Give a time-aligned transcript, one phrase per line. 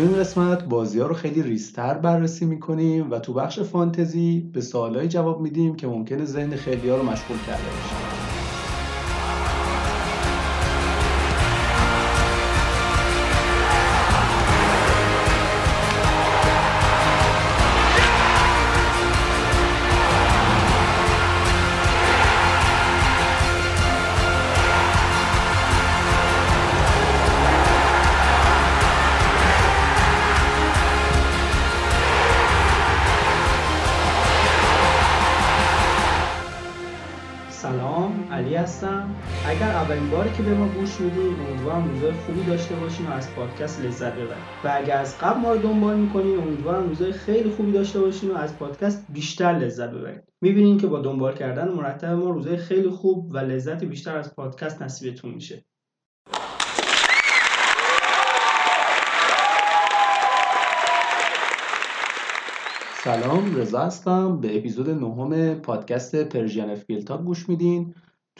[0.00, 5.08] این قسمت بازی ها رو خیلی ریستر بررسی می‌کنیم و تو بخش فانتزی به سوالایی
[5.08, 7.96] جواب میدیم که ممکنه ذهن خیلی ها رو مشغول کرده باشه.
[40.36, 44.44] که به ما گوش می‌دید امیدوارم روزای خوبی داشته باشین و از پادکست لذت ببرید
[44.64, 48.34] و اگر از قبل ما رو دنبال می‌کنین امیدوارم روزای خیلی خوبی داشته باشین و
[48.34, 53.30] از پادکست بیشتر لذت ببرید می‌بینین که با دنبال کردن مرتب ما روزای خیلی خوب
[53.34, 55.64] و لذت بیشتر از پادکست نصیبتون میشه.
[63.04, 64.40] سلام رضا هستم.
[64.40, 66.84] به اپیزود نهم پادکست پرژین اف
[67.24, 67.94] گوش میدین.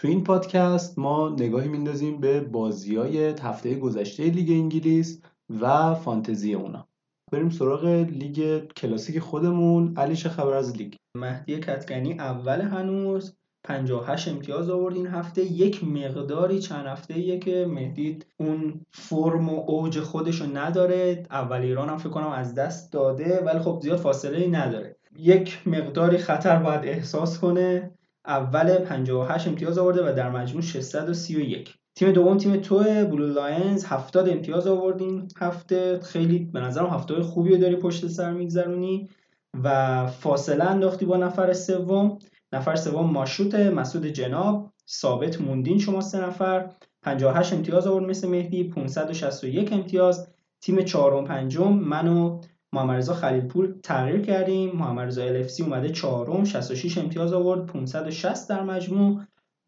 [0.04, 5.22] تو این پادکست ما نگاهی میندازیم به بازی های هفته گذشته لیگ انگلیس
[5.60, 6.88] و فانتزی اونا.
[7.32, 9.94] بریم سراغ لیگ کلاسیک خودمون.
[9.96, 13.36] علی چه خبر از لیگ؟ مهدی کتکنی اول هنوز.
[13.64, 15.44] 58 امتیاز آورد این هفته.
[15.44, 21.22] یک مقداری چند هفته که مهدی اون فرم و اوج خودش رو نداره.
[21.30, 24.96] اول ایران هم فکر کنم از دست داده ولی خب زیاد فاصله ای نداره.
[25.16, 27.90] یک مقداری خطر باید احساس کنه.
[28.26, 34.28] اول 58 امتیاز آورده و در مجموع 631 تیم دوم تیم تو Blue Lions 70
[34.28, 35.98] امتیاز آوردیم هفته.
[35.98, 39.08] خیلی به نظرم هفته خوبی داری پشت سر میگذرونی
[39.64, 42.18] و فاصله انداختی با نفر سوم.
[42.52, 46.70] نفر سوم ماشوت مسعود جناب ثابت موندین شما سه نفر.
[47.02, 50.28] 58 امتیاز آورد مثل مهدی 561 امتیاز.
[50.60, 52.40] تیم چهارم پنجم منو
[52.74, 54.76] محمد رضا خلیلپور تغییر کردیم.
[54.76, 59.20] محمد رضا الفسی اومده چهارم 66 امتیاز آورد 560 در مجموع.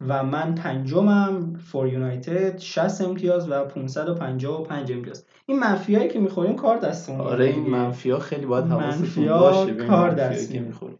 [0.07, 5.25] و من پنجمم فور یونایتد 60 امتیاز و 555 امتیاز.
[5.45, 10.51] این منفیایی که می‌خوریم کار دستمون آره این منفیا خیلی باید حواستون باشه کار دست
[10.51, 10.99] که می‌خوریم.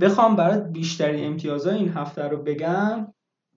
[0.00, 3.06] بخوام برات بیشترین امتیازهای این هفته رو بگم.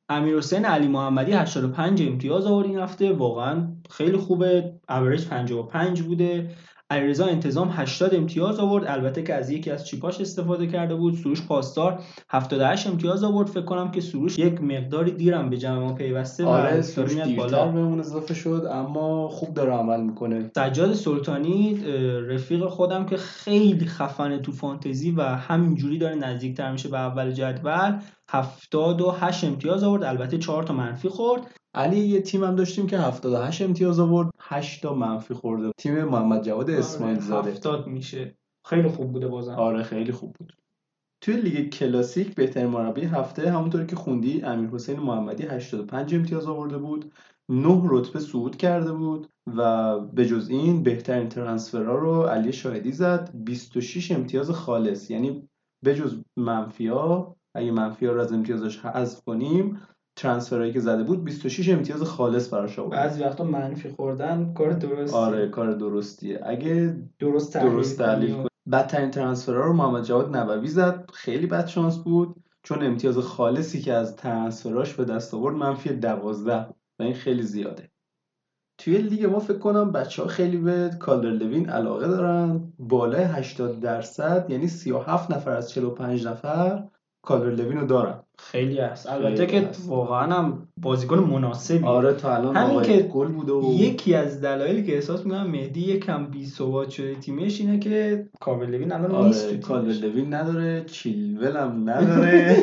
[0.10, 3.14] امیر حسین علی محمدی 85 امتیاز آورد این هفته.
[3.14, 4.74] واقعا خیلی خوبه.
[4.90, 6.50] اوریج 55 بوده.
[6.92, 8.84] علیرضا انتظام 80 امتیاز آورد.
[8.88, 11.14] البته که از یکی از چیپاش استفاده کرده بود.
[11.14, 13.48] سروش پاسدار 78 امتیاز آورد.
[13.48, 17.66] فکر کنم که سروش یک مقداری دیرم به جمع ما پیوسته آره سروش بالا.
[17.66, 20.52] بهمون اضافه شد اما خوب داره عمل می‌کنه.
[20.56, 21.84] سجاد سلطانی
[22.28, 28.00] رفیق خودم که خیلی خفنه تو فانتزی و همینجوری داره نزدیکتر میشه به اول جدول
[28.30, 30.04] 78 امتیاز آورد.
[30.04, 31.42] البته 4 تا منفی خورد.
[31.74, 35.72] علی یه تیم هم داشتیم که 78 امتیاز آورد 8 تا منفی خورده.
[35.78, 37.52] تیم محمد جواد آره، اسماعیل زاده.
[37.52, 38.38] 70 میشه.
[38.66, 39.52] خیلی خوب بوده بازم.
[39.52, 40.54] آره خیلی خوب بود.
[41.22, 46.78] توی لیگ کلاسیک بهترین مربی هفته همونطور که خوندی امیر حسین محمدی 85 امتیاز آورده
[46.78, 47.14] بود.
[47.50, 53.32] 9 رتبه صعود کرده بود و به جز این بهترین ترانسفرها رو علی شاهدی زد.
[53.34, 55.12] 26 امتیاز خالص.
[55.12, 55.50] یعنی
[55.84, 59.82] به جز منفیا اگه منفیا رو از امتیازش حذف کنیم
[60.20, 62.92] ترانسفرایی که زده بود 26 امتیاز خالص براش آورد.
[62.92, 65.18] بعضی وقتا منفی خوردن کار درستی.
[65.18, 66.40] آره کار درستیه.
[66.44, 68.48] اگه درست تحلیل, درست تحلیل کنی.
[68.72, 71.10] بدترین transfer ها رو محمد جواد نبوی زد.
[71.14, 72.36] خیلی بد شانس بود.
[72.64, 76.56] چون امتیاز خالصی که از transfer اش به دست آورد منفی 12
[77.00, 77.92] و این خیلی زیاده.
[78.78, 82.74] توی لیگ ما فکر کنم بچه ها خیلی به کالر لوین علاقه دارن.
[82.80, 86.84] بالای 80 درصد یعنی 37 نفر از 45 نفر
[87.22, 88.24] کالورت لوین رو دارن.
[88.40, 89.10] خیلی هست.
[89.10, 91.86] البته که واقعا هم بازیکن مناسبی.
[91.86, 93.74] آره تا الان همین که گل بوده و...
[93.74, 98.66] یکی از دلایلی که احساس می‌کنم مهدی یکم بی ثبات شده تیمش اینه که کالورت
[98.66, 102.58] لوین الان آره، نیست کالورت لوین نداره چیلول هم نداره.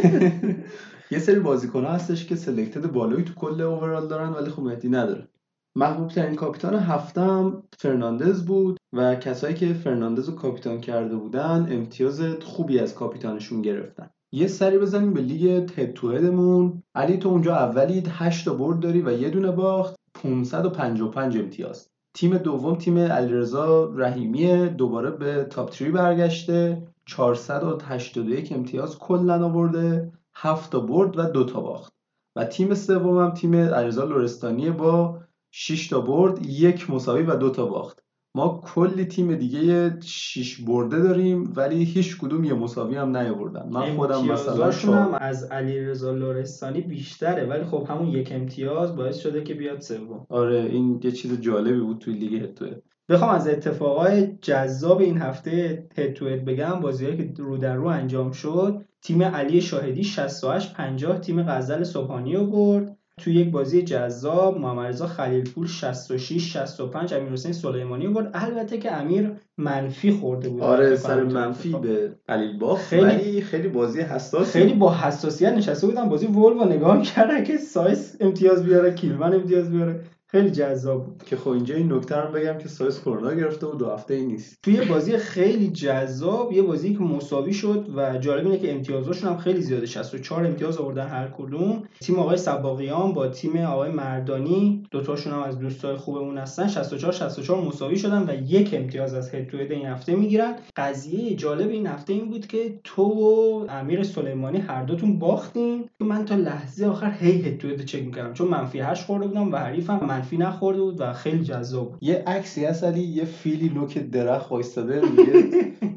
[1.11, 4.89] یه سری بازیکن ها هستش که selected بالایی تو کل overall دارن ولی خب مهدی
[4.89, 5.29] نداره.
[5.77, 12.23] محبوب ترین کاپیتان هفتم فرناندز بود و کسایی که فرناندز رو کاپیتان کرده بودن امتیاز
[12.23, 14.11] خوبی از کاپیتانشون گرفتن.
[14.33, 18.55] یه سری بزنیم به لیگ head to head مون علی تو اونجا اولید 8 تا
[18.55, 19.95] برد داری و یه دونه باخت.
[20.15, 21.89] 555 امتیاز.
[22.15, 26.83] تیم دوم تیم علیرضا رحیمی دوباره به top 3 برگشته.
[27.07, 30.13] 481 امتیاز کلا آورده.
[30.35, 31.93] 7 تا برد و دو تا باخت.
[32.37, 35.21] و تیم سوم هم تیم علیرضا لورستانی با
[35.51, 38.06] 6 تا برد یک مساوی و دو تا باخت.
[38.37, 43.69] ما کلی تیم دیگه شیش برده داریم ولی هیچ کدوم یه مساوی هم نیاوردن.
[43.71, 49.43] من خودم مثلا هم از علیرضا لورستانی بیشتره ولی خب همون یک امتیاز باعث شده
[49.43, 50.27] که بیاد سوم.
[50.29, 52.77] آره این یه چیز جالبی بود توی لیگ هتوه
[53.09, 57.87] بخوام از اتفاقای جذاب این هفته هد تو هد بگم بازیهایی که رو در رو
[57.87, 62.96] انجام شد تیم علی شاهدی 68 50 تیم غزل صبحانی رو برد.
[63.21, 68.31] تو یک بازی جذاب محمد رضا خلیلپور 66 65 امیر حسین سلیمانی برد.
[68.35, 70.63] البته که امیر منفی خورده بود.
[70.63, 75.87] آره سر منفی به علی باخت خیلی ولی خیلی بازی حساس خیلی با حساسیت نشسته
[75.87, 80.01] بودن بازی ولو نگاه کردن که سایس امتیاز بیاره کیلمن امتیاز بیاره.
[80.29, 81.23] خیلی جذاب بود.
[81.27, 84.27] که خب اینجا این نکته رو بگم که سایس کرونا گرفته و دو هفته ای
[84.27, 84.59] نیست.
[84.63, 89.37] توی بازی خیلی جذاب یه بازی که مساوی شد و جالب اینه که امتیازاشون هم
[89.37, 89.87] خیلی زیاده.
[89.87, 91.83] 64 امتیاز آوردن هر کدوم.
[92.01, 96.69] تیم آقای سباقیان با تیم آقای مردانی دوتاشون هم از دوستای خوبمون هستن.
[96.69, 100.55] 64 64 مساوی شدن و یک امتیاز از head to این هفته می‌گیرن.
[100.77, 105.89] قضیه جالب این هفته این بود که تو و امیر سلیمانی هر دوتون باختین.
[106.01, 108.33] من تا لحظه آخر هی head to چک می‌کردم.
[108.33, 110.17] چون منفی 8 خورده بودم و حریفم.
[110.27, 112.03] منفی نخورده بود و خیلی جذاب بود.
[112.03, 115.33] یه عکسی هست علی یه فیلی نوک درخت وایستاده میگه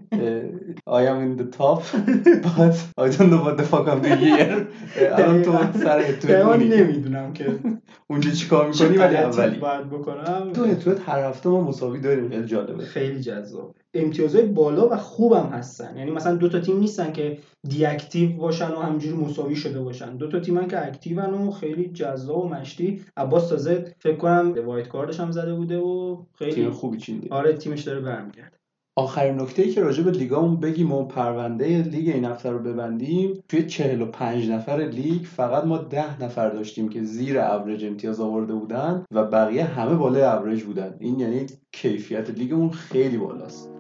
[0.88, 1.83] I am in the top
[2.48, 4.68] but I don't know what the fuck I'm doing here.
[4.98, 7.60] الان تو سر تو نمی‌دونم که
[8.07, 9.60] اونجا چیکار می‌کنی؟ ولی اولی.
[9.60, 12.30] باید بکنم؟ تو head to head هر هفته ما مساوی داریم.
[12.30, 12.83] خیلی جالبه.
[12.83, 13.75] خیلی جذاب.
[13.94, 15.98] امتیازهای بالا و خوبم هستن.
[15.98, 17.38] یعنی مثلا دو تا تیم نیستن که
[17.69, 20.18] deactive باشن و همینجوری مساوی شده باشن.
[20.18, 23.01] دو تا تیمن که active ن و خیلی جذاب و مشتی.
[23.18, 27.54] عباس تازه فکر کنم wildcard ش هم زده بوده و خیلی تیم خوبی چینده آره
[27.54, 28.58] تیمش داره برمیگرده.
[29.00, 33.63] آخرین نکته که راجع به لیگامون بگیم و پرونده لیگ این هفته رو ببندیم توی
[33.63, 39.24] 45 نفر لیگ فقط ما 10 نفر داشتیم که زیر اوریج امتیاز آورده بودن و
[39.24, 40.96] بقیه همه بالای اوریج بودن.
[41.00, 43.79] این یعنی کیفیت لیگمون خیلی بالاست.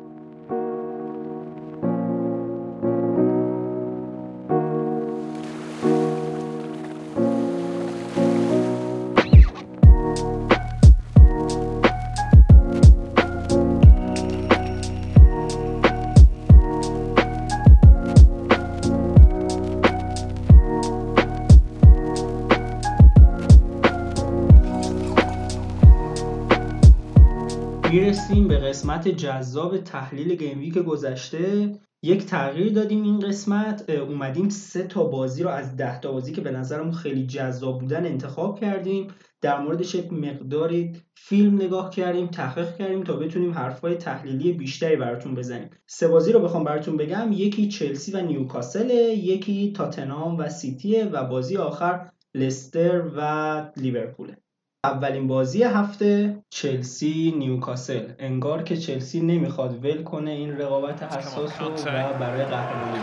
[28.79, 31.71] قسمت جذاب تحلیل گیم ویک گذشته.
[32.03, 33.89] یک تغییر دادیم این قسمت.
[33.89, 38.05] اومدیم سه تا بازی رو از ده تا بازی که به نظرمون خیلی جذاب بودن
[38.05, 39.07] انتخاب کردیم.
[39.41, 45.35] در موردش یک مقداری فیلم نگاه کردیم تحقیق کردیم تا بتونیم حرفای تحلیلی بیشتری براتون
[45.35, 45.69] بزنیم.
[45.87, 47.29] سه بازی رو بخوام براتون بگم.
[47.31, 54.37] یکی چلسی و نیوکاسل یکی تاتنام و سیتیه و بازی آخر لستر و لیورپوله.
[54.84, 61.68] اولین بازی هفته چلسی نیوکاسل انگار که چلسی نمیخواد ول کنه این رقابت حساس رو
[61.68, 62.98] و برای قهرمانی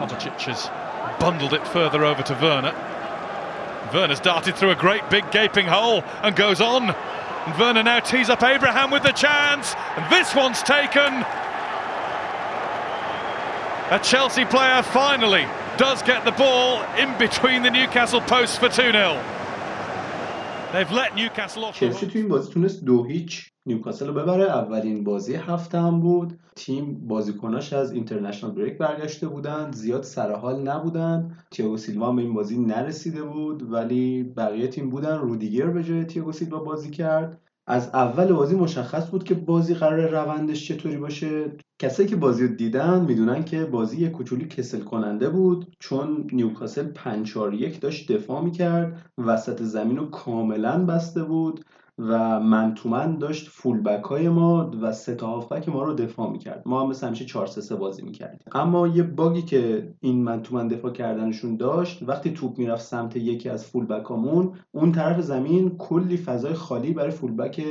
[1.19, 2.73] bundled it further over to Werner.
[3.93, 6.83] Werner's darted through a great big gaping hole and goes on.
[7.45, 9.75] And Werner now tees up Abraham with the chance.
[9.97, 11.11] And this one's taken.
[13.91, 15.45] A Chelsea player finally
[15.77, 19.34] does get the ball in between the Newcastle posts for 2 0.
[21.72, 24.44] چلسی تو این بازی تونست دو هیچ نیوکاسل رو ببره.
[24.44, 26.38] اولین بازی هفته هم بود.
[26.56, 29.72] تیم بازیکناش از اینترنشنال بریک برگشته بودن.
[29.72, 31.36] زیاد سرحال نبودن.
[31.50, 33.72] تیاگو سیلوا به این بازی نرسیده بود.
[33.72, 35.18] ولی بقیه تیم بودن.
[35.18, 37.40] رودیگر به جای تیاگو سیلوا بازی کرد.
[37.66, 41.52] از اول بازی مشخص بود که بازی قرار روندش چطوری باشه.
[41.78, 46.86] کسایی که بازی رو دیدن می‌دونن که بازی یه کوچولی کسل کننده بود چون نیوکاسل
[46.86, 51.64] 5 یک داشت دفاع می‌کرد وسط زمین رو کاملا بسته بود.
[51.98, 55.94] و man to man داشت full back های ما و سه تا هافبک ما رو
[55.94, 56.62] دفاع می‌کرد.
[56.66, 58.40] ما هم مثل همیشه 4 3 بازی می‌کردیم.
[58.52, 63.16] اما یه باگی که این man to man دفاع کردنشون داشت وقتی توپ می‌رفت سمت
[63.16, 67.62] یکی از full back امون اون طرف زمین کلی فضای خالی برای full back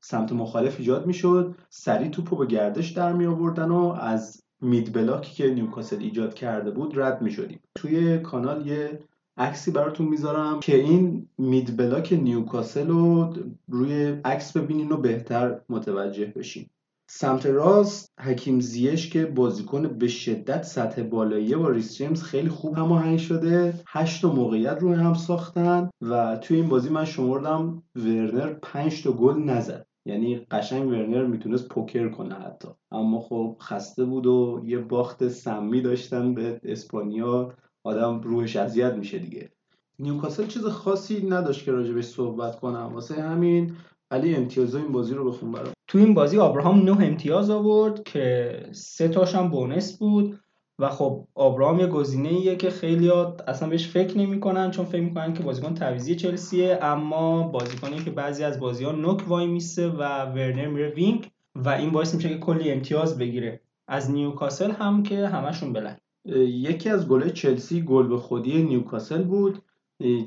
[0.00, 1.54] سمت مخالف ایجاد می‌شد.
[1.70, 5.98] سریع توپ رو به گردش در می آوردن و از mid block ی که نیوکاسل
[5.98, 9.00] ایجاد کرده بود رد می شدیم توی کانال یه
[9.38, 13.34] عکسی براتون می‌ذارم که این مید بلاک نیوکاسل رو
[13.68, 16.66] روی عکس ببینین و بهتر متوجه بشین.
[17.10, 23.18] سمت راست حکیم زیش که بازیکن به شدت سطح بالایی با ریس خیلی خوب هماهنگ
[23.18, 29.02] شده هشت تا موقعیت روی هم ساختن و توی این بازی من شمردم ورنر پنج
[29.02, 29.86] تا گل نزد.
[30.06, 32.68] یعنی قشنگ ورنر می‌تونست پوکر کنه حتی.
[32.92, 37.54] اما خب خسته بود و یه باخت سمی داشتن به اسپانیا.
[37.86, 39.50] آدم روحش اذیت میشه دیگه.
[39.98, 42.90] نیوکاسل چیز خاصی نداشت که راجبش صحبت کنم.
[42.94, 43.72] واسه همین
[44.10, 45.72] علی امتیازای این بازی رو بخون برام.
[45.86, 50.38] تو این بازی آبراهام نه امتیاز آورد که سه تاش هم bonus بود.
[50.78, 53.10] و خب آبراهام یه گزینه ایه که خیلی
[53.48, 56.78] اصلا بهش فکر نمی‌کنن چون فکر می‌کنن که بازیکن تعویضی چلسیه.
[56.82, 61.68] اما بازیکنی که بعضی از بازی ها نوک وای میسته و ورنر میره wing و
[61.68, 63.60] این باعث میشه که کلی امتیاز بگیره.
[63.88, 66.00] از نیوکاسل هم که همشون blank.
[66.34, 69.62] یکی از گل چلسی گل به خودی نیوکاسل بود.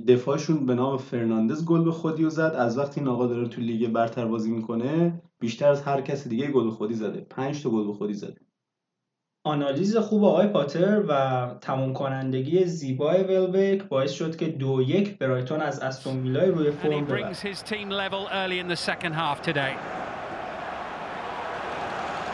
[0.08, 2.56] دفاعشون به نام فرناندز گل به خودی و زد.
[2.58, 6.48] از وقتی این آقا داره تو لیگ برتر بازی می‌کنه بیشتر از هر کسی دیگه
[6.48, 7.22] گل به خودی زده.
[7.30, 8.40] پنج تا گل به خودی زده
[9.44, 15.62] آنالیز خوب آقای پاتر و تموم کنندگی زیبای ولبک باعث شد که دو یک برایتون
[15.62, 17.34] از استون ویلای روی فرم ببره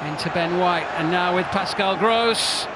[0.06, 2.68] into Ben White and now with Pascal Gross.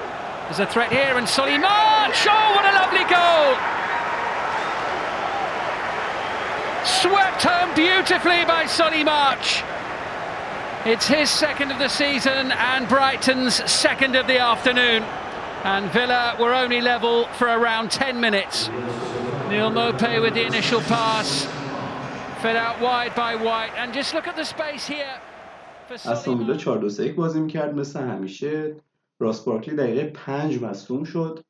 [0.49, 3.47] there's a threat here and Soliman oh what a lovely goal
[6.85, 9.63] swept home beautifully by Sonny March
[10.85, 15.01] It's his second of the season and Brighton's second of the afternoon.
[15.63, 18.69] And Villa were only level for around 10 minutes.
[19.49, 21.45] Neil Mopay with the initial pass.
[22.43, 23.71] Fed out wide by White.
[23.75, 25.19] And just look at the space here.
[25.91, 28.75] استون ویلا 4 2 3 بازی میکرد مثل همیشه
[29.20, 31.40] راس بارکلی دقیقه 5 مصدوم شد.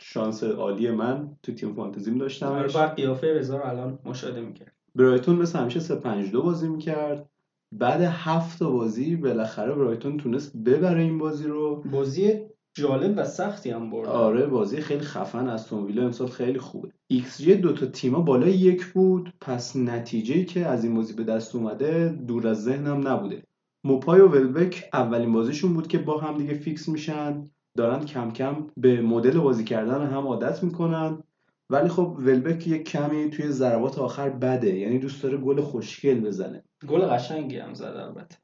[0.00, 4.72] شانس عالی من تو تیم فانتزیم داشتم بعد قیافه رضا رو الان مشاهده می‌کرد.
[4.94, 7.30] برایتون مثل همیشه 3 5 2 بازی می‌کرد.
[7.72, 11.82] بعد هفت بازی بالاخره برایتون تونست ببره این بازی رو.
[11.92, 12.40] بازی
[12.74, 14.08] جالب و سختی هم برد.
[14.08, 16.88] آره بازی خیلی خفن از ویلا امسال خیلی خوبه.
[17.06, 19.32] ایکس جی دو تا تیما بالای یک بود.
[19.40, 23.42] پس نتیجه که از این بازی به دست اومده دور از ذهنم نبوده.
[23.84, 27.50] موپای و ولبک اولین بازیشون بود که با هم دیگه فیکس میشن.
[27.76, 31.22] دارن کم کم به مدل بازی کردن هم عادت می‌کنن.
[31.70, 34.78] ولی خب ولبک یه کمی توی ضربات آخر بده.
[34.78, 36.64] یعنی دوست داره گل خوشگل بزنه.
[36.88, 38.36] گل قشنگی هم زد البته.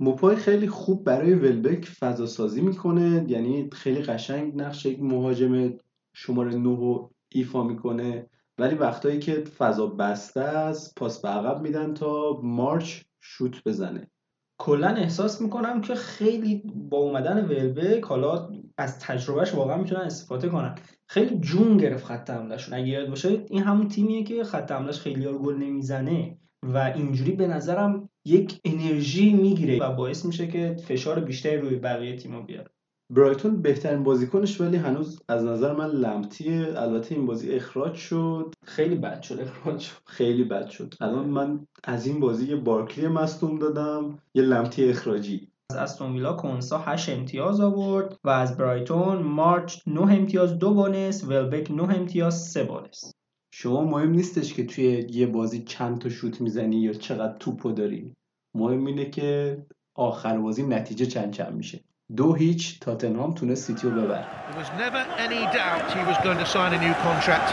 [0.00, 3.24] موپای خیلی خوب برای ولبک فضا سازی می‌کنه.
[3.28, 5.74] یعنی خیلی قشنگ نقش یک مهاجم
[6.14, 8.26] شماره 9 ایفا می‌کنه.
[8.58, 14.10] ولی وقتایی که فضا بسته است پاس به عقب میدن تا مارچ شوت بزنه.
[14.60, 18.48] کلا احساس می‌کنم که خیلی با اومدن ولبک حالا
[18.78, 20.74] از تجربهش واقعا می‌تونن استفاده کنن
[21.06, 22.74] خیلی جون گرفت خط حملهشون.
[22.74, 27.46] اگه یاد باشه این همون تیمیه که خط حملهش خیلی گل نمی‌زنه و اینجوری به
[27.46, 32.70] نظرم یک انرژی می‌گیره و باعث میشه که فشار بیشتری روی بقیه تیم‌ها بیاره
[33.10, 38.54] برایتون بهترین بازیکنش ولی هنوز از نظر من لمتیه البته این بازی اخراج شد.
[38.64, 39.96] خیلی بد شد اخراج شد.
[40.06, 40.94] خیلی بد شد.
[41.00, 45.48] الان من از این بازی یه بارکلی مصدوم دادم یه لمتی اخراجی.
[45.70, 51.24] از استون ویلا کنسا 8 امتیاز آورد و از برایتون مارچ 9 امتیاز دو بونس
[51.24, 53.12] ولبک 9 امتیاز 3 بونس
[53.54, 58.14] شما مهم نیستش که توی یه بازی چند تا شوت می‌زنی یا چقدر توپو داری.
[58.54, 59.58] مهم اینه که
[59.94, 61.84] آخر بازی نتیجه چند چند میشه.
[62.17, 66.39] دو هیچ تاتنهام تونست سیتی رو ببر There was never any doubt he was going
[66.43, 67.49] to sign a new contract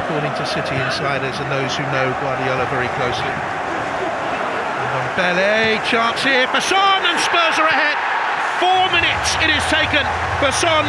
[0.00, 3.34] according to City insiders and those who know Guardiola very closely.
[4.82, 7.96] And on Bele, chance here for Son and Spurs are ahead.
[8.62, 10.04] Four minutes it has taken
[10.40, 10.84] for Son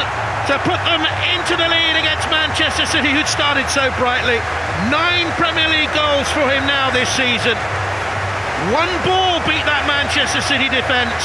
[0.50, 1.03] to put them
[1.36, 4.39] into the lead against Manchester City, who'd started so brightly.
[4.91, 7.55] Nine Premier League goals for him now this season.
[8.75, 11.24] One ball beat that Manchester City defence.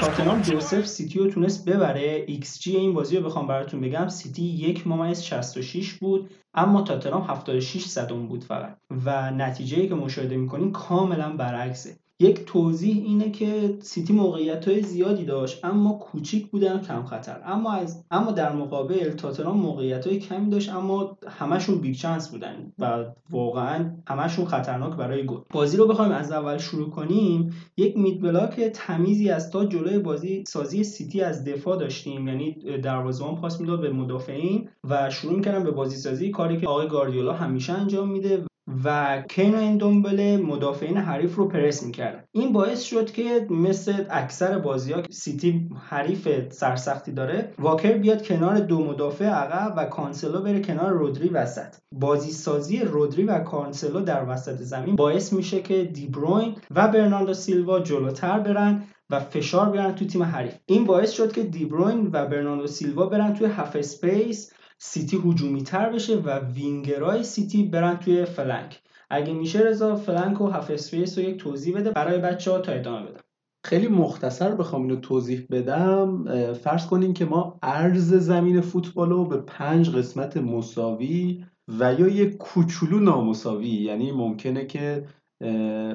[0.00, 2.24] تاتنهام جوزف سیتی رو تونست ببره.
[2.26, 4.08] ایکس جی این بازی رو بخوام براتون بگم.
[4.08, 8.76] سیتی یک ممیز 66 بود اما تاتنهام 76 صدم بود فقط.
[9.04, 11.96] و نتیجه که مشاهده می‌کنیم کاملا برعکسه.
[12.20, 17.40] یک توضیح اینه که سیتی موقعیت های زیادی داشت اما کوچیک بودن کم خطر.
[17.44, 22.72] اما از اما در مقابل تاتنهام موقعیت های کمی داشت اما همشون big chance بودن
[22.78, 25.40] و واقعا همشون خطرناک برای گل.
[25.50, 27.54] بازی رو بخوایم از اول شروع کنیم.
[27.76, 32.28] یک mid block تمیزی از تا جلوی بازی سازی سیتی از دفاع داشتیم.
[32.28, 36.88] یعنی دروازه‌بان پاس می‌داد به مدافعین و شروع می‌کردن به بازی سازی کاری که آقای
[36.88, 38.49] گاردیولا همیشه انجام میده
[38.84, 44.92] و کین اندومبله مدافعین حریف رو پرس می‌کردن این باعث شد که مثل اکثر بازی
[44.92, 50.92] ها سیتی حریف سرسختی داره واکر بیاد کنار دو مدافع عقب و کانسلو بره کنار
[50.92, 51.74] رودری وسط.
[51.92, 57.80] بازی سازی رودری و کانسلو در وسط زمین باعث میشه که دیبروین و برناردو سیلوا
[57.80, 60.54] جلوتر برن و فشار بیارن تو تیم حریف.
[60.66, 64.52] این باعث شد که دیبروین و برناردو سیلوا برن توی half space
[64.82, 68.82] سیتی هجومی تر بشه و وینگرای سیتی برن توی flank.
[69.10, 72.72] اگه میشه رضا flank و half space رو یک توضیح بده برای بچه ها تا
[72.72, 73.20] ادامه بدم
[73.64, 76.24] خیلی مختصر بخوام اینو توضیح بدم.
[76.52, 81.44] فرض کنیم که ما عرض زمین فوتبال رو به پنج قسمت مساوی
[81.78, 85.06] و یا یک کوچولو نامساوی یعنی ممکنه که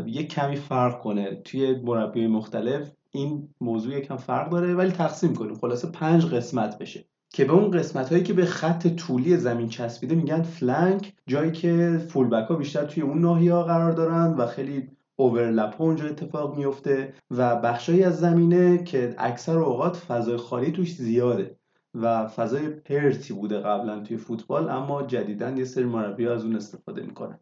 [0.06, 5.56] یک کمی فرق کنه توی مربی مختلف این موضوع یکم فرق داره ولی تقسیم کنیم.
[5.56, 7.06] خلاصه پنج قسمت بشه.
[7.36, 12.01] که به اون قسمت هایی که به خط طولی زمین چسبیده میگن flank جایی که
[12.10, 17.13] فولبک ها بیشتر توی اون ناحیه ها قرار دارن و خیلی overlap اونجا اتفاق میفته
[17.32, 21.56] و بخشایی از زمینه که اکثر اوقات فضای خالی توش زیاده
[21.94, 27.01] و فضای پرتی بوده قبلا توی فوتبال اما جدیدا یه سری مربی از اون استفاده
[27.01, 27.39] می‌کنن.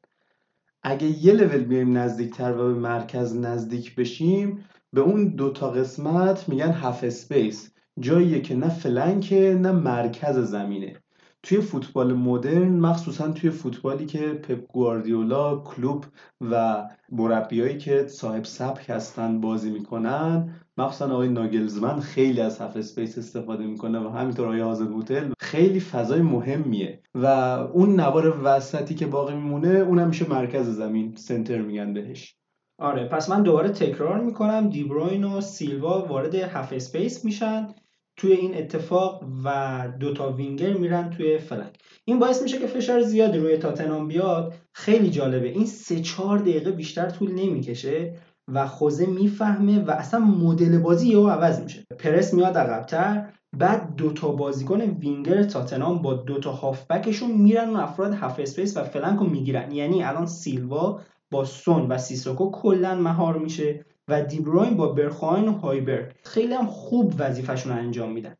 [0.83, 6.71] اگه یه لول بیایم نزدیکتر و به مرکز نزدیک بشیم به اون دوتا قسمت میگن
[6.71, 10.95] half space جاییه که نه flank ه نه مرکز زمینه.
[11.43, 16.05] توی فوتبال مدرن مخصوصا توی فوتبالی که پپ گواردیولا کلوب
[16.41, 23.17] و مربیایی که صاحب سبک هستن بازی می‌کنن مخصوصا آقای ناگلزمن خیلی از half space
[23.17, 26.99] استفاده می‌کنه و همینطور آقای هازنهوتل خیلی فضای مهمیه.
[27.15, 27.25] و
[27.73, 32.35] اون نوار وسطی که باقی میمونه اونم میشه مرکز زمین center میگن بهش.
[32.77, 34.69] آره پس من دوباره تکرار می‌کنم.
[34.69, 37.67] دیبروین و سیلوا وارد half space میشن.
[38.15, 43.37] توی این اتفاق و دوتا وینگر میرن توی flank این باعث میشه که فشار زیادی
[43.37, 44.53] روی تاتنام بیاد.
[44.73, 45.47] خیلی جالبه.
[45.47, 48.13] این سه چهار دقیقه بیشتر طول نمی‌کشه
[48.47, 51.83] و خوزه می‌فهمه و اصلا مدل بازی یهو عوض میشه.
[51.99, 58.39] پرس میاد عقبتر بعد دوتا بازیکن وینگر تاتنام با دوتا هافبکشون میرن و افراد half
[58.39, 59.71] space و flank رو می‌گیرن.
[59.71, 63.85] یعنی الان سیلوا با سون و سیسوکو کلا مهار میشه.
[64.07, 68.35] و دیبروین با برخواین و هویبرگ خیلی هم خوب وظیفهشون رو انجام میدن.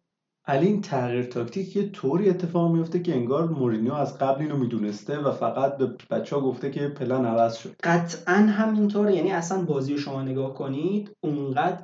[0.46, 5.18] علی این تغییر تاکتیک یه طوری اتفاق میفته که انگار مورینیو از قبل اینو می‌دونسته
[5.18, 7.76] و فقط به بچه ها گفته که پلن عوض شد.
[7.84, 9.16] قطعا همینطوره.
[9.16, 11.84] یعنی اصلا بازی رو شما نگاه کنید اونقدر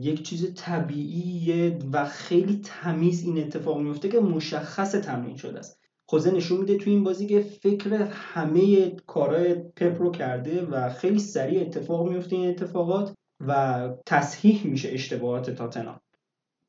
[0.00, 5.81] یک چیز طبیعیه و خیلی تمیز این اتفاق میفته که مشخص تمرین شده است.
[6.12, 11.18] خوزه نشون میده توی این بازی که فکر همه کارهای پپ رو کرده و خیلی
[11.18, 13.12] سریع اتفاق میفته این اتفاقات
[13.46, 16.00] و تصحیح میشه اشتباهات تاتنام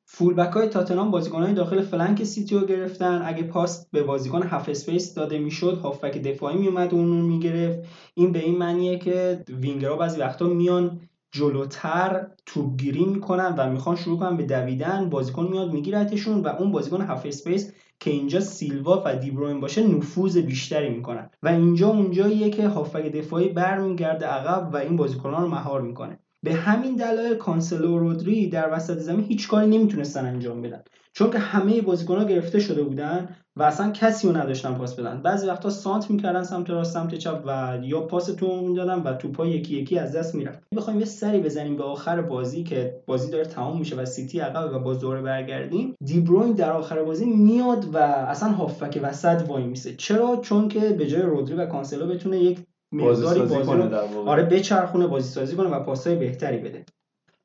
[0.06, 3.22] فولبک های تاتنام بازیکن های داخل flank سیتی رو گرفتن.
[3.26, 7.80] اگه پاس به بازیکن half space داده می‌شد هافبک دفاعی میومد اون رو می‌گرفت.
[8.14, 11.00] این به این معنیه که وینگرها بعضی وقتا میان
[11.32, 15.10] جلوتر توپگیری می‌کنن و می‌خوان شروع کنن به دویدن.
[15.10, 20.38] بازیکن میاد میگیرتشون و اون بازیکن half space که اینجا سیلوا و دیبروین باشه نفوذ
[20.38, 21.30] بیشتری می‌کنن.
[21.44, 26.20] و اینجا اونجاییه که هافبک دفاعی برمیگرده عقب و این بازیکنان رو مهار می‌کنه.
[26.44, 30.84] به همین دلایل کانسلو و رودری در وسط زمین هیچ کاری نمی‌تونستن انجام بدن.
[31.14, 35.22] چون که همه بازیکن‌ها گرفته شده بودن و اصلا کسی رو نداشتن پاس بدن.
[35.22, 39.46] بعضی وقتا سانتر می‌کردن سمت راست سمت چپ و یا پاس تو می‌دادن و توپا
[39.46, 40.60] یکی یکی از دست می‌رفت.
[40.76, 44.76] بخوایم یه سری بزنیم به آخر بازی که بازی داره تمام میشه و سیتی عقب
[44.76, 49.96] و باز دوره برگردیم دیبروین در آخر بازی میاد و اصلا هافبک وسط وایمیسه.
[49.96, 52.60] چرا؟ چون که به جای رودری و کانسلو بتونه یک
[52.94, 56.86] مقداری بازی, بازی رو آره بچرخونه بازی سازی کنه و پاسای بهتری بده.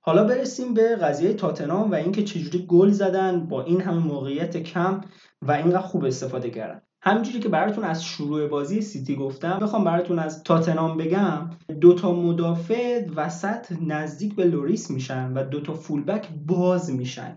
[0.00, 5.00] حالا برسیم به قضیه تاتنام و اینکه چجوری گل زدن با این همه موقعیت کم
[5.42, 6.82] و اینقدر خوب استفاده کردن.
[7.02, 13.04] همینجوری که براتون از شروع بازی سیتی گفتم بخوام براتون از تاتنام بگم دوتا مدافع
[13.16, 17.36] وسط نزدیک به لوریس میشن و دوتا فولبک باز میشن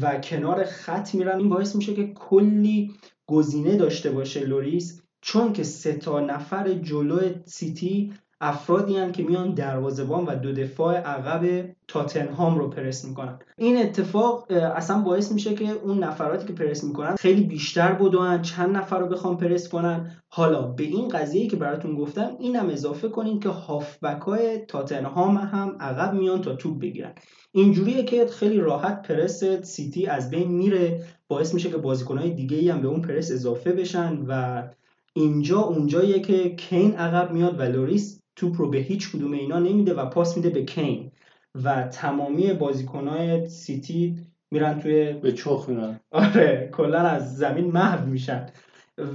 [0.00, 1.38] و کنار خط میرن.
[1.38, 2.94] این باعث میشه که کلی
[3.26, 8.12] گزینه داشته باشه لوریس چون که سه تا نفر جلو سیتی
[8.44, 13.38] افرادی هم که میان دروازه‌بان و دو دفاع عقب تاتنهام رو پرس می‌کنن.
[13.56, 18.76] این اتفاق اصلا باعث میشه که اون نفراتی که پرس می‌کنن خیلی بیشتر بدون چند
[18.76, 20.10] نفر رو بخوام پرس کنن.
[20.28, 25.76] حالا به این قضیه که براتون گفتم اینم اضافه کنین که هافبک های تاتنهام هم
[25.80, 27.12] عقب میان تا توپ بگیرن.
[27.52, 31.04] اینجوریه که خیلی راحت پرس سیتی از بین میره.
[31.28, 34.62] باعث میشه که بازیکنهای دیگه هم به اون پرس اضافه بشن و
[35.12, 39.94] اینجا اونجاییه که کین عقب میاد و لوریس توپ رو به هیچ کدوم اینا نمیده
[39.94, 41.12] و پاس میده به کین
[41.54, 44.16] و تمامی بازیکنهای سیتی
[44.50, 46.00] میرن توی به چخ میرن.
[46.10, 48.46] آره کلا از زمین محو میشن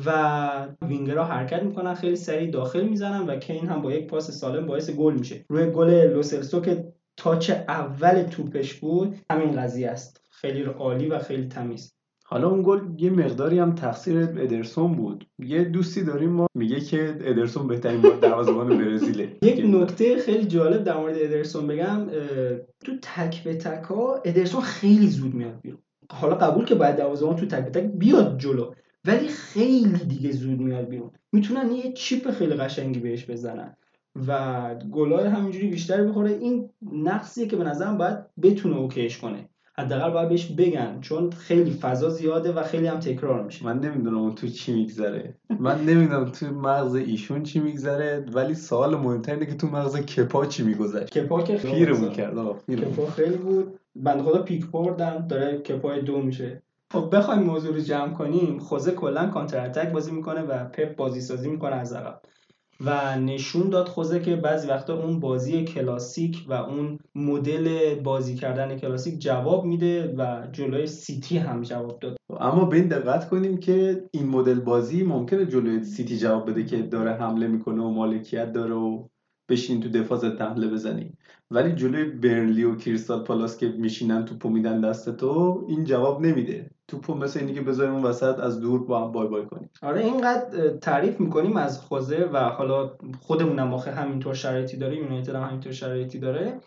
[0.06, 4.66] و وینگرها حرکت می‌کنن خیلی سریع داخل می‌زنن و کین هم با یک پاس سالم
[4.66, 5.46] باعث گل میشه.
[5.50, 10.22] روی گل لوسلسو که touch اول توپش بود همین قضیه است.
[10.30, 11.97] خیلی عالی و خیلی تمیز.
[12.30, 15.28] حالا اون گل یه مقداری هم تقصیر ادرسون بود.
[15.40, 19.38] یه دوستی داریم ما میگه که ادرسون بهترین دروازه‌بان برزیله.
[19.42, 22.08] یک نکته خیلی جالب در مورد ادرسون بگم
[22.86, 25.80] تو تک به تک ها ادرسون خیلی زود میاد بیرون.
[26.12, 28.74] حالا قبول که باید دروازه‌بان تو تک به تک بیاد جلو
[29.06, 31.12] ولی خیلی دیگه زود میاد بیرون.
[31.32, 33.78] می‌تونن یه چیپ خیلی قشنگی بهش بزنن
[34.28, 36.32] و گلای همینجوری بیشتر بخوره.
[36.32, 39.50] این نقصیه که به نظرم باید بتونه اوکیش کنه.
[39.80, 43.66] حداقل باید بهش بگن چون خیلی فضا زیاده و خیلی هم تکرار میشه.
[43.66, 45.36] من نمی‌دونم اون تو چی میگذره.
[45.60, 50.46] من نمی‌دونم تو مغز ایشون چی میگذره ولی سوال مهمتر اینه که تو مغز کپا
[50.46, 51.06] چی میگذره.
[51.06, 52.36] کپا که پیرمون کرد
[52.68, 53.80] کپا خیلی بود.
[53.96, 56.62] بند خدا پیک بردن داره کپای دو میشه.
[56.92, 58.60] خب بخوایم موضوع رو جمع کنیم.
[58.60, 62.22] خوزه کلا کانتر اتک بازی می‌کنه و پپ بازی سازی می‌کنه از عقب.
[62.86, 68.78] و نشون داد خوزه که بعضی وقتا اون بازی کلاسیک و اون مدل بازی کردن
[68.78, 72.18] کلاسیک جواب میده و جلوی سیتی هم جواب داد.
[72.40, 76.82] اما به این دقت کنیم که این مدل بازی ممکنه جلوی سیتی جواب بده که
[76.82, 79.08] داره حمله می‌کنه و مالکیت داره و
[79.50, 81.14] بشین تو دفاع ضد حمله بزنی.
[81.52, 86.72] ولی جلوی برنلی و کریستال پالاس که میشینن توپو میدن دست تو این جواب نمیده.
[86.88, 89.70] توپو مثل اینی که بذاریم اون وسط از دور با هم بای بای کنیم.
[89.82, 95.44] آره اینقدر تعریف می‌کنیم از خوزه و حالا خودمون هم همینطور شرایطی داره یونایتد هم
[95.44, 96.60] همینطور شرایطی داره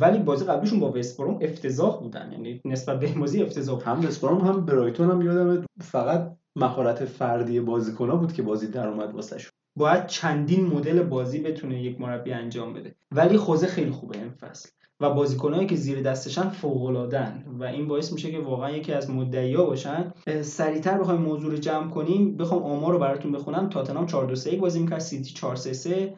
[0.00, 2.32] ولی بازی قبلیشون با وستبروم افتضاح بودن.
[2.32, 8.16] یعنی نسبت به بازی افتضاح هم وستبروم هم برایتون هم یادم فقط مهارت فردی بازیکن‌ها
[8.16, 9.36] بود که بازی در اومد واسه
[9.76, 12.94] باید چندین مدل بازی بتونه یک مربی انجام بده.
[13.12, 14.68] ولی خوزه خیلی خوبه این فصل.
[15.00, 16.82] و بازیکنایی که زیر دستشن فوق
[17.60, 20.12] و این باعث میشه که واقعا یکی از مدعیا باشن.
[20.42, 23.68] سریعتر بخوایم موضوع رو جمع کنیم بخوام آمار رو براتون بخونم.
[23.68, 26.14] تاتنهام 4 2 3 بازی می‌کرد سیتی 4 3 3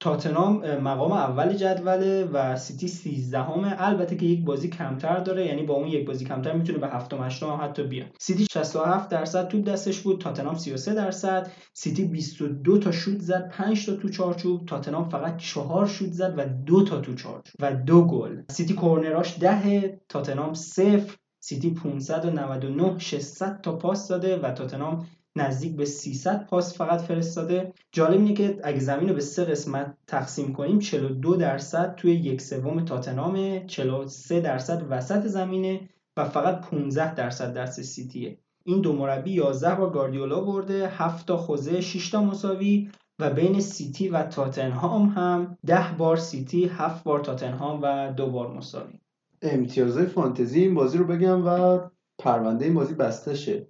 [0.00, 5.62] تاتنام مقام اول جدوله و سیتی 13 همه البته که یک بازی کمتر داره یعنی
[5.62, 8.06] با اون یک بازی کمتر می‌تونه به هفتم هشتم هم حتی بیاد.
[8.20, 11.50] سیتی 67 درصد توپ دستش بود تاتنام 33 درصد.
[11.72, 14.66] سیتی 22 تا شوت زد 5 تا تو چارچوب.
[14.66, 18.42] تاتنام فقط 4 شوت زد و 2 تا تو چارچوب و دو گل.
[18.50, 21.00] سیتی کورنراش 10 تاتنام 0
[21.40, 27.72] سیتی 599 600 تا پاس داده و تاتنام نزدیک به 300 پاس فقط فرستاده.
[27.92, 32.40] جالب اینه که اگه زمین رو به سه قسمت تقسیم کنیم 42 درصد توی یک
[32.40, 38.38] سوم تاتنامه 43 درصد وسط زمینه و فقط 15 درصد دست سیتیه.
[38.64, 43.60] این دو مربی 11 بار گاردیولا برده 7 تا خوزه 6 تا مساوی و بین
[43.60, 49.00] سیتی و تاتنهام هم 10 بار سیتی 7 بار تاتنهام و دو بار مساوی.
[49.42, 51.78] امتیازهای فانتزی این بازی رو بگم و
[52.18, 53.68] پرونده این بازی بسته شه.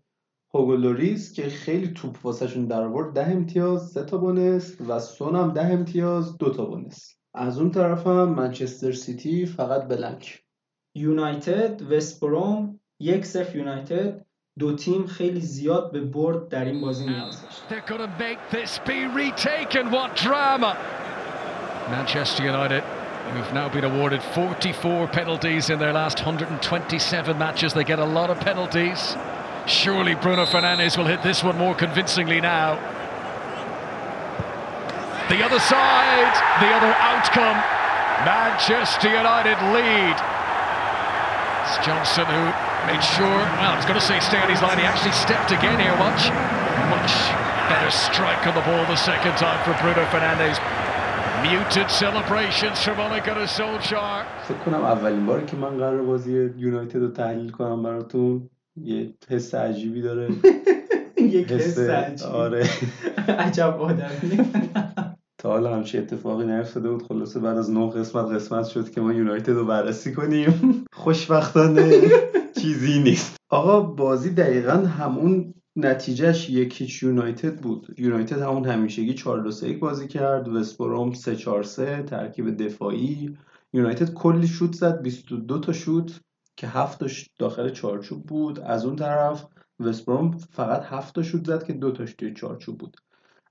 [0.55, 5.53] هوگولوریس که خیلی توپ واسهشون در آورد ده امتیاز سه تا بونس و سون هم
[5.53, 7.17] ده امتیاز دو تا بونس.
[7.35, 10.43] از اون طرف هم منچستر سیتی فقط بلنک
[10.97, 14.27] یونایتد وستبروم یک صفر یونایتد
[14.59, 17.62] دو تیم خیلی زیاد به برد در این بازی نیاز داشت.
[21.90, 22.83] Manchester United
[23.33, 27.75] who've now been awarded 44 penalties in their last 127 matches.
[27.75, 29.17] They get a lot of penalties.
[29.65, 32.80] Surely Bruno Fernandes will hit this one more convincingly now.
[35.30, 37.58] The other side, the other outcome.
[38.26, 40.18] Manchester United lead.
[41.63, 42.44] It's Johnson who
[42.89, 44.80] made sure, well, I was going to say stay on his line.
[44.80, 46.34] He actually stepped again here, watch.
[46.89, 47.13] Much
[47.70, 50.58] better strike on the ball the second time for Bruno Fernandes.
[51.46, 54.26] Muted celebrations from Ole Gunnar Solskjaer.
[54.48, 59.55] فکر کنم اولین باری که من قرار بازی یونایتد رو تحلیل کنم براتون یه حس
[59.55, 60.29] عجیبی داره.
[61.17, 62.31] یک حس عجیبی.
[62.31, 62.69] آره.
[63.47, 64.39] عجب آدمی.
[65.39, 67.03] تا حالا همچه اتفاقی نیفتاده بود.
[67.03, 70.85] خلاصه بعد از نه قسمت قسمت شد که ما یونایتد رو بررسی کنیم.
[70.93, 72.01] خوشبختانه
[72.61, 73.37] چیزی نیست.
[73.51, 77.95] آقا بازی دقیقا همون نتیجهش یکیچ یونایتد بود.
[77.99, 80.49] یونایتد همون همیشگی 4 2 3 بازی کرد.
[80.49, 83.37] وستبروم 3 4 3 ترکیب دفاعی.
[83.73, 86.21] یونایتد کلی شوت زد 22 تا شوت.
[86.57, 88.61] که هفتش داخل چارچوب بود.
[88.61, 89.47] از اون طرف
[89.81, 92.97] وستبروم فقط هفت شد زد که دو تاش توی چارچوب بود.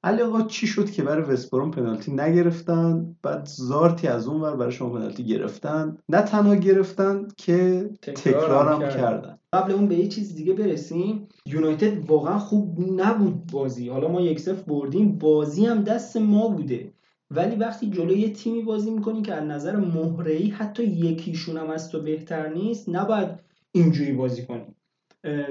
[0.04, 4.72] علی آقا چی شد که برای وستبروم پنالتی نگرفتن؟ بعد زارتی از اون ور برای
[4.72, 9.40] شما پنالتی گرفتن؟ نه تنها گرفتن که تکرارم تکرار کردن.
[9.54, 11.28] قبل اون به یه چیز دیگه برسیم.
[11.46, 13.90] یونایتد واقعا خوب نبود بازی.
[13.90, 15.18] حالا ما یک صفر بردیم.
[15.18, 16.93] بازی هم دست ما بوده.
[17.32, 21.90] ولی وقتی جلوی یه تیمی بازی می‌کنی که از نظر مهره‌ای حتی یکیشون هم از
[21.90, 23.30] تو بهتر نیست نباید
[23.72, 24.76] اینجوری بازی کنی.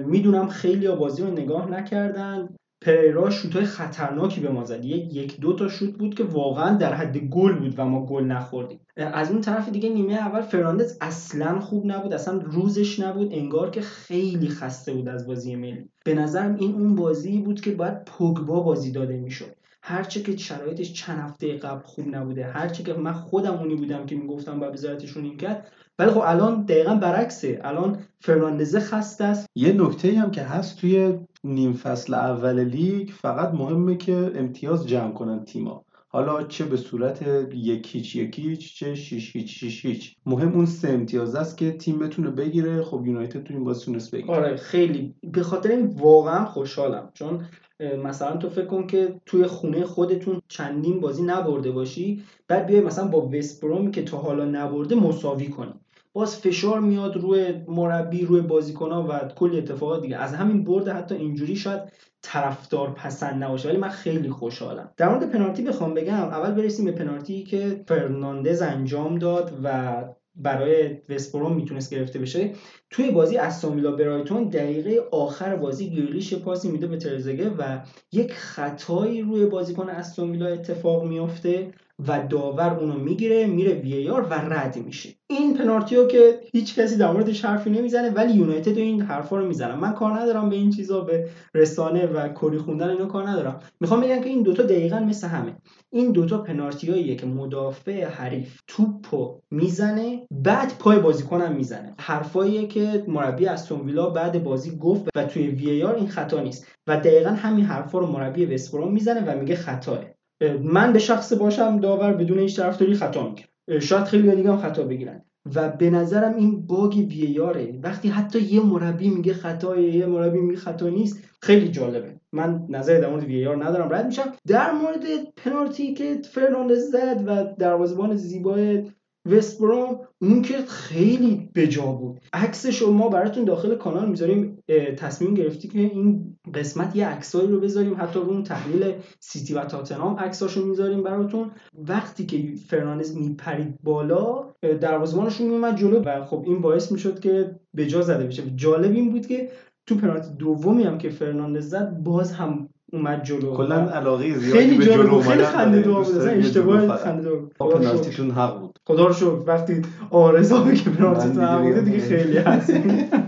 [0.07, 2.49] می‌دونم خیلی ها بازی رو نگاه نکردن.
[2.85, 4.85] پریرا شوتای خطرناکی به ما زد.
[4.85, 8.25] یک یک دو تا شوت بود که واقعا در حد گل بود و ما گل
[8.25, 8.81] نخوردیم.
[8.97, 13.81] از اون طرف دیگه نیمه اول فرناندز اصلا خوب نبود اصلا روزش نبود انگار که
[13.81, 15.89] خیلی خسته بود از بازی ملی.
[16.05, 19.57] به نظرم این اون بازی بود که باید پوگبا بازی داده می‌شد.
[19.85, 24.17] هرچه که شرایطش چند هفته قبل خوب نبوده هرچه که من خودم اونی بودم که
[24.17, 25.73] می‌گفتم با بذارتشون این کرد.
[25.99, 27.61] ولی خب الان دقیقا برعکسه.
[27.65, 29.47] الان فرناندزه خسته است.
[29.55, 35.13] یه نکته هم که هست توی نیم فصل اول لیگ فقط مهمه که امتیاز جمع
[35.13, 37.23] کنن تیما حالا چه به صورت
[37.55, 40.17] یک هیچ یک هیچ چه شیش هیچ شیش هیچ.
[40.27, 42.83] مهم اون سه امتیاز است که تیم بتونه بگیره.
[42.83, 44.35] خب یونایتد تو این بازی تونست بگیره.
[44.35, 45.15] آره خیلی.
[45.33, 47.11] به خاطر این واقعا خوشحالم.
[47.15, 47.47] چون
[47.81, 53.09] مثلا تو فکر کن که توی خونه خودتون چندین بازی نبرده باشی بعد بیای مثلا
[53.09, 55.75] با وستبروم که تا حالا نبرده مساوی کنی.
[56.13, 60.17] باز فشار میاد روی مربی روی بازیکنها و کلی اتفاقات دیگه.
[60.17, 61.81] از همین برد حتی اینجوری شاید
[62.23, 63.69] طرفدار پسند نباشه.
[63.69, 64.91] ولی من خیلی خوشحالم.
[64.97, 69.95] در مورد پنالتی بخوام بگم اول برسیم به پنالتی که فرناندز انجام داد و
[70.35, 72.53] برای وستبروم می‌تونست گرفته بشه.
[72.91, 77.79] توی بازی استون برایتون دقیقه آخر بازی گریلیش پاسی میده به ترزگه و
[78.13, 81.71] یک خطایی روی بازیکن استون اتفاق میافته.
[82.09, 85.11] و داور اونو می‌گیره میره وی آر و رد میشه.
[85.27, 89.75] این پنالتی که هیچ کسی در موردش حرفی نمی‌زنه ولی یونایتد این حرفا رو می‌زنن.
[89.75, 93.61] من کار ندارم به این چیزا به رسانه و کری خوندن اینو کار ندارم.
[93.81, 95.57] می‌خوام بگم که این دوتا دقیقا مثل همه.
[95.91, 101.95] این دوتا پنالتیاییه که مدافع حریف توپو می‌زنه بعد پای بازیکنم می‌زنه.
[101.99, 106.67] حرفاییه که مربی استون ویلا بعد بازی گفت و توی وی آر این خطا نیست.
[106.87, 110.12] و دقیقا همین حرفا رو مربی وستبروم می‌زنه و میگه خطاه.
[110.51, 114.83] من به شخص باشم داور بدون هیچ طرفداری خطا می‌کنم شاید خیلی دیگه هم خطا
[114.83, 115.25] بگیرن.
[115.55, 120.61] و به نظرم این باگ ویاره وقتی حتی یه مربی میگه خطا یه مربی میگه
[120.61, 122.15] خطا نیست خیلی جالبه.
[122.33, 123.93] من نظر در مورد ویار ندارم.
[123.95, 124.33] رد میشم.
[124.47, 128.85] در مورد پنالتی که فرناندز زد و دروازه‌بان زیبای
[129.27, 132.21] وستبروم اون که خیلی بجا بود.
[132.33, 134.59] عکسش ما براتون داخل کانال می‌ذاریم
[134.97, 139.65] تصمیم گرفتی که این قسمت یه عکسایی رو بذاریم حتی رو اون تحلیل سیتی و
[139.65, 141.51] تاتنهام عکساشو می‌ذاریم براتون.
[141.75, 148.03] وقتی که فرناندز میپرید بالا دروازه‌بانشون میومد جلو و خب این باعث می‌شد که بجا
[148.03, 148.43] زده بشه.
[148.57, 149.51] جالب این بود که
[149.87, 153.55] تو پنالتی دومی هم که فرناندز زد باز هم اومد جلو.
[153.55, 155.95] کلا علاقه زیادی خیلی به جلو خیلی اومدن خنده داره.
[155.95, 156.17] دار بود.
[156.17, 157.79] اصلا اشتباه رو شکر.
[157.79, 158.79] پنالتیتون حق بود.
[158.87, 159.27] خدا رو شکر.
[159.47, 161.99] وقتی آرزا که پنالتی من تو دیگه.
[161.99, 162.71] خیلی هست.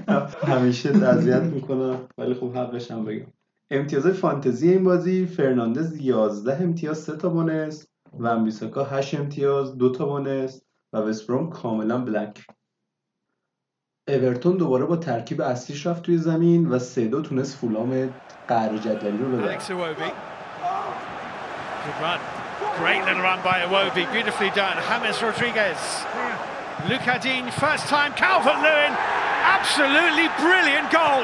[0.53, 1.97] همیشه اذیت می‌کنم.
[2.19, 3.27] ولی خب حقش هم بگم.
[3.71, 7.87] امتیاز فانتزی این بازی فرناندز 11 امتیاز 3 تا بونس.
[8.19, 10.61] و امبیساکا 8 امتیاز 2 تا بونس.
[10.93, 12.47] و وستبروم کاملا بلک
[14.09, 18.15] اورتون دوباره با ترکیب اصلیش رفت توی زمین و سه دو تونست فولام
[18.49, 19.59] قهر جدلی رو ببره.
[22.81, 24.05] Great little run by Iwobi.
[24.13, 24.77] Beautifully done.
[24.89, 25.81] James Rodriguez.
[26.89, 28.13] Luca Dean, first time.
[28.23, 28.93] Calvert Lewin.
[29.57, 31.23] Absolutely brilliant goal.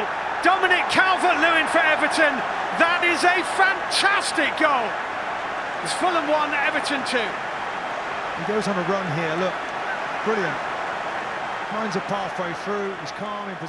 [0.48, 2.34] Dominic Calvert Lewin for Everton.
[2.84, 4.88] That is a fantastic goal.
[5.82, 7.18] It's Fulham 1, Everton 2.
[8.38, 9.56] He goes on a run here, look.
[10.24, 10.69] Brilliant.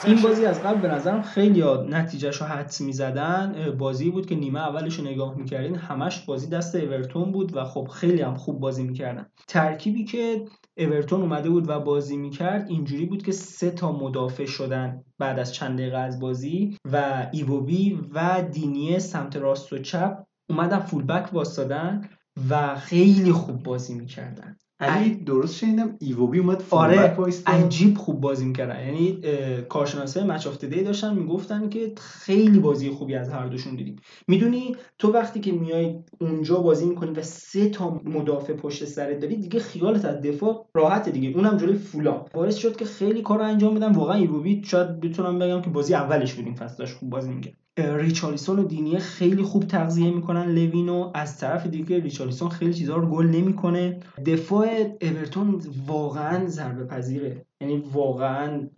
[0.06, 0.22] این.
[0.22, 3.76] بازی از قبل به نظرم خیلی نتیجهش رو حدس می‌زدن.
[3.78, 7.88] بازی بود که نیمه اولش رو نگاه می‌کردین همش بازی دست اورتون بود و خب
[7.88, 9.26] خیلی هم خوب بازی می‌کردن.
[9.48, 10.46] ترکیبی که
[10.78, 15.54] اورتون اومده بود و بازی می‌کرد اینجوری بود که سه تا مدافع شدن بعد از
[15.54, 22.10] چند دقیقه از بازی و ایووبی و دینیه سمت راست و چپ اومدن full-back وایسادن
[22.50, 24.58] و خیلی خوب بازی می‌کردن.
[24.82, 27.16] علی درست شنیدم ایووبی اومد آره
[27.46, 28.86] عجیب خوب بازی می‌کردن.
[28.86, 29.22] یعنی
[29.70, 33.96] کارشناسای Match of the Day داشتن می‌گفتن که خیلی بازی خوبی از هر دوشون دیدیم.
[34.28, 39.36] می‌دونی تو وقتی که میای اونجا بازی می‌کنی و سه تا مدافع پشت سرت داری
[39.36, 41.30] دیگه خیالت از دفاع راحت دیگه.
[41.30, 45.62] اونم جلوی فولام باعث شد که خیلی کار انجام بدن واقعا ایووبی شاید بتونم بگم
[45.62, 47.61] که بازی اولش بود این فصل خوب بازی می‌کرد.
[47.78, 50.46] ریچارلیسون و دینیه خیلی خوب تغذیه می‌کنن.
[50.46, 54.00] لوینو از طرف دیگه ریچارلیسون خیلی چیزا رو گل نمی‌کنه.
[54.26, 54.68] دفاع
[55.02, 58.70] اورتون واقعا ضربه پذیره یعنی واقعا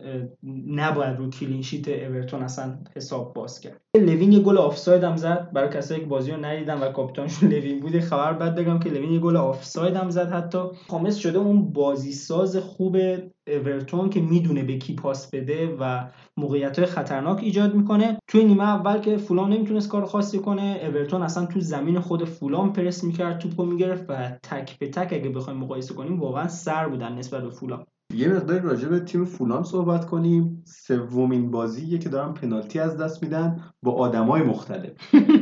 [0.66, 3.80] نباید رو clean sheet اورتون اصلا حساب باز کرد.
[3.96, 7.80] لوین یه گل آفساید هم زد برای کسایی که بازی رو ندیدن و کاپیتانشون لوین
[7.80, 8.00] بوده.
[8.00, 10.58] خبر بعد بگم که لوین یه گل آفساید هم زد حتی.
[10.88, 12.96] خامس شده اون بازی ساز خوب
[13.46, 16.04] اورتون که می‌دونه به کی پاس بده و
[16.36, 18.18] موقعیت های خطرناک ایجاد می‌کنه.
[18.28, 22.72] توی نیمه اول که فولام نمی‌تونست کار خاصی کنه اورتون اصلا تو زمین خود فولام
[22.72, 27.12] پرس می‌کرد توپو می‌گرفت و تک به تک اگه بخوایم مقایسه کنیم واقعا سر بودن
[27.12, 30.62] نسبت به فولام یه مقدار راجع به تیم فولام صحبت کنیم.
[30.66, 34.90] سومین بازیه که دارن پنالتی از دست میدن با آدمای مختلف.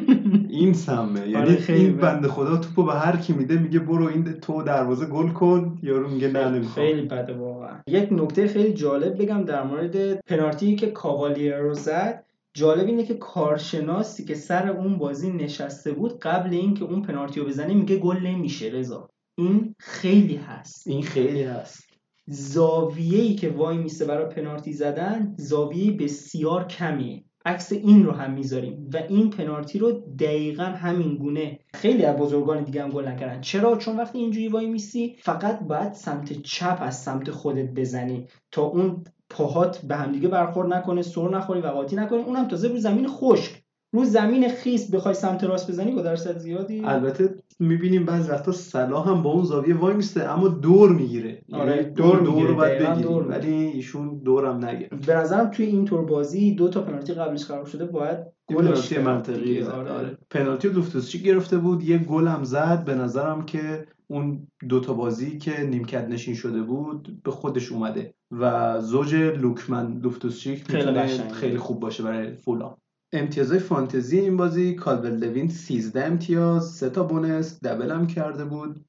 [0.48, 1.20] این سمه.
[1.20, 1.96] یعنی آره، خیلی این.
[1.96, 5.78] بنده خدا توپو به هر کی میده میگه برو این تو دروازه گل کن.
[5.82, 6.86] یارو میگه نه نمی‌خوام.
[6.86, 7.76] خیلی بده واقعا.
[7.86, 12.24] یک نکته خیلی جالب بگم در مورد پنالتی که کاوالیر رو زد.
[12.54, 17.46] جالب اینه که کارشناسی که سر اون بازی نشسته بود قبل اینکه اون پنالتی رو
[17.46, 19.08] بزنه میگه گل نمیشه رضا.
[19.38, 20.86] این خیلی هست.
[20.86, 21.91] این خیلی هست.
[22.26, 27.24] زاویه‌ای که وای میسه برای پنالتی زدن زاویه بسیار کمیه.
[27.44, 32.64] عکس این رو هم می‌ذاریم و این پنالتی رو دقیقا همین گونه خیلی از بزرگان
[32.64, 33.40] دیگه هم گل نکردن.
[33.40, 38.62] چرا؟ چون وقتی اینجوری وای میسی فقط باید سمت چپ از سمت خودت بزنی تا
[38.62, 42.22] اون پاهات به همدیگه برخورد نکنه سر نخوری و قاطی نکنی.
[42.22, 43.61] اونم تازه رو زمین خشک.
[43.92, 49.08] رو زمین خیس بخوای سمت راست بزنی با درصد زیادی البته می‌بینیم بعضی وقتا صلاح
[49.08, 52.54] هم با اون زاویه وای میسته اما دور می‌گیره آره، یعنی دور دور می‌گیره، رو
[52.54, 56.68] باید دقیقاً بگیری دور ولی ایشون دورم نگرفت به نظرم توی این تور بازی دو
[56.68, 59.62] تا پنالتی قبلش خراب شده باید گلش منطقی.
[59.62, 59.90] آره.
[59.90, 60.18] آره.
[60.30, 65.62] پنالتی لوفتوسچی گرفته بود یه گل هم زد به نظرم که اون دوتا بازی که
[65.62, 71.34] نیمکت نشین شده بود به خودش اومده و زوج لوکمن لوفتوسچیک خیلی می‌تونه قشنگه.
[71.34, 72.76] خیلی خوب باشه برای فولام
[73.14, 78.84] امتیازهای فانتزی این بازی کالول لوین 13 امتیاز سه تا بونس دبل هم کرده بود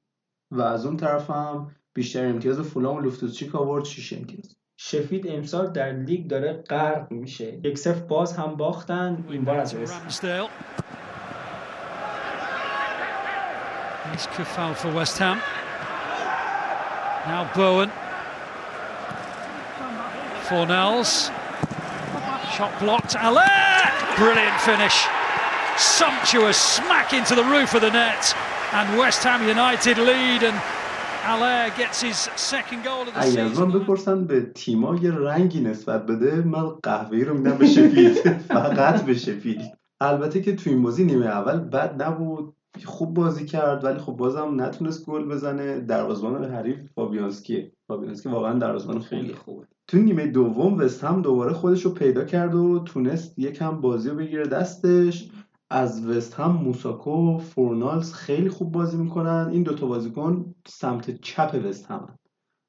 [0.50, 5.72] و از اون طرف هم بیشتر امتیاز فولام و لوفتوسچیک آورد 6 امتیاز شفید امسال
[5.72, 9.74] در لیگ داره غرق میشه یک صفر باز هم باختن این بار از.
[17.26, 17.90] Now Bowen.
[20.48, 21.30] Fornells.
[22.52, 23.16] Shot blocked.
[23.18, 23.90] Allaire!
[24.16, 24.96] Brilliant finish.
[25.76, 28.34] Sumptuous smack into the roof of the net.
[28.72, 30.60] And West Ham United lead and
[31.26, 35.60] Haller gets his second goal of the اگه از من بپرسن به تیما یه رنگی
[35.60, 40.82] نسبت بده من قهوه‌ای رو میدم به شفیلد فقط به شفیلد البته که تو این
[40.82, 46.54] بازی نیمه اول بد نبود خوب بازی کرد ولی خب بازم نتونست گل بزنه دروازه‌بان
[46.54, 51.90] حریف فابیانسکی فابیانسکی واقعا دروازه‌بان خیلی خوبه تو نیمه دوم وست هم دوباره خودش رو
[51.90, 55.30] پیدا کرد و تونست یکم بازی رو بگیره دستش.
[55.70, 59.48] از وست هم ماسواکو فورنالز خیلی خوب بازی می‌کنن.
[59.52, 62.18] این دوتا بازیکن سمت چپ وست هم.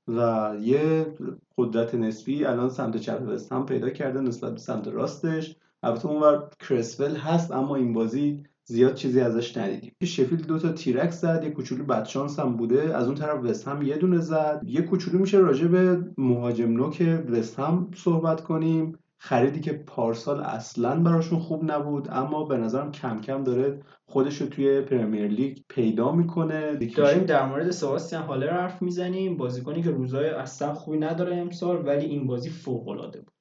[0.07, 1.13] و یه
[1.57, 5.55] قدرت نسبی الان سمت چپ وست هم پیدا کرده نسبت به سمت راستش.
[5.83, 9.91] البته اونور کرسول هست اما این بازی زیاد چیزی ازش ندیدیم.
[10.03, 12.97] شفیلد دو تا تیرک زد یه کوچولو بدشانس هم بوده.
[12.97, 14.61] از اون طرف وست هم یه دونه زد.
[14.65, 18.97] یه کوچولو میشه راجع به مهاجم نوک وست هم صحبت کنیم.
[19.17, 24.47] خریدی که پارسال اصلا براشون خوب نبود اما به نظرم کم کم داره خودش رو
[24.47, 26.75] توی پرمیر لیگ پیدا می‌کنه.
[26.75, 29.37] داریم در مورد سباستیان هالر حرف می‌زنیم.
[29.37, 33.33] بازیکنی که روزای اصلا خوبی نداره امسال ولی این بازی فوق العاده بود.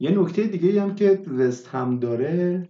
[0.00, 2.68] یه نکته دیگه هم که وست هم داره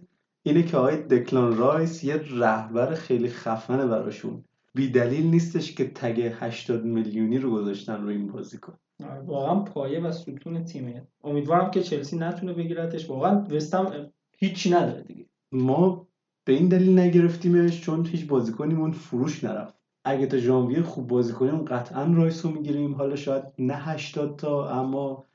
[0.49, 4.43] اینه که آقای دکلان رایس یه رهبر خیلی خفنه براشون.
[4.73, 9.99] بی دلیل نیستش که تگ 80 میلیونی رو گذاشتن رو این بازیکن آره، واقعا پایه
[9.99, 11.07] و ستون تیمه.
[11.23, 13.09] امیدوارم که چلسی نتونه بگیرتش.
[13.09, 15.25] واقعا وستم هیچی نداره دیگه.
[15.51, 16.07] ما
[16.45, 19.73] به این دلیل نگرفتیمش چون هیچ بازیکنیمون فروش نرفت.
[20.03, 22.95] اگه تا ژانویه خوب بازی کنیم قطعا رایس رو می‌گیریم.
[22.95, 25.25] حالا شاید نه 80 تا اما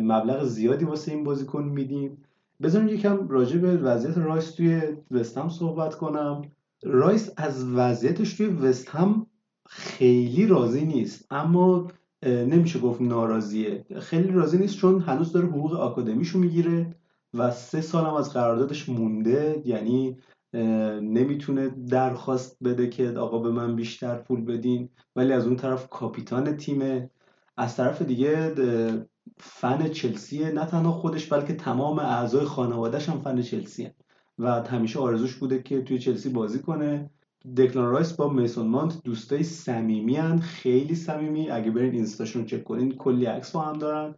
[0.00, 2.18] مبلغ زیادی واسه این بازیکن میدیم.
[2.62, 6.42] بذاریم یکم راجع به وضعیت رایس توی وستهم صحبت کنم.
[6.82, 9.26] رایس از وضعیتش توی وستهم
[9.68, 11.88] خیلی راضی نیست اما
[12.26, 13.84] نمیشه گفت ناراضیه.
[14.00, 16.94] خیلی راضی نیست چون هنوز داره حقوق آکادمیشو می‌گیره
[17.34, 19.62] و سه سال هم از قراردادش مونده.
[19.64, 20.16] یعنی
[21.02, 26.56] نمی‌تونه درخواست بده که آقا به من بیشتر پول بدین ولی از اون طرف کاپیتان
[26.56, 27.10] تیمه.
[27.56, 28.54] از طرف دیگه
[29.38, 33.94] فن چلسیه نه تنها خودش بلکه تمام اعضای خانوادهش هم فن چلسیه
[34.38, 37.10] و همیشه آرزوش بوده که توی چلسی بازی کنه.
[37.56, 41.50] دکلان رایس با میسون مانت دوستای صمیمی خیلی صمیمی.
[41.50, 44.14] اگه برین اینستاشون چک کنین کلی عکس با هم دارن.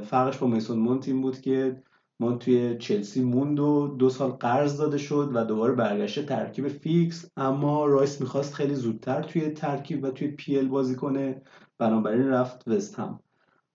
[0.00, 1.82] فرقش با میسون مونت این بود که
[2.20, 7.30] مونت توی چلسی موند و دو سال قرض داده شد و دوباره برگشته ترکیب فیکس.
[7.36, 11.42] اما رایس می‌خواست خیلی زودتر توی ترکیب و توی PL بازی کنه.
[11.78, 13.20] بنابراین رفت وست هم.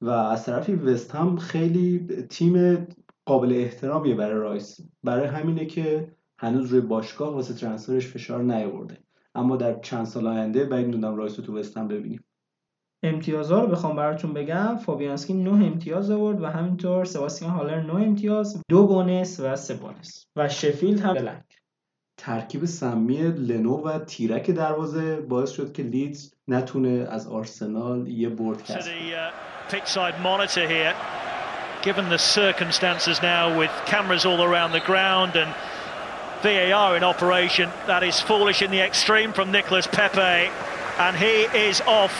[0.04, 2.88] و از طرفی وست هم خیلی تیم
[3.26, 4.80] قابل احترامیه برای رایس.
[5.04, 8.98] برای همینه که هنوز روی باشگاه واسه transfer ش فشار نیاورده.
[9.36, 12.24] اما در چند سال آینده بعید می‌دونم رایس رو تو وست هم ببینیم.
[13.04, 14.78] امتیازها رو بخوام براتون بگم.
[14.78, 20.26] فابیانسکی 9 امتیاز آورد و همینطور سباستیان هالر 9 امتیاز دو بونس و سه بونس.
[20.36, 21.63] و شفیلد هم بلنک
[22.18, 28.64] ترکیب سمی لنو و تیرک دروازه باعث شد که لیدز نتونه از آرسنال یه برد
[28.64, 28.92] کسب
[29.70, 30.96] uh, here.
[31.84, 35.54] Given the circumstances now with cameras all around the ground and
[36.44, 40.52] VAR in operation, that is foolish in the extreme from Nicolas Pepe,
[41.06, 41.36] and he
[41.70, 42.16] is off.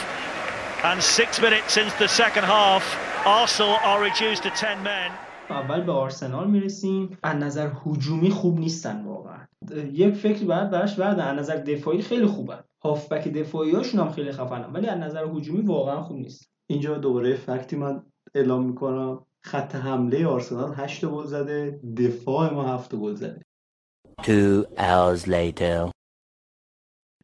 [0.84, 2.84] And six minutes into the second half,
[3.26, 5.12] Arsenal are reduced to 10 men.
[5.50, 9.48] اول به آرسنال می‌رسیم از نظر هجومی خوب نیستن واقعا
[9.94, 11.24] یک فکر بعد براش بردن.
[11.24, 12.64] از نظر دفاعی خیلی خوبن.
[12.84, 14.74] هافبک دفاعی هاشون هم خیلی خفنن.
[14.74, 16.50] ولی از نظر هجومی واقعا خوب نیست.
[16.68, 18.04] اینجا دوباره فکتی من
[18.36, 19.26] اعلام می‌کنم.
[19.42, 21.80] خط حمله آرسنال 8 گل زده.
[21.98, 23.42] دفاع ما 7 گل زده.
[24.22, 25.92] Two hours later.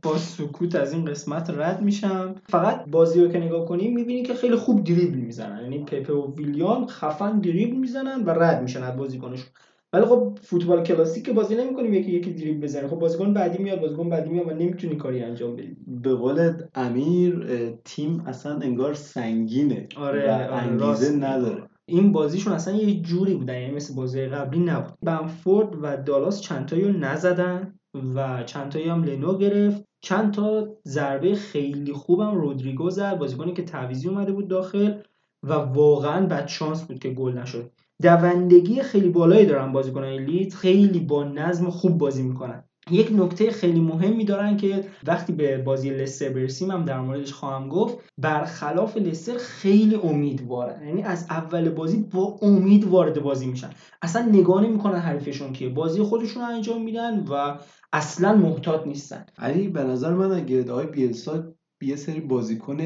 [0.03, 2.35] با سکوت از این قسمت رد میشم.
[2.49, 5.61] فقط بازی رو که نگاه کنیم می‌بینی که خیلی خوب دریبل می‌زنن.
[5.61, 9.49] یعنی پپه و ویلیان خفن دریبل می‌زنن و رد میشن از بازیکنشون.
[9.93, 13.81] ولی خب فوتبال کلاسیک که بازی نمی‌کنیم یکی یکی دریبل بزنه خب بازیکن بعدی میاد
[13.81, 17.45] بازیکن بعدی میاد و نمی‌تونی کاری انجام بدی به قول امیر
[17.85, 21.15] تیم اصلا انگار سنگینه آره، و آره، انگیزه.
[21.15, 21.63] نداره.
[21.85, 24.93] این بازیشون اصلا یه جوری بودن یعنی مثل بازی قبلی نبود.
[25.03, 27.79] بنفورد و دالاس چندتایی رو نزدن
[28.15, 29.83] و چندتایی هم لنو گرفت.
[30.03, 35.01] چند تا ضربه خیلی خوبم رودریگو زد بازیکنی که تعویزی اومده بود داخل
[35.43, 37.71] و واقعا بد شانس بود که گل نشد.
[38.01, 42.63] دوندگی خیلی بالایی دارن بازیکنان لیت خیلی با نظم خوب بازی می‌کنن.
[42.91, 47.69] یک نکته خیلی مهمی دارن که وقتی به بازی لستر برسیم هم در موردش خواهم
[47.69, 50.87] گفت برخلاف لستر خیلی امیدوارن.
[50.87, 53.69] یعنی از اول بازی با امید وارد بازی میشن.
[54.01, 57.57] اصلا نگاه نمی‌کنن حریفشون کیه بازی خودشون انجام میدن و
[57.93, 59.25] اصلا محتاط نیستن.
[59.37, 61.43] علی به نظر من اگه آقای بیلسا
[61.81, 62.77] یه سری بازیکن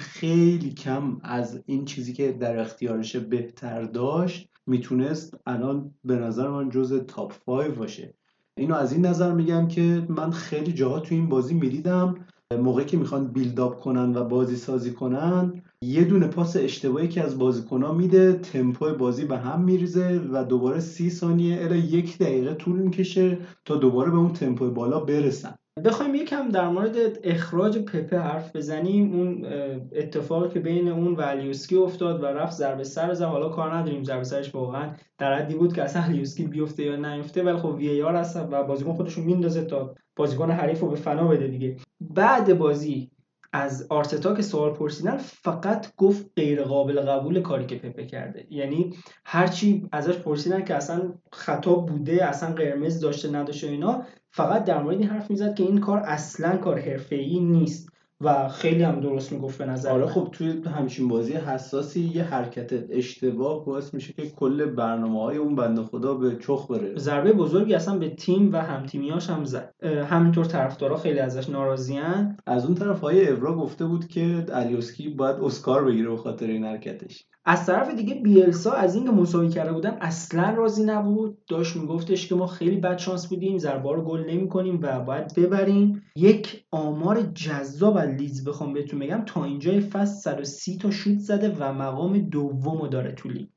[0.00, 6.70] خیلی کم از این چیزی که در اختیارش بهتر داشت می‌تونست الان به نظر من
[6.70, 8.14] جز تاپ 5 باشه.
[8.56, 12.14] اینو از این نظر میگم که من خیلی جاها تو این بازی می‌دیدم
[12.58, 17.38] موقعی که می‌خوان بیلداپ کنن و بازی سازی کنن یه دونه پاس اشتباهی که از
[17.38, 22.78] بازیکنها میده تمپو بازی به هم میریزه و دوباره سی ثانیه الی یک دقیقه طول
[22.78, 25.54] می‌کشه تا دوباره به اون تمپو بالا برسن.
[25.84, 29.12] بخوایم یکم در مورد اخراج پپه حرف بزنیم.
[29.12, 29.46] اون
[29.92, 34.04] اتفاقی که بین اون و الیوسکی افتاد و رفت ضربه سر زد حالا کار نداریم
[34.04, 38.02] ضربه سرش واقعا در حدی بود که اصلا الیوسکی بیفته یا نیفته ولی خب وی
[38.02, 41.76] آر هست و بازیکن خودشون میندازه تا بازیکن حریف رو به فنا بده دیگه.
[42.00, 43.10] بعد بازی
[43.52, 48.46] از آرتتا که سوال پرسیدن فقط گفت غیر قابل قبول کاری که پپه کرده.
[48.50, 54.04] یعنی هرچی ازش پرسیدن که اصلا خطا بوده اصلا قرمز داشته نداشته اینا
[54.34, 57.88] فقط در مورد این حرف می‌زد که این کار اصلا کار حرفه‌ای نیست
[58.20, 60.06] و خیلی هم درست می‌گفت به نظر آره.
[60.06, 65.54] خب توی همچین بازی حساسی یه حرکت اشتباه باعث میشه که کل برنامه های اون
[65.54, 66.98] بنده خدا به چخ بره.
[66.98, 69.74] ضربه بزرگی اصلا به تیم و همتیمیاش هم زد.
[69.82, 75.36] همینطور طرفدارا خیلی ازش ناراضیان از اون طرف های اورا گفته بود که الیوسکی باید
[75.36, 77.24] اسکار بگیره به خاطر این حرکتش.
[77.44, 81.38] از طرف دیگه بیلسا از اینکه مساوی کرده بودن اصلا راضی نبود.
[81.48, 86.02] داشت میگفتش که ما خیلی بد شانس بودیم ضربه رو گل نمی‌کنیم و باید ببریم.
[86.16, 89.22] یک آمار جذاب از لیدز بخوام بهتون بگم.
[89.26, 93.48] تا اینجای فصل 130 تا شوت زده و مقام دومو داره تو لیگ.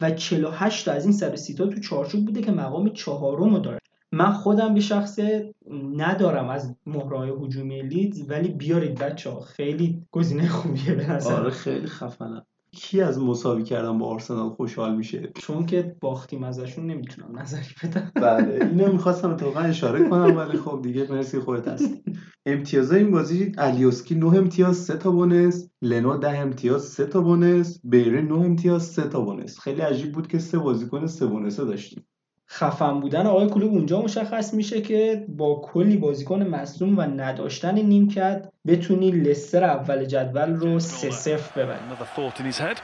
[0.00, 3.78] و 48 تا از این 130 تا تو چارچوب بوده که مقام چهارمو داره.
[4.12, 5.54] من خودم به شخصه
[5.96, 11.50] ندارم از مهرهای هجومی لیدز ولی بیارید بچه ها خیلی گزینه خوبیه به نظر آره
[11.50, 17.38] خیلی خفنم کی از مساوی کردن با آرسنال خوشحال میشه؟ چون که باختیم ازشون نمی‌تونم
[17.38, 18.12] نظری بدم.
[18.14, 22.02] بله اینو می‌خواستم اتفاقا اشاره کنم ولی خب دیگه مرسی خودت هستی.
[22.46, 25.70] امتیازای این بازی الیوسکی 9 امتیاز 3 تا بونس.
[25.82, 27.80] لنو 10 امتیاز 3 تا بونس.
[27.84, 29.58] بیری 9 امتیاز 3 تا بونس.
[29.58, 32.06] خیلی عجیب بود که سه بازیکن سه بونسه داشتیم.
[32.52, 38.48] خفن بودن آقای کلوب اونجا مشخص میشه که با کلی بازیکن مصدوم و نداشتن نیمکت
[38.66, 42.76] بتونی لستر اول جدول رو 3 0 ببری Another thought in his head,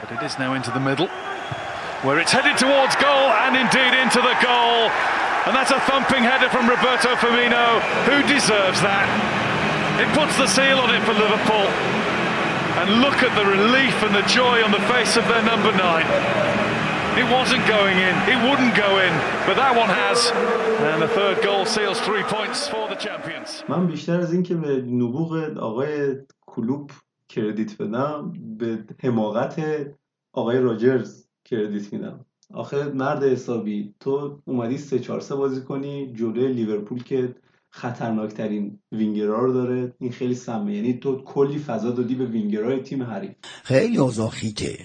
[0.00, 1.08] but it is now into the middle,
[2.04, 4.78] where it's headed towards goal and indeed into the goal.
[5.46, 7.66] And that's a thumping header from Roberto Firmino,
[8.08, 9.06] who deserves that.
[10.02, 11.68] It puts the seal on it for Liverpool.
[12.80, 16.06] And look at the relief and the joy on the face of their number nine.
[17.22, 19.12] It wasn't going in, it wouldn't go in,
[19.46, 20.18] but that one has.
[20.90, 23.64] And the third goal seals three points for the champions.
[23.68, 26.16] من بیشتر از اینکه به نبوغ آقای
[26.46, 26.90] کلوپ
[27.28, 29.56] credit بدم به حماقت
[30.32, 32.24] آقای راجرز credit میدم.
[32.54, 37.34] آخه مرد حسابی تو اومدی 3 4 3 بازی کنی جلوی لیورپول که
[37.70, 39.94] خطرناکترین وینگرها رو داره.
[39.98, 40.74] این خیلی سمه.
[40.74, 43.32] یعنی تو کلی فضا دادی به وینگرهای تیم حریف.
[43.62, 44.78] خیلی اوضاع خیته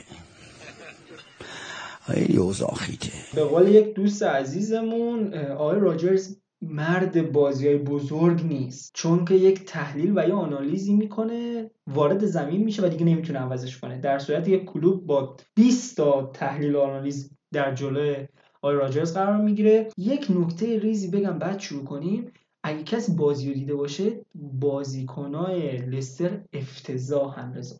[2.05, 8.91] خیلی اوضاع خیته به قول یک دوست عزیزمون آقای راجرز مرد بازی های بزرگ نیست.
[8.93, 13.79] چون که یک تحلیل و یا آنالیزی می‌کنه وارد زمین میشه و دیگه نمی‌تونه عوضش
[13.79, 13.99] کنه.
[13.99, 18.15] در صورتی یک کلوپ با 20 تا تحلیل و آنالیز در جلوی
[18.61, 19.89] آقای راجرز قرار می‌گیره.
[19.97, 22.31] یک نکته ریزی بگم بعد شروع کنیم.
[22.63, 27.75] اگه کسی بازی رو دیده باشه بازیکنای لستر افتضاح هم رضا.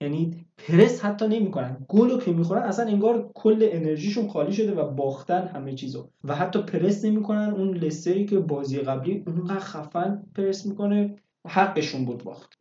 [0.00, 1.86] یعنی پرس حتی نمی‌کنن.
[1.88, 6.10] گل رو که می‌خورن اصلا انگار کل انرژیشون خالی شده و باختن همه چیزو.
[6.24, 7.50] و حتی پرس نمی‌کنن.
[7.50, 11.16] اون لستری که بازی قبلی اونقدر خفن پرس می‌کنه
[11.48, 12.58] حقشون بود باخت.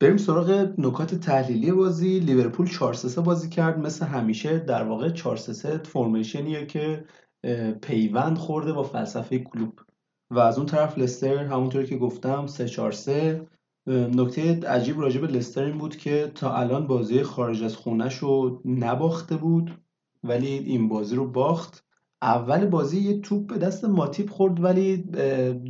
[0.00, 2.20] بریم سراغ نکات تحلیلی بازی.
[2.20, 3.78] لیورپول 4 3 بازی کرد.
[3.78, 7.04] مثل همیشه در واقع 4 3 فرمیشنیه که
[7.82, 9.80] پیوند خورده با فلسفه کلوب.
[10.30, 13.46] و از اون طرف لستر همونطوری که گفتم 3 4 3
[13.86, 18.62] نکته عجیب راجع به لستر این بود که تا الان بازی خارج از خونش رو
[18.64, 19.70] نباخته بود
[20.24, 21.84] ولی این بازی رو باخت.
[22.22, 24.96] اول بازی یه توپ به دست ماتیپ خورد ولی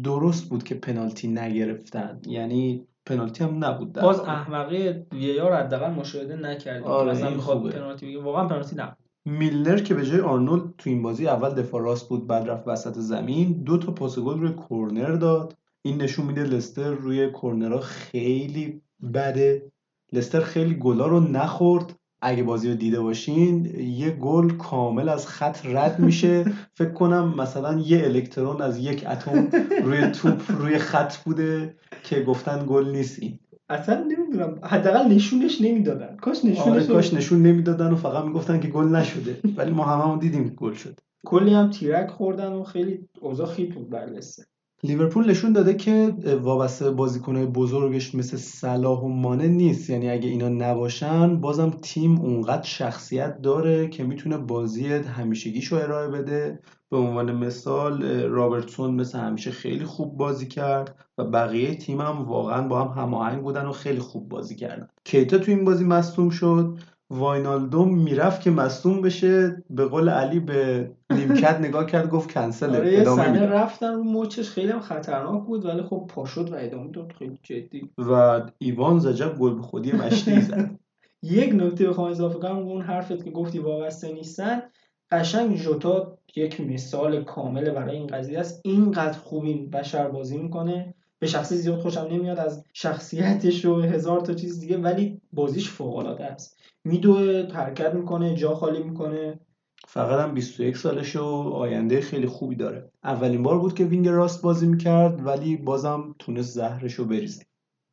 [0.05, 2.21] درست بود که پنالتی نگرفتن.
[2.27, 4.21] یعنی پنالتی هم نبود در باز.
[4.21, 6.85] احمقی وی آر حداقل مشاهده نکردیم.
[6.85, 7.71] آره، مثلا می‌خواد خوبه.
[7.71, 8.97] پنالتی بگه واقعا پنالتی نبود.
[9.25, 12.95] میلنر که به جای آرنولد تو این بازی اول دفاع راست بود بعد رفت وسط
[12.95, 15.57] زمین دو تا پاس گل روی کورنر داد.
[15.87, 18.80] این نشون میده لستر روی کورنرها خیلی
[19.14, 19.72] بده.
[20.12, 21.95] لستر خیلی گلا رو نخورد.
[22.22, 26.45] اگه بازی رو دیده باشین یه گل کامل از خط رد میشه.
[26.78, 29.49] فکر کنم مثلا یه الکترون از یک اتم
[29.82, 33.39] روی توپ روی خط بوده که گفتن گل نیست این.
[33.68, 34.59] اصلا نمی‌دونم.
[34.62, 36.16] حداقل نشونش نمی‌دادن.
[36.16, 39.41] کاش آره نشونش کاش نشون نمی‌دادن و فقط می‌گفتن که گل نشده.
[39.57, 41.01] ولی ما هممون دیدیم گل شد.
[41.26, 44.45] کلی هم تیرک خوردن و خیلی اوضاع خیلی بود بر لستر.
[44.87, 49.91] لیورپول نشون داده که وابسته بازیکنهای بزرگش مثل صلاح و مانه نیست.
[49.91, 56.61] یعنی اگه اینا نباشن بازم تیم اونقدر شخصیت داره که می‌تونه بازی همیشگیشو ارائه بده.
[56.91, 62.68] به عنوان مثال رابرتسون مثل همیشه خیلی خوب بازی کرد و بقیه تیم هم واقعا
[62.68, 64.89] با هم هماهنگ بودن و خیلی خوب بازی کردن.
[65.05, 66.78] کیتا تو این بازی مصدوم شد.
[67.11, 73.00] واینالدوم می‌رفت که مصدوم بشه به قول علی به نیمکت نگاه کرد گفت کنسل آره
[73.00, 77.12] ادامه رفتن رو مچش خیلی هم خطرناک بود ولی خب پا شد و ادامه داد.
[77.12, 77.90] خیلی جدی.
[77.98, 80.70] و ایوان زجب گل به خودی مشتی زد.
[81.22, 84.62] یک نکته بخوام اضافه کنم اون حرفت که گفتی وابسته نیستن.
[85.11, 88.61] قشنگ ژوتا یک مثال کامل برای این قضیه است.
[88.64, 90.94] اینقدر خوب این بشر بازی می‌کنه.
[91.27, 95.97] به شخصی زیاد خوشم نمیاد از شخصیتش و هزار تا چیز دیگه ولی بازیش فوق
[95.97, 96.61] العاده است.
[96.85, 99.41] میدوه حرکت می‌کنه جا خالی می‌کنه.
[99.89, 102.91] فقط هم 21 سالشه و آینده خیلی خوبی داره.
[103.05, 107.45] اولین بار بود که wing راست بازی می‌کرد ولی بازم تونست زهرشو بریزه.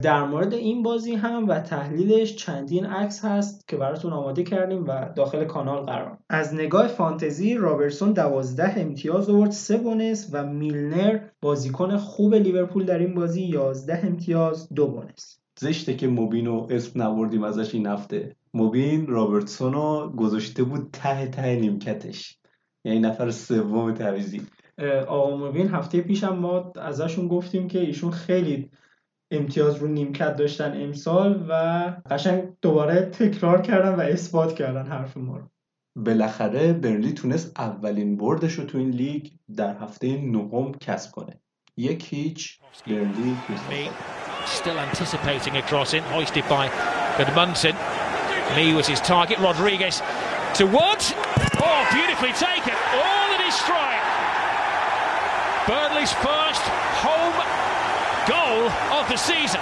[0.03, 5.09] در مورد این بازی هم و تحلیلش چندین عکس هست که براتون آماده کردیم و
[5.15, 6.17] داخل کانال قرار.
[6.29, 12.99] از نگاه فانتزی رابرتسون 12 امتیاز آورد 3 bonus و میلنر بازیکن خوب لیورپول در
[12.99, 15.39] این بازی 11 امتیاز 2 bonus.
[15.59, 18.35] زشته که موبینو اسم نبردیم ازش این هفته.
[18.53, 22.37] موبین رابرتسون رو گذاشته بود ته ته نیمکتش.
[22.85, 24.41] یعنی نفر سوم تعویزی
[25.07, 28.69] آقا موبین هفته پیش هم ما ازشون گفتیم که ایشون خیلی
[29.33, 31.53] امتیاز رو نیمکت داشتن امسال و
[32.09, 35.49] قشنگ دوباره تکرار کردن و اثبات کردن حرف ما رو
[35.95, 39.27] بالاخره برنلی تونست اولین بردش رو تو این لیگ
[39.57, 41.41] در هفته نهم کسب کنه
[41.77, 43.37] یک هیچ برنلی
[44.45, 46.65] Still anticipating a cross in, hoisted by
[47.17, 47.75] Gudmundsson.
[48.55, 49.37] Lee was his target.
[49.39, 49.95] Rodriguez
[50.57, 51.01] to Wood.
[51.67, 52.75] Oh, beautifully taken.
[53.01, 54.03] All in his stride.
[55.69, 56.63] Burnley's first
[57.05, 57.22] home
[58.27, 58.61] goal
[58.97, 59.61] of the season.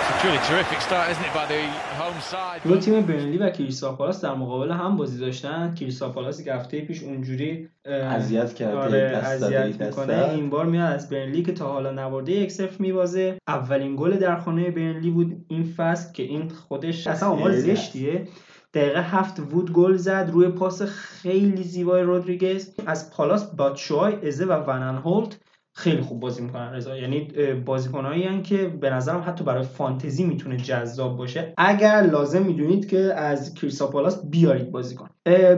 [0.00, 1.60] It's a truly terrific start, isn't it, by the
[2.00, 2.68] home side?
[2.68, 6.80] دو تیم برنلی و کریستال پالاس در مقابل هم بازی داشتن کریستال پالاسی که هفته
[6.80, 10.30] پیش اونجوری اذیت کرده آره اذیت می‌کنه.
[10.34, 14.36] این بار میاد از برنلی که تا حالا نبرده یک صفر میبازه اولین گل در
[14.36, 18.28] خانه برنلی بود این فصل که این خودش اصلا آمار زشتیه
[18.76, 22.70] دقیقه هفت وود گل زد روی پاس خیلی زیبای رودریگز.
[22.86, 25.38] از پالاس باتشوای ازه و ون انهولت
[25.76, 26.96] خیلی خوب بازی می‌کنن رضا.
[26.96, 27.28] یعنی
[27.66, 31.54] بازیکنایی که به نظرم حتی برای فانتزی می‌تونه جذاب باشه.
[31.56, 35.08] اگر لازم می‌دونید که از کریستال پالاس بیارید بازیکن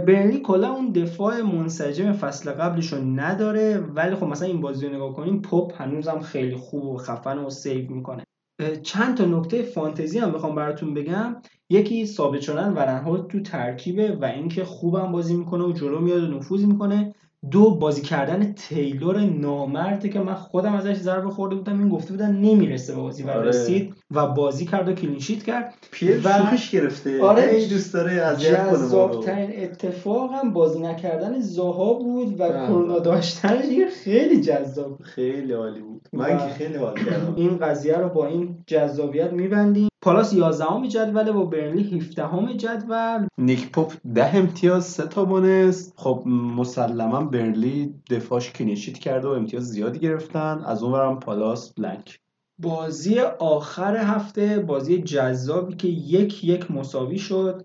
[0.06, 4.94] برنلی کلا اون دفاع منسجم فصل قبلش رو نداره ولی خب مثلا این بازی رو
[4.94, 8.24] نگاه کنیم پاپ هنوزم خیلی خوب و خفن و save می‌کنه.
[8.82, 11.36] چند تا نکته فانتزی هم بخوام براتون بگم
[11.70, 16.26] یکی ثابت شدن ورنهولد تو ترکیبه و اینکه خوبم بازی می‌کنه و جلو میاد و
[16.36, 17.14] نفوذ می‌کنه
[17.50, 22.36] دو بازی کردن تیلور نامرده که من خودم ازش ضربه خورده بودم این گفته بودن
[22.36, 23.48] نمی‌رسه به بازی و آره.
[23.48, 27.42] رسید و بازی کرد و کلینشیت کرد پیر و- شوخش گرفته آره.
[27.42, 28.36] هی دوست داره رو.
[28.36, 32.66] جذابترین اتفاق هم بازی نکردن زاها بود و بله.
[32.66, 33.64] کرونا داشتنش
[34.04, 35.02] خیلی جذاب.
[35.02, 35.80] خیلی عالی
[36.12, 37.34] من که خیلی حال کردم.
[37.36, 39.88] این قضیه رو با این جذابیت میبندیم.
[40.02, 43.26] پالاس 11 جدوله و برنلی 17 جدول.
[43.38, 45.92] نیک پاپ ده امتیاز سه تا بونس.
[45.96, 50.62] خب مسلما برنلی دفاعش کلینشیت کرده و امتیاز زیادی گرفتن.
[50.66, 52.20] از اونورم پالاس بلنک.
[52.58, 57.64] بازی آخر هفته بازی جذابی که یک یک مساوی شد.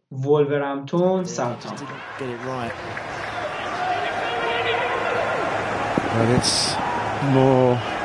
[2.22, 2.74] it right.
[6.16, 6.76] But it's
[7.34, 8.03] more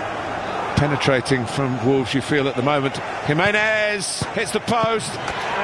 [0.79, 2.97] penetrating from Wolves, you feel, at the moment.
[3.27, 5.11] Jimenez hits the post,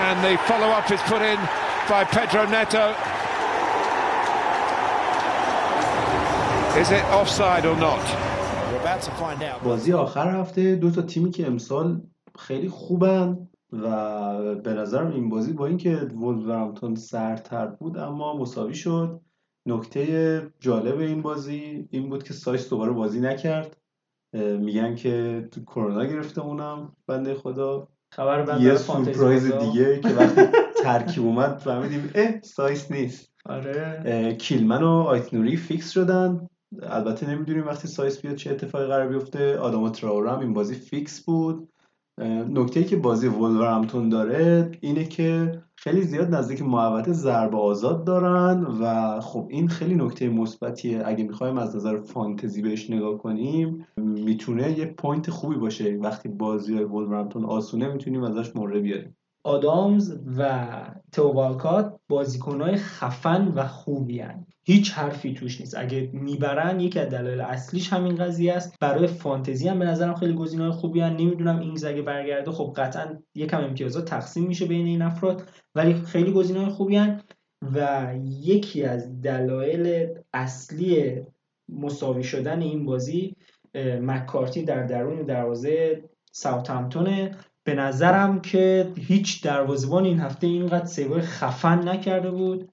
[0.07, 1.39] and the follow up is put in
[1.89, 2.87] by Pedro Neto.
[6.83, 8.05] Is it offside or not?
[8.73, 9.63] We're about to find out.
[9.65, 12.01] بازی آخر هفته دو تا تیمی که امسال
[12.39, 19.21] خیلی خوبن و به نظرم این بازی با اینکه وولورهمپتون سرتر بود اما مساوی شد
[19.67, 23.77] نکته جالب این بازی این بود که سایس دوباره بازی نکرد
[24.35, 27.89] میگن که تو کرونا گرفته اونم بنده خدا.
[28.13, 30.43] خبر یه سورپرایز دیگه که وقتی
[30.85, 33.33] ترکیب اومد فهمیدیم اه سایس نیست.
[33.47, 34.37] آره.
[34.39, 36.49] کیلمن و آیت‌نوری فیکس شدن.
[36.83, 39.59] البته نمی‌دونیم وقتی سایس بیاد چه اتفاقی قرار بیفته.
[39.59, 41.69] آداما تراوره هم این بازی فیکس بود.
[42.49, 49.21] نکته که بازی وولورهمپتون داره اینه که خیلی زیاد نزدیک محوطه ضربه آزاد دارن و
[49.21, 51.03] خب این خیلی نکته مثبتیه.
[51.05, 55.99] اگه می‌خوایم از نظر فانتزی بهش نگاه کنیم می‌تونه یه point خوبی باشه.
[56.03, 56.87] وقتی بازی های
[57.47, 59.17] آسونه می‌تونیم ازش مورد بیاریم.
[59.45, 60.71] آدامز و
[61.13, 64.47] تووالکات بازیکنهای خفن و خوبی هن.
[64.67, 69.69] هیچ حرفی توش نیست اگه می‌برن یکی از دلایل اصلیش همین قضیه است برای فانتزی
[69.69, 71.13] هم به نظرم خیلی گزینه‌های خوبی هن.
[71.17, 75.43] نمی‌دونم این اگه برگرده خب قطعا یکم امتیازات تقسیم میشه بین این افراد
[75.75, 77.21] ولی خیلی گزینه‌های خوبی هن.
[77.75, 81.23] و یکی از دلایل اصلی
[81.69, 83.37] مساوی شدن این بازی
[84.01, 91.21] مکارتی در درون دروازه ساوثهمپتونه به نظرم که هیچ دروازه‌بان این هفته اینقدر save ای
[91.21, 92.69] خفن نکرده بود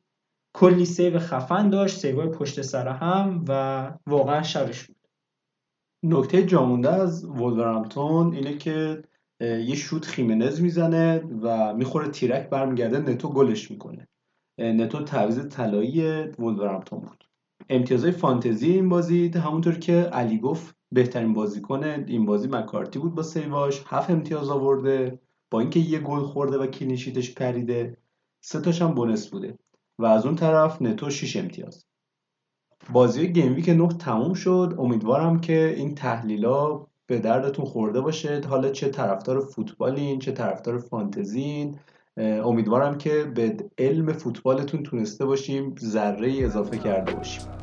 [0.54, 4.96] کلی save خفن داشت save ای پشت سر هم و واقعا شبش بود.
[6.04, 9.04] نکته جامونده از وولورهمپتون اینه که
[9.42, 14.08] یه شوت خیمنز می‌زنه و می‌خوره تیرک برمیگرده نتو گلش می‌کنه.
[14.58, 17.24] نتو تعویض طلایی وولورهمپتون بود.
[17.70, 23.24] امتیازهای فانتزی این بازی همونطور که علی گفت بهترین بازیکن این بازی مکارتی بود با
[23.24, 23.84] save اش.
[23.88, 25.20] هفت امتیاز آورده
[25.52, 27.98] با اینکه یه گل خورده و clean sheet ش پریده
[28.42, 29.58] سه تاش هم bonus بوده.
[30.02, 31.86] و از اون طرف نتو 6 امتیاز.
[32.90, 34.76] بازی game week 9 تموم شد.
[34.80, 38.42] امیدوارم که این تحلیلا به دردتون خورده باشه.
[38.50, 41.80] حالا چه طرفدار فوتبالین چه طرفدار فانتزین.
[42.18, 47.61] امیدوارم که به علم فوتبالتون تونسته باشیم ذره اضافه کرده باشیم.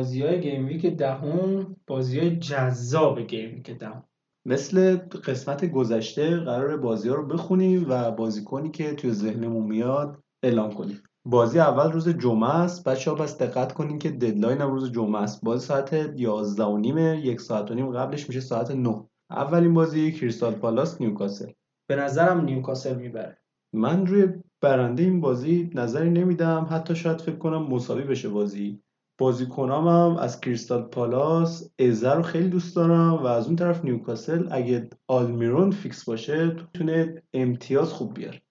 [0.00, 4.04] بازی های game week دهم بازی های جذاب game week دهم.
[4.46, 10.72] مثل قسمت گذشته قرار بازی ها رو بخونیم و بازیکنی که توی ذهنمون میاد اعلام
[10.72, 11.02] کنیم.
[11.24, 12.88] بازی اول روز جمعه است.
[12.88, 15.44] بچه ها پس دقت کنیم که deadline هم روز جمعه است.
[15.44, 20.12] بازی ساعت 11 و نیمه یک ساعت و نیم قبلش میشه ساعت 9 اولین بازی
[20.12, 21.50] کریستال پالاس نیوکاسل.
[21.88, 23.38] به نظرم نیوکاسل می‌بره.
[23.72, 24.28] من روی
[24.60, 26.66] برنده این بازی نظری نمیدم.
[26.70, 28.82] حتی شاید فکر کنم مساوی بشه بازی.
[29.20, 34.48] بازیکنام هم از کریستال پالاس ازه رو خیلی دوست دارم و از اون طرف نیوکاسل
[34.50, 38.42] اگه آلمیرون فیکس باشه تونه امتیاز خوب بیاره.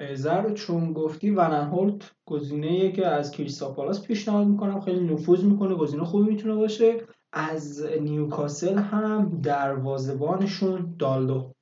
[0.00, 4.80] ازه رو چون گفتی ون‌آنهولت گزینه که از کریستال پالاس پیشنهاد می‌کنم.
[4.80, 6.96] خیلی نفوذ می‌کنه گزینه خوبی می‌تونه باشه.
[7.32, 11.52] از نیوکاسل هم دروازبانشون دارلو.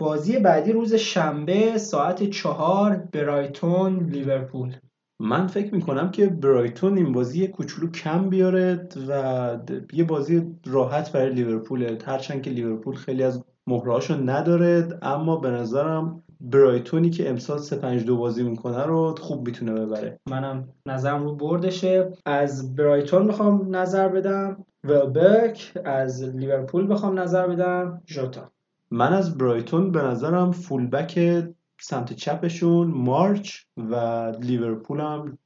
[0.00, 4.76] بازی بعدی روز شنبه ساعت چهار برایتون لیورپول.
[5.20, 9.58] من فکر می‌کنم که برایتون این بازی کوچولو کم بیاره و
[9.92, 16.22] یه بازی راحت برای لیورپول هرچند که لیورپول خیلی از مهرهاشو نداره اما به نظرم
[16.40, 20.20] برایتونی که امسال 3 5 2 بازی می‌کنه رو خوب می‌تونه ببره.
[20.30, 22.12] منم نظرم رو بردشه.
[22.26, 24.64] از برایتون می‌خوام نظر بدم.
[24.84, 28.02] ولبک از لیورپول بخوام نظر بدم.
[28.06, 28.50] ژوتا.
[28.90, 31.44] من از برایتون به نظرم فولبک
[31.80, 33.94] سمت چپشون مارچ و
[34.40, 35.38] لیورپول هم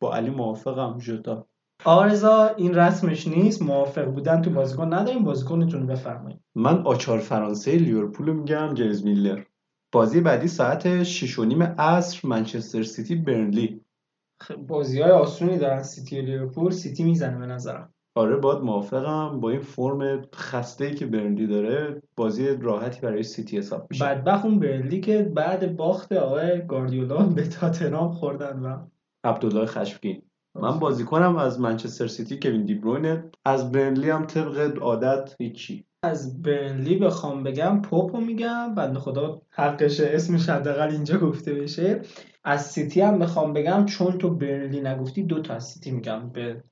[0.00, 1.46] با علی موافقم ژوتا
[1.84, 6.40] آقا رضا این رسمش نیست موافق بودن تو بازیکن نداریم بازیکنتون بفرمایید.
[6.54, 9.42] من آچار فرانسه لیورپول میگم جیمز میلنر.
[9.92, 13.80] بازی بعدی ساعت 6 و نیم عصر منچستر سیتی برنلی.
[14.68, 16.70] بازی های آسونی دارن سیتی و لیورپول.
[16.70, 17.94] سیتی می‌زنه به نظرم.
[18.18, 19.40] آره باید موافقم.
[19.40, 24.04] با این فرم خسته ای که برنلی داره بازی راحتی برای سیتی حساب میشه.
[24.04, 28.76] بدبخت اون برنلی که بعد باخت آقای گاردیولا به تاتنهام خوردن و
[29.24, 30.22] عبدالله خشمگین.
[30.54, 33.30] من بازیکنم از منچستر سیتی کوین دی بروینه.
[33.44, 35.84] از برنلی هم طبق عادت هیچی.
[36.02, 38.74] از برنلی بخوام بگم پوپو میگم.
[38.74, 42.00] بنده خدا حقش اسمش حداقل اینجا گفته بشه.
[42.44, 46.28] از سیتی هم بخوام بگم چون تو برنلی نگفتی دو تا از سیتی میگم.
[46.28, 46.62] به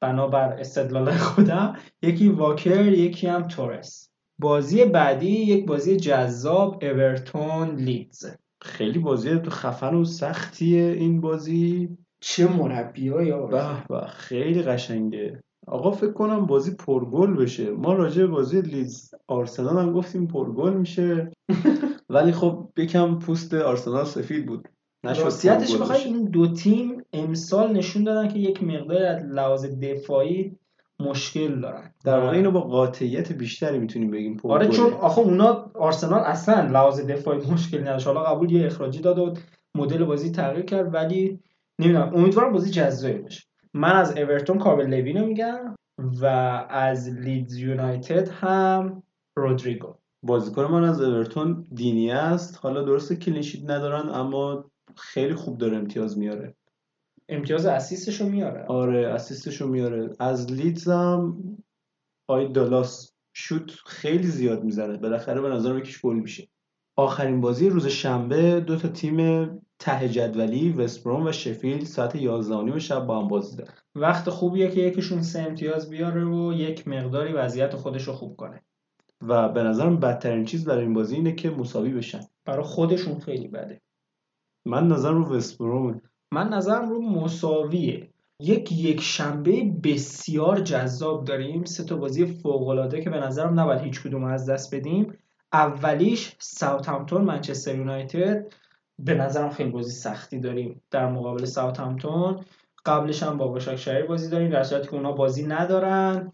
[0.00, 4.10] بنابر استدلال خودم یکی واکر یکی هم تورس.
[4.40, 8.26] بازی بعدی یک بازی جذاب اورتون لیدز.
[8.62, 11.96] خیلی بازی خفن و سختیه این بازی.
[12.20, 15.40] چه مربی یا به به خیلی قشنگه.
[15.66, 17.70] آقا فکر کنم بازی پرگل بشه.
[17.70, 21.32] ما راجع به بازی لیدز آرسنال هم گفتیم پرگل میشه.
[22.14, 24.68] ولی خب یکم پوست آرسنال سفید بود.
[25.04, 26.04] نشد راستیتش بخوای.
[26.04, 30.56] این دو تیم امسال نشون دادن که یک مقدار از لحاظ دفاعی
[31.00, 31.94] مشکل دارن.
[32.04, 37.00] در واقع اینو با قاطعیت بیشتری می‌تونیم بگیم آره چون آخه اونا آرسنال اصلا لحاظ
[37.00, 38.06] دفاعی مشکل نداشت.
[38.06, 39.34] حالا قبول یه اخراجی داد و
[39.74, 41.40] مدل بازی تغییر کرد ولی
[41.78, 43.44] نمی‌دونم امیدوارم بازی جذابی باشه.
[43.74, 45.74] من از اورتون کاربل لوینو میگم
[46.20, 46.26] و
[46.70, 49.02] از لیدز یونایتد هم
[49.36, 49.94] رودریگو.
[50.22, 52.58] بازیکن من از اورتون دینی است.
[52.62, 54.64] حالا درسته کلینشیت ندارن اما
[54.96, 56.54] خیلی خوب داره امتیاز میاره.
[57.28, 58.64] امتیاز اسیستشو میاره.
[58.64, 60.16] آره اسیستشو میاره.
[60.18, 61.42] از لیدز هم
[62.28, 64.96] آی دالاس شوت خیلی زیاد می‌زنه.
[64.96, 66.48] بالاخره به نظرم یکیش گل میشه.
[66.96, 69.46] آخرین بازی روز شنبه دو تا تیم
[69.78, 73.74] ته جدولی وستبروم و شفیلد ساعت 11 شب با هم بازی دارن.
[73.94, 78.62] وقت خوبیه که یکیشون سه امتیاز بیاره و یک مقداری وضعیت خودش رو خوب کنه.
[79.22, 82.20] و به نظرم بدترین چیز برای این بازی اینه که مساوی بشن.
[82.44, 83.80] برای خودشون خیلی بده.
[84.66, 86.00] من نظرم رو وستبرومه
[86.32, 88.08] من نظرم رو مساویه.
[88.40, 91.64] یک یک شنبه بسیار جذاب داریم.
[91.64, 95.14] سه تا بازی فوق العاده که به نظرم نباید هیچ کدوم از دست بدیم.
[95.52, 98.46] اولیش ساوثهامپتون منچستر یونایتد.
[98.98, 102.40] به نظرم خیلی بازی سختی داریم در مقابل ساوثهامپتون.
[102.86, 106.32] قبلش هم با باشاکشهر بازی داریم در صورتی که اونا بازی ندارن.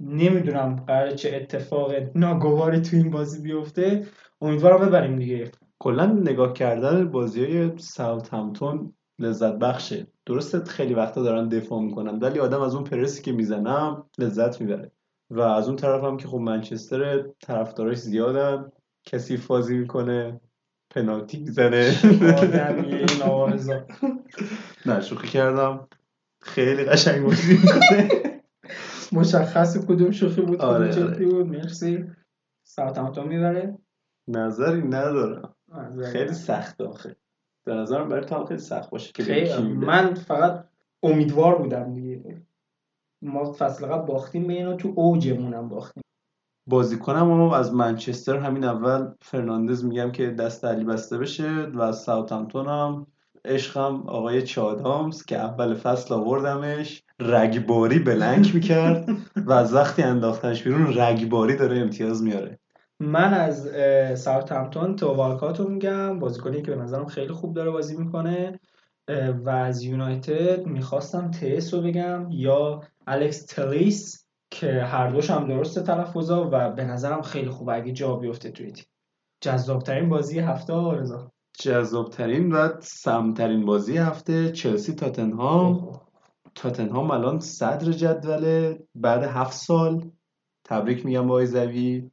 [0.00, 4.06] نمی‌دونم قرار چه اتفاق ناگواری تو این بازی بیفته.
[4.40, 5.50] امیدوارم ببریم دیگه.
[5.78, 10.06] کلا نگاه کردن بازی های ساوت همتون لذت بخشه.
[10.26, 14.90] درسته خیلی وقتا دارن دفاع می‌کنن ولی آدم از اون پرسی که می‌زنم لذت می‌بره.
[15.30, 18.72] و از اون طرف هم که خب منچستر طرفداراش زیادن
[19.04, 20.40] کسی بازی می‌کنه
[20.90, 21.94] پنالتی می‌زنه.
[24.86, 25.88] نه شوخی کردم.
[26.42, 28.08] خیلی قشنگ بازی می‌کنه
[29.20, 31.46] مشخص کدوم شوخی بود آره، جدی بود.
[31.46, 32.04] مرسی.
[32.66, 33.78] ساوثهامپتون می‌بره.
[34.28, 35.54] نظری ندارم.
[36.12, 37.16] خیلی سخت آخه.
[37.64, 39.58] به نظرم برای تو خیلی سخت باشه که.
[39.62, 40.64] من فقط
[41.02, 42.42] امیدوار بودم دیگه.
[43.22, 46.02] ما فصل قبل باختیم به اینا تو اوجمونم باختیم.
[46.66, 51.98] بازیکنم رو از منچستر همین اول فرناندز میگم که دست علی بسته بشه و از
[51.98, 53.06] ساوثهامپتون هم
[53.44, 59.08] عشقم آقای چه آدامز که اول فصل آوردمش رگباری blank می‌کرد
[59.46, 62.58] و از وقتی انداختنش بیرون رگباری داره امتیاز میاره.
[63.00, 66.18] من از اه، ساوثهامپتون تو والکاتو میگم.
[66.18, 68.60] بازیکنی که به نظرم خیلی خوب داره بازی می‌کنه.
[69.44, 75.82] و از یونایتد می‌خواستم تیس رو بگم یا الکس تلیس که هر دوش هم درسته
[75.82, 78.84] تلفظا و به نظرم خیلی خوبه اگه جا بیفته توی تیم.
[79.40, 86.00] جذابترین بازی هفته آرزا جذابترین و سمترین بازی هفته چلسی تاتنهام.
[86.54, 88.78] تاتنهام الان صدر جدوله.
[88.94, 90.10] بعد هفت سال
[90.64, 92.10] تبریک میگم با زوی.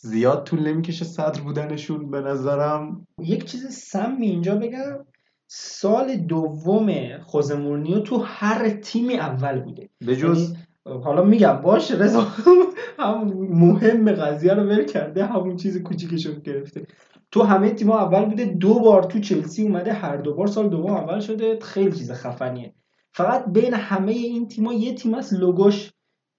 [0.00, 3.06] زیاد طول نمی‌کشه صدر بودنشون به نظرم.
[3.20, 5.06] یک چیز سمی اینجا بگم
[5.48, 9.88] سال دوم خوزه مورینیو تو هر تیمی اول بوده.
[10.06, 10.50] به جز
[10.86, 12.26] یعنی حالا میگم باش رضا
[12.98, 16.86] هم مهم قضیه رو ول کرده همون چیز کوچیکشو گرفته.
[17.30, 20.90] تو همه تیم‌ها اول بوده دو بار تو چلسی اومده هر دو بار سال دوم
[20.92, 22.74] اول شده خیلی چیز خفنیه.
[23.12, 25.90] فقط بین همه این تیم‌ها یه تیم هست لوگوش.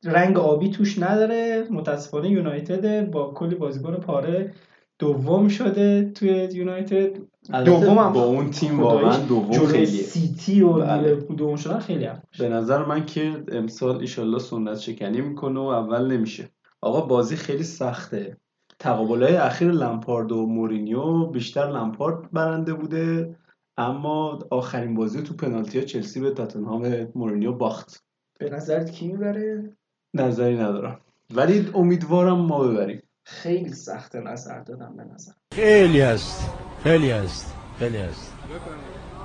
[0.03, 1.67] رنگ آبی توش نداره.
[1.71, 4.53] متاسفانه یونایتد با کلی بازیکن پاره
[4.99, 7.17] دوم شده توی یونایتد.
[7.65, 9.85] دوم هم با اون تیم واقعا دوم خیلیه.
[9.85, 11.15] سیتی و بله.
[11.15, 16.11] دوم شدن خیلی هم به نظر من که امسال ایشالله سنت شکنی می‌کنه و اول
[16.11, 16.49] نمیشه.
[16.81, 18.37] آقا بازی خیلی سخته.
[18.79, 23.35] تقابل های اخیر لمپارد و مورینیو بیشتر لمپارد برنده بوده
[23.77, 28.03] اما آخرین بازی تو پنالتی ها چلسی به تاتنهام مورینیو باخت.
[28.39, 29.77] به نظرت کی می‌بره؟
[30.21, 31.01] نظری ندارم.
[31.33, 33.01] ولی امیدوارم ما ببریم.
[33.23, 35.31] خیلی سخت نظر دادم به نظر.
[35.53, 36.51] خیلی است.
[36.83, 37.55] خیلی است.
[37.79, 38.33] خیلی است.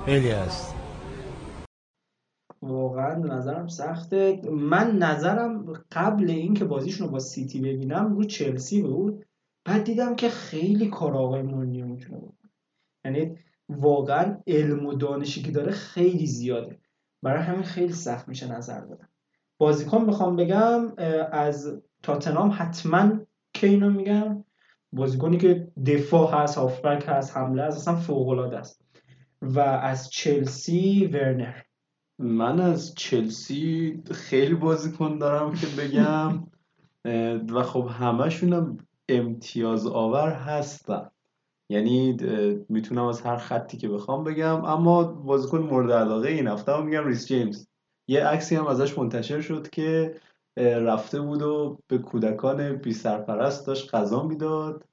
[0.05, 0.75] خیلی است.
[2.61, 4.41] واقعا نظرم سخته.
[4.51, 9.25] من نظرم قبل اینکه بازیشون رو با سیتی ببینم رو چلسی بود.
[9.65, 12.51] بعد دیدم که خیلی کار آقای مورینیو می‌تونه بکنه.
[13.05, 13.37] یعنی
[13.69, 16.79] واقعا علم و دانشی که داره خیلی زیاده.
[17.21, 19.09] برای همین خیلی سخت میشه نظر دادم
[19.63, 20.93] بازیکن بخوام بگم
[21.31, 23.11] از تاتنام حتما
[23.53, 24.43] کینو میگم.
[24.93, 28.81] بازیکنی که دفاع هست هافبک هست حمله هست اصلا فوق است.
[29.41, 31.53] و از چلسی ورنر.
[32.19, 36.43] من از چلسی خیلی بازیکن دارم که بگم
[37.53, 38.77] و خب همشونم
[39.09, 41.09] امتیاز آور هستن.
[41.69, 42.17] یعنی
[42.69, 47.27] می‌تونم از هر خطی که بخوام بگم اما بازیکن مورد علاقه این هفته میگم ریس
[47.27, 47.67] جیمز.
[48.07, 50.15] یه عکسی هم ازش منتشر شد که
[50.57, 54.83] رفته بود و به کودکان بی سرپرست داشت غذا می‌داد.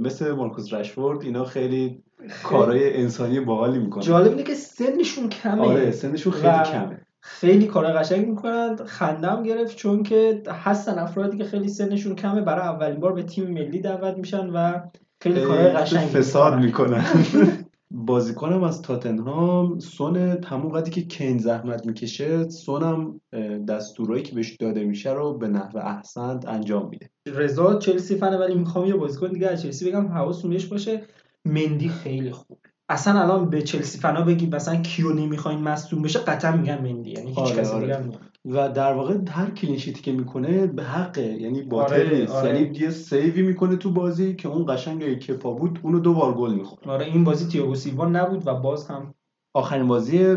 [0.00, 2.02] مثل مارکوس رشفورد اینا خیلی
[2.44, 4.04] کارهای انسانی باحالی می‌کنن.
[4.04, 5.62] جالب اینه که سنشون کمه.
[5.62, 7.00] آره سنشون خیلی و کمه.
[7.20, 8.76] خیلی کار قشنگ می‌کنن.
[8.76, 12.40] خندم گرفت چون که هستن افرادی که خیلی سنشون کمه.
[12.40, 14.80] برای اولین بار به تیم ملی دعوت میشن و
[15.22, 17.04] خیلی کار قشنگ فساد می‌کنن.
[18.06, 23.20] بازیکنم از تاتنهام سون همون قدری که کین زحمت می‌کشه سونم
[23.68, 27.10] دستورایی که بهش داده میشه رو به نحو احسنت انجام میده.
[27.26, 31.02] رضا چلسی فنه ولی می‌خوام یه بازیکن دیگه از چلسی بگم حواستون بهش باشه.
[31.44, 32.58] مندی خیلی خوب.
[32.88, 37.28] اصلا الان به چلسی فنا بگید مثلا کیو نمی‌خواین مصدوم بشه قطعا میگن مندی یعنی
[37.28, 38.08] هیچ آره، کسی آره.
[38.44, 42.32] و در واقع هر clean sheet ی که می‌کنه به حقه یعنی باطل آره، نیست.
[42.32, 42.60] آره.
[42.60, 46.34] یعنی یه save ی می‌کنه تو بازی که اون قشنگ کپا بود اونو دو بار
[46.34, 49.14] گل می‌خوره آره این بازی تیاگو سیلوا نبود و باز هم
[49.54, 50.36] آخرین بازی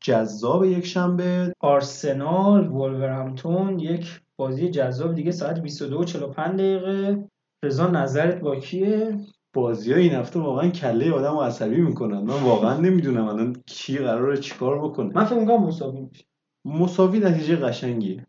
[0.00, 1.54] جذاب یک شنبه.
[1.60, 7.28] آرسنال وولورهمپتون یک بازی جذاب دیگه ساعت 22 و 45 دقیقه.
[7.64, 9.18] رضا نظرت با کیه؟
[9.52, 12.18] بازی این هفته واقعا کله آدم رو عصبی می‌کنن.
[12.18, 15.12] من واقعا نمی‌دونم الان کی قراره چیکار بکنه.
[15.14, 16.24] من فکر می‌کنم مساوی میشه.
[16.64, 18.26] مساوی نتیجه قشنگیه.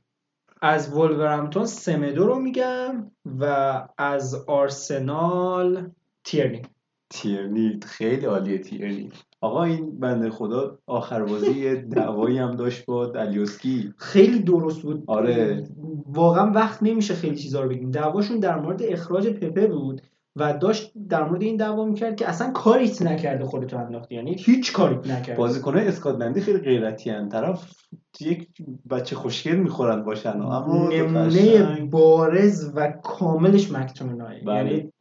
[0.62, 5.90] از وولورهمپتون سمدو رو میگم و از آرسنال
[6.24, 6.62] تیرنی.
[7.10, 9.10] تیرنی خیلی عالیه تیرنی.
[9.42, 15.04] آقا این بنده خدا آخر بازی یه دعوایی هم داشت با دلیوسکی خیلی درست بود.
[15.08, 15.64] آره.
[16.08, 17.92] واقعا وقت نمیشه خیلی چیزا رو بگیم.
[17.92, 20.02] دعواشون در مورد اخراج پپه بود.
[20.36, 24.74] و داشت در مورد این دعوا می‌کرد که اصلا کاریت نکرده خودتو انداختی یعنی هیچ
[24.74, 27.30] کاریت نکرده بازیکنای اسکاتلندی خیلی غیرتی هن.
[27.30, 27.72] طرف
[28.20, 28.48] یک
[28.90, 31.86] بچه خوشگل می‌خورن باشن اما نمونه.
[31.92, 34.56] بارز و کاملش مک‌تومینای بله.
[34.56, 34.92] یعنی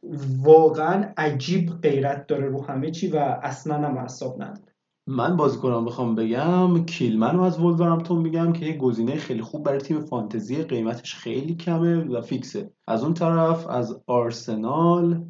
[0.43, 4.72] واقعا عجیب غیرت داره رو همه چی و اصلا هم اعصاب نداره
[5.07, 9.79] من بازیکنان بخوام بگم کیلمن رو از وولورهمپتون میگم که یه گزینه خیلی خوب برای
[9.79, 12.71] تیم فانتزی قیمتش خیلی کمه و فیکسه.
[12.87, 15.25] از اون طرف از آرسنال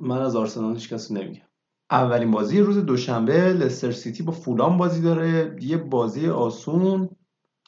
[0.00, 1.42] من از آرسنال هیچ کسی نمیگم.
[1.90, 5.56] اولین بازی روز دوشنبه لستر سیتی با فولام بازی داره.
[5.60, 7.08] یه بازی آسون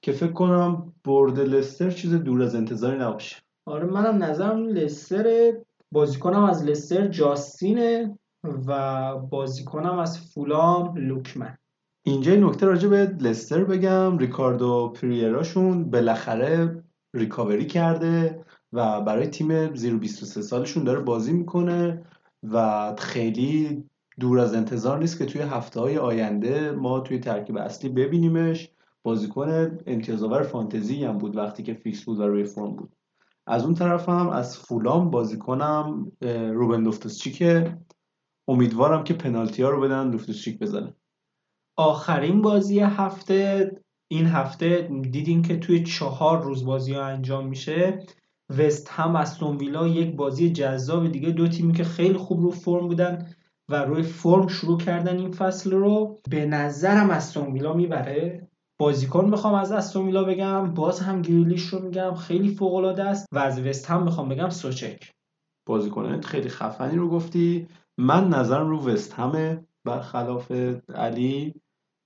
[0.03, 3.37] که فکر کنم برد لستر چیز دور از انتظاری نباشه.
[3.67, 5.53] آره منم نظرم لستر
[5.93, 8.19] بازیکنم از لستر جاستینه.
[8.45, 11.59] و بازیکنم از فولام لوکمن.
[12.03, 14.19] اینجا یه نکته راجع به لستر بگم.
[14.19, 16.83] ریکاردو پریراشون بالاخره
[17.15, 22.05] ریکاوری کرده و برای تیم زیر 23 سالشون داره بازی می‌کنه
[22.43, 23.85] و خیلی
[24.21, 28.71] دور از انتظار نیست که توی هفته های آینده ما توی ترکیب اصلی ببینیمش.
[29.03, 32.93] بازیکن امتیازآور فانتزی هم بود وقتی که فیکس بود و روی فرم بود.
[33.47, 36.13] از اون طرف هم از فولام بازیکنم
[36.53, 37.79] روبن لوفتوسچیکه.
[38.49, 40.95] امیدوارم که پنالتی ها رو بدن لوفتوسچیک بزنه.
[41.77, 43.71] آخرین بازی هفته
[44.11, 48.03] این هفته دیدیم که توی چهار روز بازی ها انجام میشه.
[48.59, 51.31] وست هم استون ویلا یک بازی جذاب دیگه.
[51.31, 53.35] دو تیمی که خیلی خوب رو فرم بودن
[53.69, 56.19] و روی فرم شروع کردن این فصل رو.
[56.31, 58.49] به نظرم استون ویلا می‌بره.
[58.79, 60.75] بازیکن می‌خوام از استون ویلا بگم.
[60.75, 62.15] باز هم گریلیش رو میگم.
[62.15, 63.27] خیلی فوق العاده است.
[63.33, 65.11] و از وست هم می‌خوام بگم سوچک.
[65.67, 67.69] بازیکنان خیلی خفنی رو گفتی.
[67.99, 70.53] من نظرم رو وست همه برخلاف
[70.95, 71.55] علی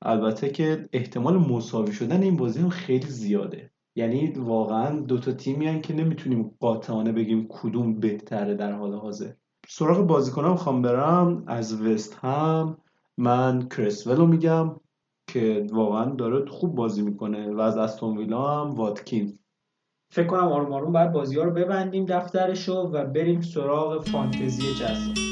[0.03, 3.71] البته که احتمال مساوی شدن این بازی هم خیلی زیاده.
[3.97, 9.33] یعنی واقعا دوتا تیمی هن که نمی‌تونیم قاطعانه بگیم کدوم بهتره در حال حاضر.
[9.69, 11.45] سراغ بازیکنان می‌خوام برم.
[11.47, 12.77] از وست هم
[13.19, 14.77] من کرسول رو میگم
[15.27, 19.39] که واقعا داره خوب بازی می‌کنه و از استون ویلا هم واتکین.
[20.11, 25.32] فکر کنم آروم آروم باید بازی ها رو ببندیم دفترشو و بریم سراغ فانتزی جذاب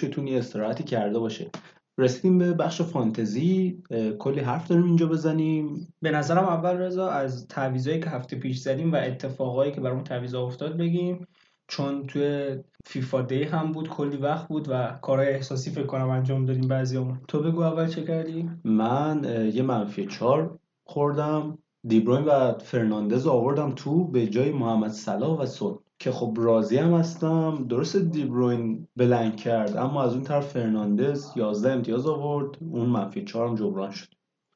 [0.00, 1.50] گوشتون یه استراحتی کرده باشه.
[1.98, 3.82] رسیدیم به بخش فانتزی
[4.18, 5.94] کلی حرف داریم اینجا بزنیم.
[6.02, 10.46] به نظرم اول رضا از تعویضایی که هفته پیش زدیم و اتفاقایی که برامون تعویضا
[10.46, 11.26] افتاد بگیم.
[11.68, 16.44] چون توی FIFA day هم بود کلی وقت بود و کارهای احساسی فکر کنم انجام
[16.44, 17.20] دادیم بعضیامون.
[17.28, 21.58] تو بگو اول چه کردی؟ من یه منفی چهار خوردم.
[21.86, 26.94] دیبروین و فرناندز آوردم تو به جای محمد صلاح و سون که خب راضی هم
[26.94, 27.66] هستم.
[27.68, 32.56] درست دیبروین blank کرد اما از اون طرف فرناندز 11 امتیاز آورد.
[32.60, 34.06] اون منفی چهارم جبران شد.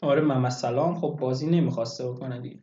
[0.02, 0.94] آره محمد سلام.
[0.94, 2.58] خب بازی نمی‌خواسته بکنه دیگه.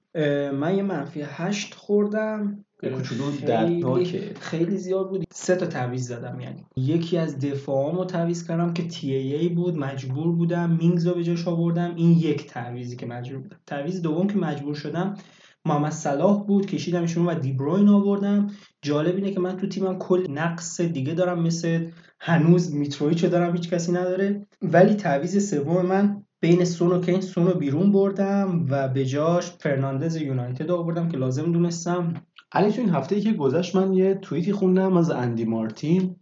[0.51, 2.65] من یه منفی هشت خوردم.
[2.83, 4.33] یه کوچولو خیلی- دردناکه.
[4.39, 5.23] خیلی زیاد بود.
[5.31, 9.77] سه تا تعویض زدم یعنی یکی از دفاعامو تعویض کردم که تی ای ای بود
[9.77, 10.77] مجبور بودم.
[10.81, 11.95] مینگز رو به جاش آوردم.
[11.95, 13.57] این یک تعویضی که مجبور بودم.
[13.67, 15.13] تعویض دوم که مجبور شدم
[15.67, 18.47] محمد صلاح بود کشیدمشون و دیبروین آوردم.
[18.81, 21.85] جالب اینه که من تو تیمم کل نقص دیگه دارم مثل
[22.19, 24.47] هنوز میترویچو دارم هیچ کسی نداره.
[24.61, 29.51] ولی تعویض سوم من بین سون و کین سون رو بیرون بردم و به جاش
[29.51, 32.13] فرناندز یونایتد آوردم که لازم دونستم.
[32.51, 36.15] علی تو این هفته ای که گذشت من یه توییتی خوندم از اندی مارتین.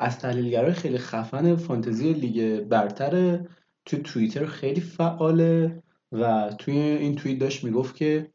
[0.00, 3.48] از تحلیلگرای خیلی خفن فانتزی لیگ برتره.
[3.84, 5.82] تو توییتر خیلی فعاله
[6.12, 8.30] و توی این توییت داشت می‌گفت که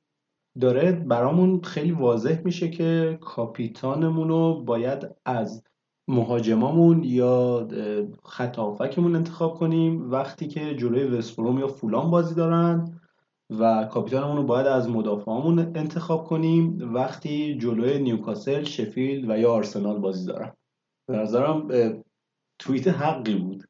[0.59, 5.63] داره برامون خیلی واضح میشه که کاپیتانمون رو باید از
[6.07, 7.67] مهاجمامون یا
[8.23, 8.59] خط
[9.15, 12.99] انتخاب کنیم وقتی که جلوی وستبروم یا فولان بازی دارن
[13.59, 19.99] و کاپیتانمون رو باید از مدافعامون انتخاب کنیم وقتی جلوی نیوکاسل، شفیلد و یا آرسنال
[19.99, 20.53] بازی دارن.
[21.07, 21.67] به نظرم
[22.59, 23.63] توییت حقی بود.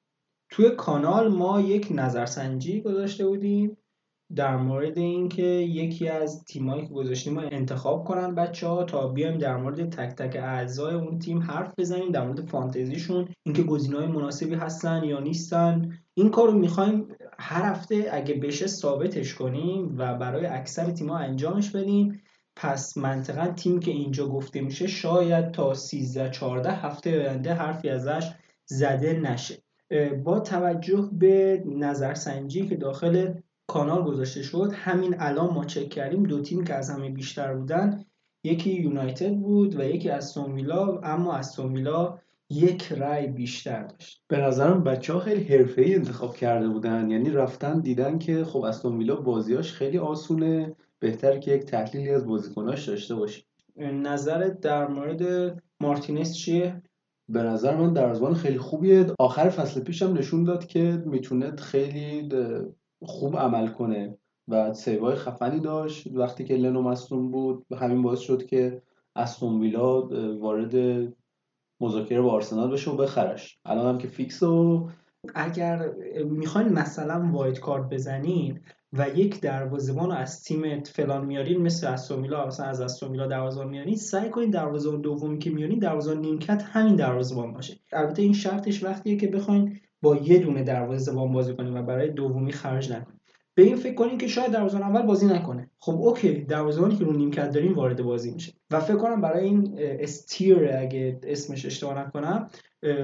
[0.49, 3.77] توی کانال ما یک نظرسنجی گذاشته بودیم.
[4.35, 9.37] در مورد اینکه یکی از تیمایی که گذاشتیم رو انتخاب کنن بچه ها تا بیایم
[9.37, 14.55] در مورد تک تک اعضای اون تیم حرف بزنیم در مورد فانتزیشون اینکه گزینه‌های مناسبی
[14.55, 15.97] هستن یا نیستن.
[16.13, 17.07] این کار رو می‌خوایم
[17.39, 22.21] هر هفته اگه بشه ثابتش کنیم و برای اکثر تیم‌ها انجامش بدیم.
[22.55, 28.31] پس منطقا تیم که اینجا گفته میشه شاید تا 13 14 هفته آینده حرفی ازش
[28.65, 29.63] زده نشه.
[30.23, 33.33] با توجه به نظرسنجی که داخل
[33.67, 34.71] کانال گذاشته شد.
[34.73, 38.05] همین الان ما چک کردیم دو تیم که از همه بیشتر بودن
[38.43, 44.23] یکی یونایتد بود و یکی استون ویلا اما استون ویلا یک رای بیشتر داشت.
[44.27, 47.09] به نظرم بچه ها خیلی حرفه‌ای انتخاب کرده بودن.
[47.09, 50.75] یعنی رفتن دیدن که خب استون ویلا بازیاش خیلی آسونه.
[50.99, 53.43] بهتر که یک تحلیلی از بازیکناش داشته باشیم
[53.77, 56.81] نظرت در مورد مارتینز چیه؟
[57.29, 59.05] به نظر من دروازه‌بان خیلی خوبیه.
[59.19, 62.29] آخر فصل پیشم نشون داد که می‌تونه خیلی
[63.03, 66.07] خوب عمل کنه و سیوای خفنی داشت.
[66.13, 68.81] وقتی که لنو مصدوم بود همین باعث شد که
[69.15, 71.07] استون ویلا وارد
[71.81, 73.57] مذاکره با آرسنال بشه و بخرش.
[73.65, 74.89] الان هم که فیکس و
[75.35, 75.91] اگر
[76.25, 78.59] می‌خواین مثلا wild card بزنین
[78.93, 83.27] و یک دروازه‌بان رو از تیمت فلان میارین مثل استون ویلا مثلا از استون ویلا
[83.27, 87.77] دروازه‌بان میارین سعی کنین دروازه‌بان دومی که میارین دروازه‌بان نیمکت همین دروازه‌بان باشه.
[87.93, 92.51] البته این شرطش وقتیه که بخواین با یه دونه دروازه‌بان بازی کنین و برای دومی
[92.51, 93.19] خرج نکنین
[93.55, 95.69] به این فکر کنین که شاید دروازه‌بان اول بازی نکنه.
[95.79, 98.53] خب اوکی دروازه‌بانی که رو نیمکت دارین وارد بازی میشه.
[98.71, 102.49] و فکر کنم برای این استیر اگه اسمش اشتباه نکنم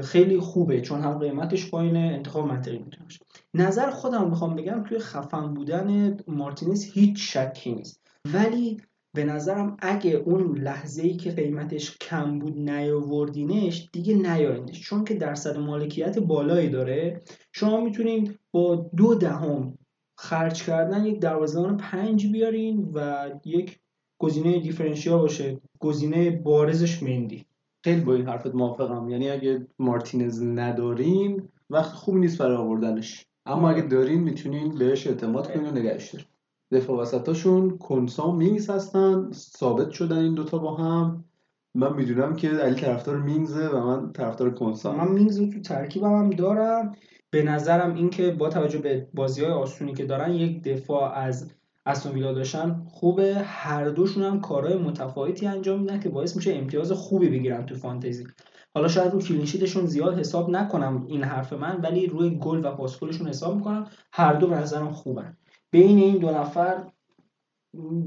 [0.04, 3.20] خیلی خوبه چون هم قیمتش پایینه انتخاب منطقی می‌تونه باشه.
[3.54, 8.02] نظر خودم می‌خوام بگم توی خفن بودن مارتینز هیچ شکی نیست.
[8.34, 8.82] ولی
[9.16, 15.14] به نظرم اگه اون لحظه ای که قیمتش کم بود نیاوردینش دیگه نیارینش چون که
[15.14, 17.22] درصد مالکیت بالایی داره.
[17.52, 19.78] شما می‌تونین با دو دهم
[20.18, 23.80] خرج کردن یک دروازه‌بان پنج بیارین و یک
[24.22, 25.62] گزینه دیفرنشیال باشه.
[25.80, 27.46] گزینه بارزش مندی.
[27.84, 29.10] خیلی با این حرفت موافقم.
[29.10, 33.26] یعنی اگه مارتینز ندارین وقت خوبی نیست برای آوردنش.
[33.46, 36.29] اما اگه دارین می‌تونین بهش اعتماد کنین و نگهش دارین.
[36.72, 41.26] دفاع وسطاشون کنسا مینگز هستن ثابت شدن این دوتا با هم.
[41.76, 44.96] من می‌دونم که علی طرفدار مینگزه و من طرفدار کنسا.
[44.96, 46.96] من مینگز رو تو ترکیبم هم دارم.
[47.32, 51.52] به نظرم اینکه با توجه به بازی های آسونی که دارن یک دفاع از
[51.86, 53.36] استون ویلا داشتن خوبه.
[53.36, 58.24] هر دوشون هم کارهای متفاوتی انجام میدن که باعث میشه امتیاز خوبی بگیرن تو فانتزی.
[58.74, 63.28] حالا شاید رو کلینشیتشون زیاد حساب نکنم این حرف من ولی روی گل و پاسگلشون
[63.28, 63.88] حساب می‌کنم.
[64.12, 65.38] هر دو به نظرم خوبن.
[65.72, 66.92] بین این دو نفر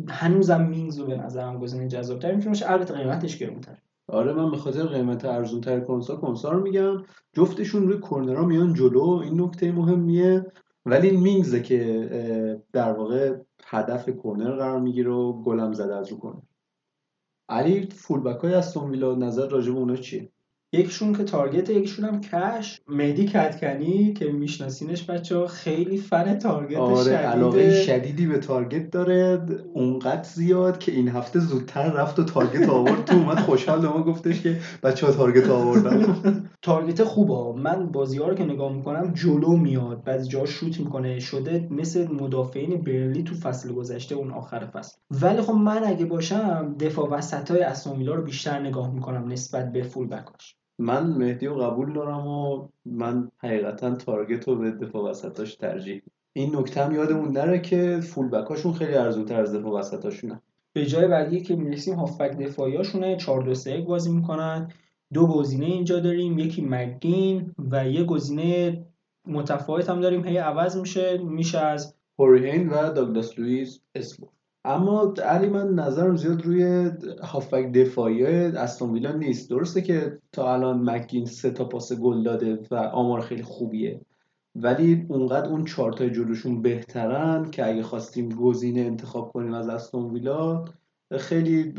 [0.08, 2.70] هنوزم مینگز رو به نظرم گزینه جذابتر می‌تونه باشه.
[2.70, 3.78] البته قیمتش گرونتر.
[4.06, 7.02] آره من به خاطر قیمت ارزون تر کنسا کنسا رو میگم.
[7.32, 9.20] جفتشون روی کورنرها میان جلو.
[9.24, 10.46] این نکته مهمیه.
[10.86, 13.36] ولی این مینگزه که در واقع
[13.66, 16.40] هدف کورنر قرار می‌گیره و گلم زده از رو کورنر.
[17.48, 20.31] علی full back های استون ویلا نظر راجع به اونا چیه؟
[20.74, 22.80] یکیشون که تارگت یکیشون هم کش.
[22.88, 27.18] مهدی کدکنی که میشناسینش بچه ها خیلی فن تارگت آره شدیده.
[27.18, 29.46] علاقه شدیدی به تارگت داره.
[29.74, 33.04] اونقدر زیاد که این هفته زودتر رفت و تارگت آورد.
[33.04, 36.50] تو اومد خوشحال به ما گفتش که بچه ها تارگت آوردن.
[36.62, 37.60] تارگت خوبه.
[37.60, 40.04] من بازی ها رو که نگاه می‌کنم جلو میاد.
[40.04, 41.20] بعضی جا شوت می‌کنه.
[41.20, 44.98] شده مثل مدافعین برنلی تو فصل گذشته اون آخر فصل.
[45.10, 47.64] ولی خب من اگه باشم دفاع وسط های
[48.06, 53.30] رو بیشتر نگاه می‌کنم نسبت به فول بکاش من مهدی رو قبول دارم و من
[53.38, 56.02] حقیقتا تارگت رو به دفاع وسطاش ترجیح.
[56.32, 60.40] این نکته هم یادمون نره که فول بکاشون خیلی ارزونتر از دفاع وسطاشونه.
[60.72, 64.72] به جای بعدی که می‌رسیم هافبک دفاعیاشونه 4 2 3 بازی می‌کنن.
[65.12, 66.38] دو گزینه اینجا داریم.
[66.38, 68.82] یکی مگین و یه گزینه
[69.26, 70.26] متفاوت هم داریم.
[70.26, 71.18] هی عوض میشه.
[71.18, 74.26] میشه از هوریهین و داگلاس لوئیس اسمو
[74.64, 76.90] اما علی من نظرم زیاد روی
[77.22, 79.50] هافبک دفاعی استون ویلا نیست.
[79.50, 84.00] درسته که تا الان مکین سه تا پاس گل داده و آمار خیلی خوبیه
[84.54, 90.10] ولی اونقدر اون چهار تا جلوشون بهترن که اگه خواستیم گزینه انتخاب کنیم از استون
[90.10, 90.64] ویلا
[91.18, 91.74] خیلی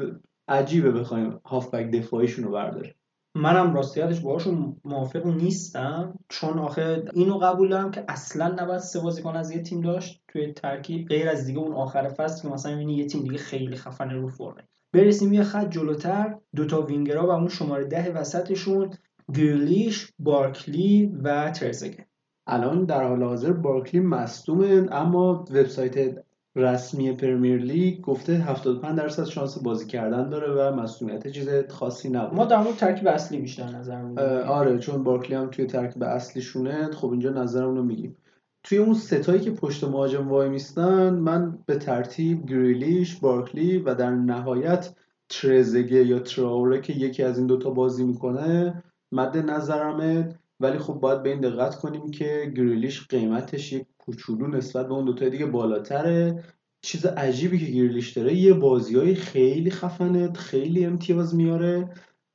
[0.47, 2.93] عجیبه بخوایم هافبک دفاعیشون رو برداریم.
[3.35, 6.19] منم راستیتش باهاشون موافق نیستم.
[6.30, 10.23] چون آخه اینو قبول دارم که اصلا نباید سه بازیکن از یه تیم داشت.
[10.27, 13.76] توی ترکیب غیر از دیگه اون آخر فصل که مثلا می‌بینی یه تیم دیگه خیلی
[13.76, 14.68] خفنه رو فرمه.
[14.93, 16.35] برسیم یه خط جلوتر.
[16.55, 18.89] دوتا وینگرها و اون شماره ده وسطشون.
[19.35, 22.05] گرلیش بارکلی و ترزگه.
[22.47, 26.23] الان در حال حاضر بارکلی مصدومه اما وبسایت
[26.55, 32.34] رسمی پرمیر لیگ گفته 75 درصد شانس بازی کردن داره و مصدومیت چیز خاصی نبود.
[32.34, 34.25] ما در مورد ترکیب اصلی بیشتر نظر میدیم.
[34.47, 36.91] آره چون بارکلی هم توی ترکیب اصلیشونه.
[36.91, 38.17] خب اینجا نظرمون رو میگیم.
[38.63, 44.09] توی اون ستایی که پشت مهاجم وای میستن من به ترتیب گریلیش بارکلی و در
[44.09, 44.95] نهایت
[45.30, 50.35] ترزگه یا تراوره که یکی از این دوتا بازی می‌کنه مد نظرمه.
[50.59, 55.05] ولی خب باید به این دقت کنیم که گریلیش قیمتش یک کوچولو نسبت به اون
[55.05, 56.43] دوتا دیگه بالاتره.
[56.81, 61.89] چیز عجیبی که گریلیش داره یه بازی های خیلی خفنه خیلی امتیاز میاره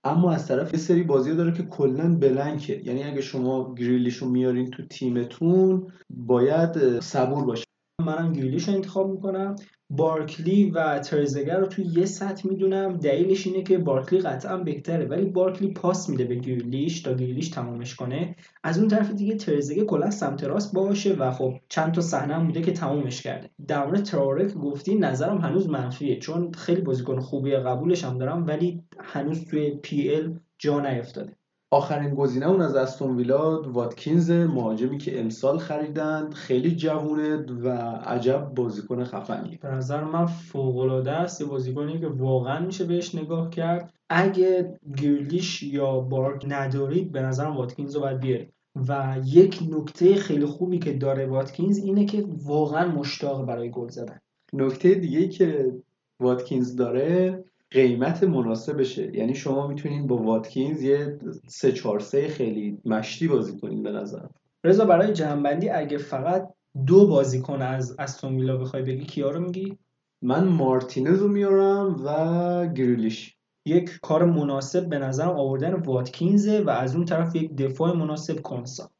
[0.04, 2.82] اما از طرف یه سری بازی داره که کلا بلنکه.
[2.84, 7.67] یعنی اگه شما گریلیشو میارین تو تیمتون باید صبور باشین
[8.00, 9.56] منم گریلیش رو انتخاب می‌کنم.
[9.90, 12.96] بارکلی و ترزگه رو توی یه سطح می‌دونم.
[12.96, 17.94] دلیلش اینه که بارکلی قطعا بهتره ولی بارکلی پاس میده به گریلیش تا گریلیش تمامش
[17.94, 18.36] کنه.
[18.64, 22.62] از اون طرف دیگه ترزگه کلا سمت راست باشه و خب چند تا صحنه بوده
[22.62, 23.50] که تمومش کرده.
[23.66, 28.82] در مورد تراوره گفتی نظرم هنوز منفیه چون خیلی بازیکن خوبیه قبولش هم دارم ولی
[28.98, 31.37] هنوز توی PL جا نیفتاده.
[31.70, 37.68] آخرین گزینه اون از استون ویلا واتکینز مهاجمی که امسال خریدند خیلی جوونه و
[38.06, 39.58] عجب بازیکن خفنیه.
[39.62, 41.40] به نظر من فوق‌العاده است.
[41.40, 43.94] یه بازیکنی که واقعا میشه بهش نگاه کرد.
[44.10, 48.52] اگه گریلیش یا بارک ندارید به نظرم واتکینز رو باید بیارید.
[48.88, 54.18] و یک نکته خیلی خوبی که داره واتکینز اینه که واقعا مشتاق برای گل زدن.
[54.52, 55.72] نکته دیگه که
[56.20, 59.16] واتکینز داره قیمت مناسبشه.
[59.16, 64.30] یعنی شما می‌تونین با واتکینز یه سه چهار سه خیلی مشتی بازی کنین به نظرم
[64.64, 66.48] رضا برای جمع‌بندی اگه فقط
[66.86, 69.78] دو بازیکن از استون ویلا بخوای بگی کیا رو میگی؟
[70.22, 73.36] من مارتینز رو میارم و گریلیش.
[73.66, 78.90] یک کار مناسب به نظرم آوردن واتکینزه و از اون طرف یک دفاع مناسب کنسا.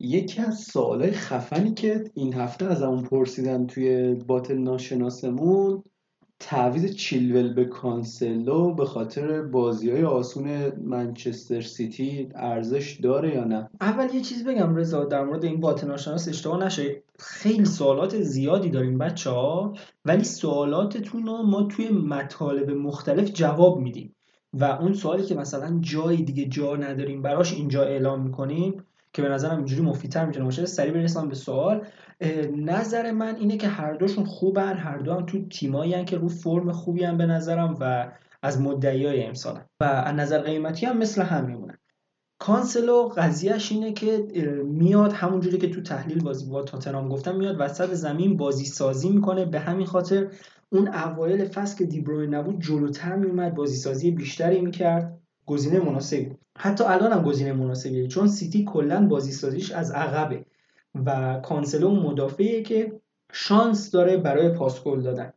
[0.00, 5.82] یکی از سوالای خفنی که این هفته از همون پرسیدن توی بات ناشناسمون
[6.40, 13.70] تعویض چیلول به کانسلو به خاطر بازی های آسون منچستر سیتی ارزش داره یا نه؟
[13.80, 17.02] اول یه چیز بگم رضا در مورد این بات ناشناس اشتباه نشه.
[17.18, 19.74] خیلی سوالات زیادی داریم بچه ها
[20.04, 24.14] ولی سوالاتتون رو ما توی مطالب مختلف جواب میدیم.
[24.52, 29.28] و اون سوالی که مثلا جای دیگه جا نداریم براش اینجا اعلام می‌کنیم که به
[29.28, 31.86] نظرم اینجوری مفیدتر می‌تونه باشه سریع برسم به سوال.
[32.56, 36.72] نظر من اینه که هر دوشون خوبن هر دو هم تو تیمایی که رو فرم
[36.72, 38.12] خوبی هم به نظرم و
[38.42, 41.78] از مدعی های امسالن و از نظر قیمتی هم مثل هم میمونن.
[42.40, 44.26] کانسلو قضیهش اینه که
[44.64, 49.44] میاد همونجوری که تو تحلیل بازی با تاتنهام گفتم میاد وسط زمین بازی سازی می‌کنه.
[49.44, 50.30] به همین خاطر
[50.68, 55.17] اون اوایل فصل که دیبروین نبود جلوتر میومد بازی سازی بیشتری می‌کرد.
[55.48, 56.38] گزینه مناسبی بود.
[56.58, 58.08] حتی الان هم گزینه مناسبیه.
[58.08, 60.44] چون سیتی کلا بازی سازیش از عقبه
[61.06, 63.00] و کانسلو مدافعیه که
[63.32, 65.32] شانس داره برای پاس گل دادن.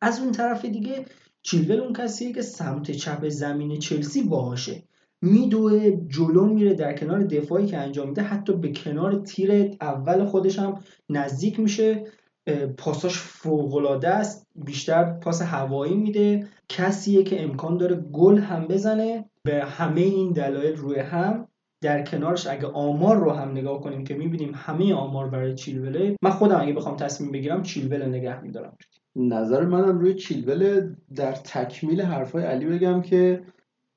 [0.00, 1.04] از اون طرف دیگه
[1.42, 4.82] چیلول اون کسیه که سمت چپ زمین چلسی باهاشه.
[5.22, 8.22] میدوه جلو میره در کنار دفاعی که انجام میده.
[8.22, 12.04] حتی به کنار تیر اول خودش هم نزدیک میشه.
[12.78, 14.46] پاساش فوق‌العاده است.
[14.54, 16.46] بیشتر پاس هوایی میده.
[16.68, 19.24] کسیه که امکان داره گل هم بزنه.
[19.44, 21.48] به همه این دلایل روی هم
[21.82, 26.30] در کنارش اگه آمار رو هم نگاه کنیم که می‌بینیم همه آمار برای چیلوله من
[26.30, 28.76] خودم اگه بخوام تصمیم بگیرم چیلول رو نگه میدارم.
[29.16, 33.40] نظر منم روی چیلول در تکمیل حرفای علی بگم که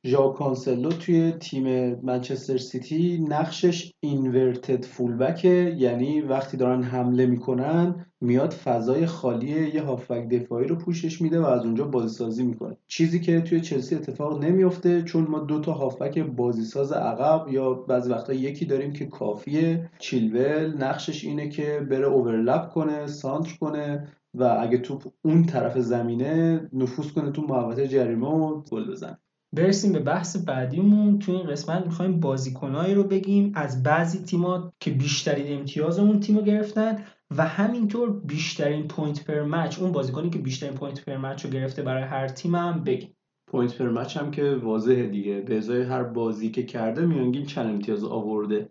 [0.08, 5.76] ژاو کانسلو توی تیم منچستر سیتی نقشش inverted full back ه.
[5.78, 11.46] یعنی وقتی دارن حمله می‌کنن میاد فضای خالی یه هافبک دفاعی رو پوشش میده و
[11.46, 12.78] از اونجا بازیسازی می‌کنه.
[12.88, 18.12] چیزی که توی چلسی اتفاق نمیفته چون ما دو تا هافبک بازیساز عقب یا بعضی
[18.12, 19.90] وقتا یکی داریم که کافیه.
[20.00, 26.70] چیلول نقشش اینه که بره overlap کنه سانتر کنه و اگه توپ اون طرف زمینه
[26.74, 29.20] نفوذ کنه تو محوطه جریمه و گل بزنه.
[29.54, 31.20] برسیم به بحث بعدیمون.
[31.20, 36.38] تو این قسمت می‌خوایم بازیکنایی رو بگیم از بعضی تیما که بیشترین امتیاز اون تیم
[36.38, 37.04] رو گرفتن
[37.38, 41.82] و همینطور بیشترین point per match اون بازیکنی که بیشترین point per match رو گرفته
[41.82, 43.14] برای هر تیم هم بگیم.
[43.48, 45.42] point per match هم که واضحه دیگه.
[45.42, 48.70] به ازای هر بازی که کرده میانگین چند امتیاز آورده؟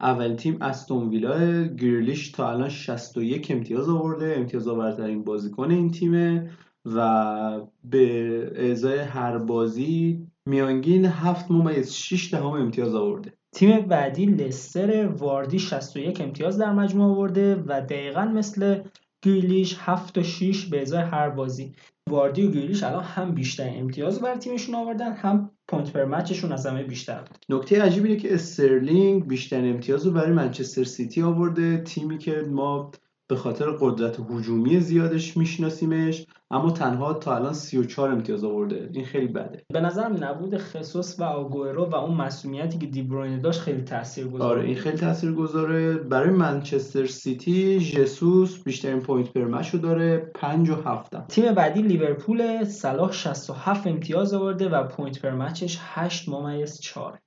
[0.00, 4.34] اول تیم استون ویلا گریلیش تا الان 61 امتیاز آورده.
[4.36, 6.50] امتیاز آورترین بازیکن این تیمه.
[6.96, 13.32] و به ازای هر بازی میانگین 7 ممیز 6 دهم امتیاز آورده.
[13.52, 18.80] تیم بعدی لستر واردی 61 امتیاز در مجموع آورده و دقیقا مثل
[19.22, 21.72] گریلیش 7 و 6 به ازای هر بازی.
[22.10, 26.52] واردی و گریلیش الان هم بیشتر امتیاز بر تیمشون آوردن هم point per match شون
[26.52, 27.38] از همه بیشتر بود.
[27.48, 31.78] نکته عجیب اینه که استرلینگ بیشتر امتیاز رو برای منچستر سیتی آورده.
[31.78, 32.90] تیمی که ما
[33.28, 38.90] به خاطر قدرت هجومی زیادش میشناسیمش اما تنها تا الان 34 امتیاز آورده.
[38.92, 39.62] این خیلی بده.
[39.72, 44.64] به نظرم نبود خصوص و آگوئرو و اون مسئولیتی که دیبروینه داشت خیلی تاثیرگذار آره
[44.64, 50.74] این خیلی تاثیر گذاره برای منچستر سیتی ژسوس بیشترین point per match داره 5 و
[50.74, 56.80] 7 تیم بعدی لیورپول صلاح 67 امتیاز آورده و point per match ش 8 ممیز
[56.80, 57.18] 4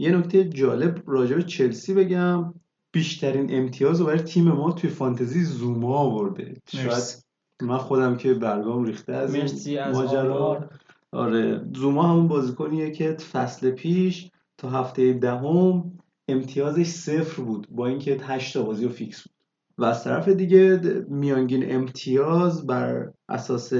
[0.00, 2.54] یه نکته جالب راجع به چلسی بگم.
[2.98, 6.54] بیشترین امتیاز رو برای تیم ما توی فانتزی زوما آورده.
[6.68, 7.24] شاید
[7.62, 10.68] من خودم که برگام ریخته از مرسی از ماجرا.
[11.12, 15.92] آره زوما همون بازیکنیه که فصل پیش تا هفته دهم
[16.28, 19.32] امتیازش صفر بود با اینکه 8 تا بازی و فیکس بود.
[19.78, 23.72] و از طرف دیگه میانگین امتیاز بر اساس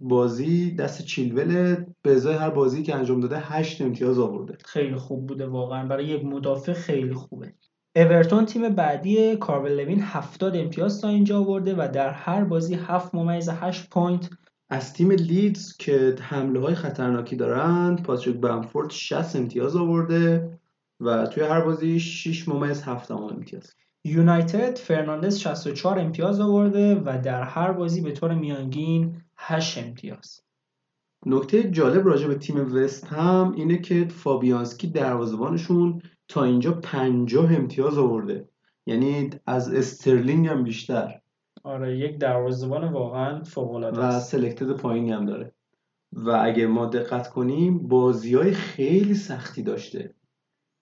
[0.00, 4.56] بازی دست چیلول به ازای هر بازی که انجام داده 8 امتیاز آورده.
[4.64, 5.88] خیلی خوب بوده واقعا.
[5.88, 7.54] برای یک مدافع خیلی خوبه.
[7.96, 13.14] اورتون تیم بعدی کالورت لوین 70 امتیاز تا اینجا آورده و در هر بازی 7
[13.14, 14.30] ممیز 8 point.
[14.68, 20.50] از تیم لیدز که حمله های خطرناکی دارن پاتریک بامفورد 60 امتیاز آورده
[21.00, 23.72] و توی هر بازی 6 ممیز 7 امتیاز.
[24.04, 30.40] یونایتد فرناندز 64 امتیاز آورده و در هر بازی به طور میانگین 8 امتیاز.
[31.26, 37.98] نکته جالب راجع به تیم وست هم اینه که فابیانسکی دروازه‌بانشون تا اینجا 50 امتیاز
[37.98, 38.48] آورده.
[38.86, 41.20] یعنی از استرلینگ هم بیشتر.
[41.64, 45.52] آره یک دروازه‌بان واقعا فوق‌العاده و selected پایینی هم داره.
[46.12, 50.14] و اگه ما دقت کنیم بازی های خیلی سختی داشته.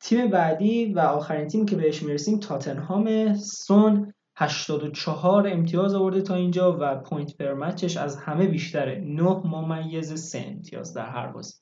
[0.01, 3.35] تیم بعدی و آخرین تیم که بهش می‌رسیم تاتنهام.
[3.35, 9.01] سون 84 امتیاز آورده تا اینجا و point per match ش از همه بیشتره.
[9.01, 11.55] 9 ممیز 3 امتیاز در هر بازی.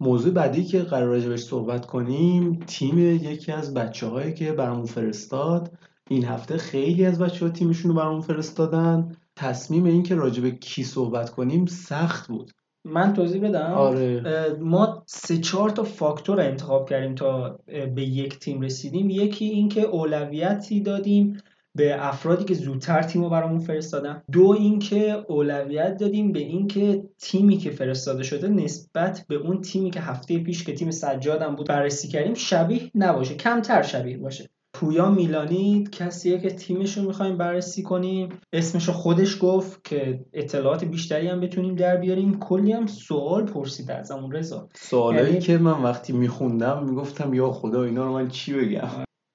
[0.00, 5.72] موضوع بعدی که قرار راجبش صحبت کنیم تیم یکی از بچه هایی که برامون فرستاد.
[6.10, 9.16] این هفته خیلی از بچه ها تیمشون رو برامون فرستادن.
[9.36, 12.50] تصمیم این که راجب کی صحبت کنیم سخت بود.
[12.84, 13.72] من توضیح بدم.
[13.72, 14.56] آره.
[14.60, 17.58] ما سه چهار تا فاکتور انتخاب کردیم تا
[17.94, 19.10] به یک تیم رسیدیم.
[19.10, 21.36] یکی اینکه اولویتی دادیم
[21.78, 24.22] به افرادی که زودتر تیم رو برامون فرستادن.
[24.32, 30.00] دو اینکه اولویت دادیم به اینکه تیمی که فرستاده شده نسبت به اون تیمی که
[30.00, 34.48] هفته پیش که تیم سجادم بود بررسی کردیم شبیه نباشه کمتر شبیه باشه.
[34.74, 38.28] پویا میلانی کسیه که تیمش رو می‌خوایم بررسی کنیم.
[38.52, 42.38] اسمش رو خودش گفت که اطلاعات بیشتری هم بتونیم در بیاریم.
[42.38, 44.68] کلی هم سوال پرسیده از همون رضا.
[44.74, 48.88] سوالایی یعنی- که من وقتی میخوندم می‌گفتم یا خدا اینا رو من چی بگم؟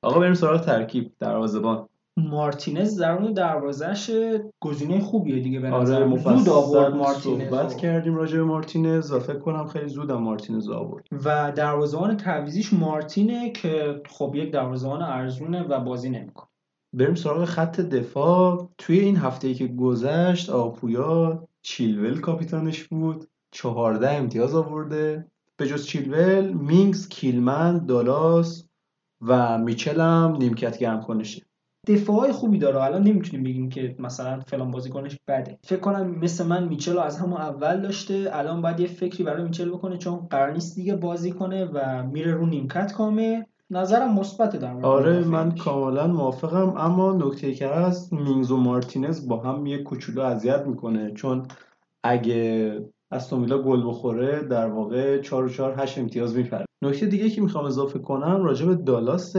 [0.04, 1.88] آقا بریم سراغ ترکیب دروازه‌بان.
[2.18, 4.12] مارتینز در اون دروازهش
[4.60, 7.80] گزینه خوبیه دیگه به آره زود آورد مارتینز صحبت رو.
[7.80, 11.06] کردیم راجع به مارتینز و فکر کنم خیلی زودم مارتینز آورد.
[11.12, 16.48] و دروازه‌بان تعویزیش مارتینه که خب یک دروازه‌بان ارزونه و بازی نمی‌کنه.
[16.94, 18.70] بریم سراغ خط دفاع.
[18.78, 23.28] توی این هفته که گذشت آپویا چیلول کاپیتانش بود.
[23.52, 25.26] 14 امتیاز آورده.
[25.58, 28.68] به جز چیلول مینگز کیلمن دالاس
[29.22, 31.42] و میچل هم نیمکت گرم کنشه.
[31.88, 32.82] دفاعای خوبی داره.
[32.82, 35.60] الان نمی‌تونیم بگیم که مثلا فلان بازیکنش بده.
[35.64, 38.30] فکر کنم مثل من میچل از همون اول داشته.
[38.32, 42.34] الان باید یه فکری برای میچل بکنه چون قرار نیست دیگه بازی کنه و میره
[42.34, 43.48] رو نیمکت کامه.
[43.70, 45.20] نظرم مثبت در مورد آره.
[45.20, 46.74] من کاملا موافقم.
[46.78, 51.12] اما نکته که هست مینگز و مارتینز با هم یه کوچولو اذیت می‌کنه.
[51.12, 51.48] چون
[52.04, 52.80] اگه
[53.12, 56.66] استون ویلا گل بخوره در واقع 4 و 4 8 امتیاز میپره.
[56.84, 59.36] نکته دیگه که می‌خوام اضافه کنم راجع به دالاس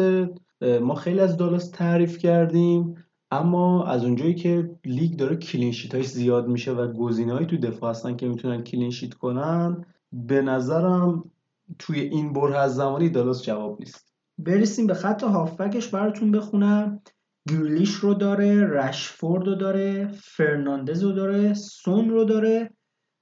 [0.60, 6.48] ما خیلی از دالاس تعریف کردیم اما از اونجایی که لیگ داره کلین شیتاش زیاد
[6.48, 11.30] میشه و گزینه‌ای تو دفاع هستن که می‌تونن کلین شیت کنن به نظرم
[11.78, 14.14] توی این برهه از زمانی دالاس جواب نیست.
[14.38, 17.00] برسیم به خط هافبکش براتون بخونم.
[17.48, 22.70] گریلیش رو داره رشفورد رو داره فرناندز رو داره سون رو داره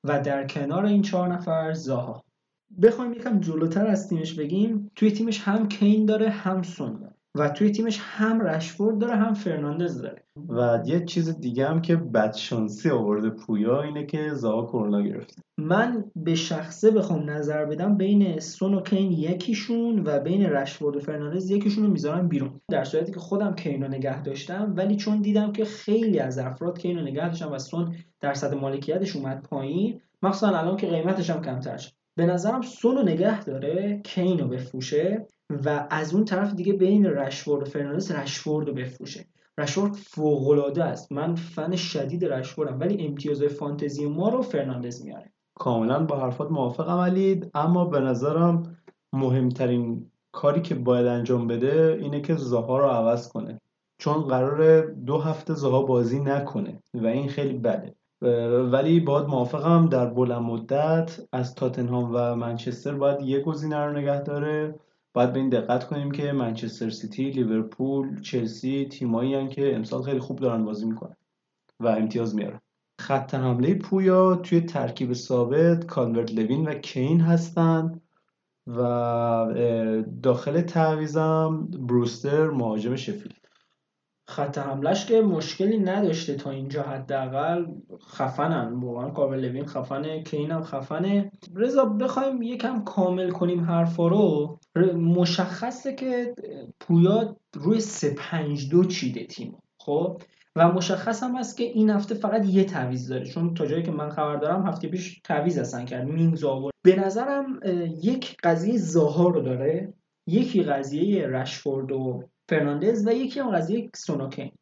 [0.04, 2.24] و در کنار این چهار نفر زاها.
[2.82, 4.90] بخوایم یکم جلوتر از تیمش بگیم.
[4.96, 7.11] توی تیمش هم کین داره هم سون داره.
[7.34, 10.22] و توی تیمش هم رشفورد داره هم فرناندز داره.
[10.48, 15.42] و یه چیز دیگه هم که بدشانسی آورده پویا اینه که زها کرونا گرفته.
[15.58, 21.00] من به شخصه بخوام نظر بدم بین سون و کین یکیشون و بین رشفورد و
[21.00, 22.60] فرناندز یکیشون رو می‌ذارم بیرون.
[22.70, 26.78] در صورتی که خودم کین رو نگه داشتم ولی چون دیدم که خیلی از افراد
[26.78, 31.42] کین رو نگه داشتم و سون درصد مالکیتش اومد پایین مخصوصا الان که قیمتش هم
[31.42, 31.92] کمتر شد.
[32.16, 35.26] به نظرم سون رو نگه داره کین رو بفروشه.
[35.64, 39.26] و از اون طرف دیگه بین رشفورد و فرناندز رشفورد رو بفروشه.
[39.58, 41.12] رشفورد فوق‌العاده است.
[41.12, 45.32] من فن شدید رشفوردم ولی امتیاز فانتزی ما رو فرناندز میاره.
[45.54, 48.76] کاملا با حرفات موافقم ولید اما به نظرم
[49.12, 53.60] مهمترین کاری که باید انجام بده اینه که زها رو عوض کنه.
[53.98, 57.94] چون قرار دو هفته زها بازی نکنه و این خیلی بده.
[58.72, 64.22] ولی باید موافقم در بلند مدت از تاتنهام و منچستر باید یه گزینه رو نگه
[64.22, 64.74] داره.
[65.12, 70.20] باید به این دقت کنیم که منچستر سیتی، لیورپول، چلسی تیمایی هن که امسال خیلی
[70.20, 71.16] خوب دارن بازی می‌کنن
[71.80, 72.60] و امتیاز میارن
[73.00, 78.00] خط حمله پویا توی ترکیب ثابت کالورت لوین و کین هستن
[78.66, 78.80] و
[80.22, 83.34] داخل تعویزم بروستر مهاجم شفیل
[84.32, 87.66] خط حملش که مشکلی نداشته تا اینجا حداقل.
[88.06, 88.72] خفنن.
[88.72, 90.22] واقعا کاور لوین خفنه.
[90.22, 91.30] کین هم خفنه.
[91.54, 94.58] رضا بخوایم یکم کامل کنیم حرفا رو.
[94.96, 96.34] مشخصه که
[96.80, 99.56] پویا روی 3 5 2 چیده تیم.
[99.78, 100.22] خب؟
[100.56, 103.26] و مشخص هم هست که این هفته فقط یه تعویض داره.
[103.26, 106.06] چون تا جایی که من خبر دارم هفته پیش تعویض هستن کرد.
[106.06, 107.60] مینگز آورد به نظرم
[108.02, 109.92] یک قضیه زاها رو داره.
[110.26, 114.52] یکی قضیه رشفورد و فرناندز و یکی هم قضیه سون و کین.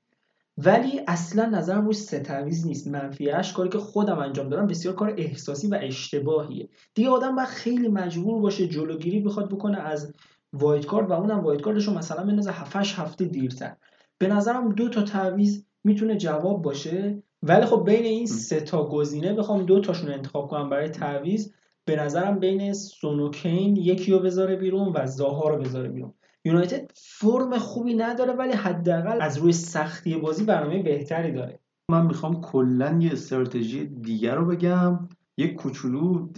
[0.58, 2.88] ولی اصلا نظرم روش سه تعویض نیست.
[2.88, 6.68] منفی هشت کاری که خودم انجام دادم بسیار کار احساسی و اشتباهیه.
[6.94, 10.14] دیگه آدم باید خیلی مجبور باشه جلوگیری بخواد بکنه از
[10.52, 13.76] wild card و اونم wild card ش رو مثلا بندازه 7 هفته دیرتر.
[14.18, 17.22] به نظرم دو تا تعویض می‌تونه جواب باشه.
[17.42, 21.52] ولی خب بین این سه تا گزینه بخوام دو تاشون انتخاب کنم برای تعویض.
[21.84, 26.14] به نظرم بین سونوکین یکی رو بذاره بیرون و زاها رو بذاره بیرون.
[26.44, 31.60] یونایتد فرم خوبی نداره ولی حداقل از روی سختی بازی برنامه بهتری داره.
[31.90, 35.08] من می‌خوام کلا یه استراتژی دیگر رو بگم.
[35.36, 36.28] یک کوچولو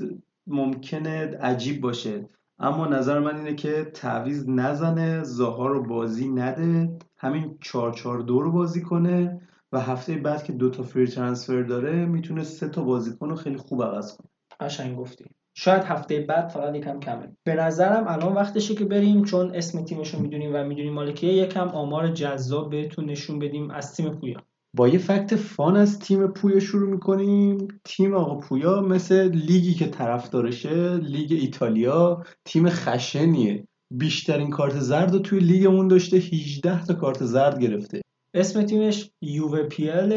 [0.46, 2.28] ممکنه عجیب باشه.
[2.58, 8.42] اما نظر من اینه که تعویض نزنه زاها رو بازی نده همین 4 4 2
[8.42, 9.40] رو بازی کنه
[9.72, 13.56] و هفته بعد که دو تا فری ترانسفر داره می‌تونه سه تا بازیکن رو خیلی
[13.56, 14.28] خوب عوض کنه.
[14.60, 15.24] قشنگ گفتی.
[15.54, 17.36] شاید هفته بعد فقط یکم کمه.
[17.44, 21.68] به نظرم الان وقتشه که بریم چون اسم تیمش رو می‌دونیم و می‌دونیم مالکیه یکم
[21.68, 24.42] آمار جذاب بهتون نشون بدیم از تیم پویا.
[24.76, 27.68] با یه فکت فان از تیم پویا شروع می‌کنیم.
[27.84, 32.22] تیم آقا پویا مثل لیگی که طرفدارشه لیگ ایتالیا.
[32.44, 33.64] تیم خشنیه.
[33.94, 38.00] بیشترین کارت زرد رو توی لیگمون داشته 18 تا کارت زرد گرفته.
[38.34, 40.12] اسم تیمش یووه پیل.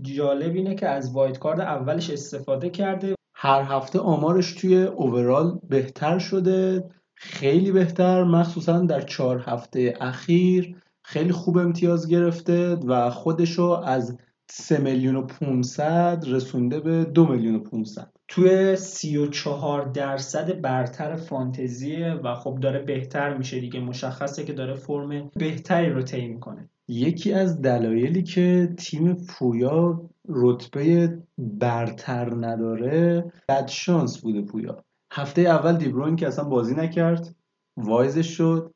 [0.00, 3.14] جالب اینه که از وایت کارت اولش استفاده کرده
[3.44, 11.32] هر هفته آمارش توی اوورال بهتر شده خیلی بهتر مخصوصا در چهار هفته اخیر خیلی
[11.32, 14.18] خوب امتیاز گرفته و خودشو از
[14.50, 22.12] 3 میلیون و 500 رسونده به 2 میلیون و 500 توی 34 درصد برتر فانتزیه
[22.12, 26.68] و خب داره بهتر میشه دیگه مشخصه که داره فرم بهتری رو طی می‌کنه.
[26.88, 34.84] یکی از دلایلی که تیم پویا رتبه برتر نداره بد شانس بوده پویا.
[35.12, 37.34] هفته اول دیبروین که اصلا بازی نکرد
[37.76, 38.74] vice ش شد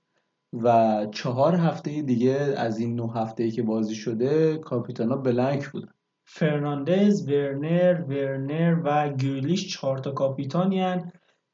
[0.53, 5.93] و چهار هفته دیگه از این نه هفته ای که بازی شده کاپیتانا blank بودن.
[6.25, 11.05] فرناندز، ورنر، ورنر و گریلیش چهار تا کاپیتانی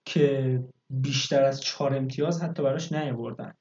[0.05, 0.61] که
[0.91, 3.55] بیشتر از چهار امتیاز حتی براش نیاوردن.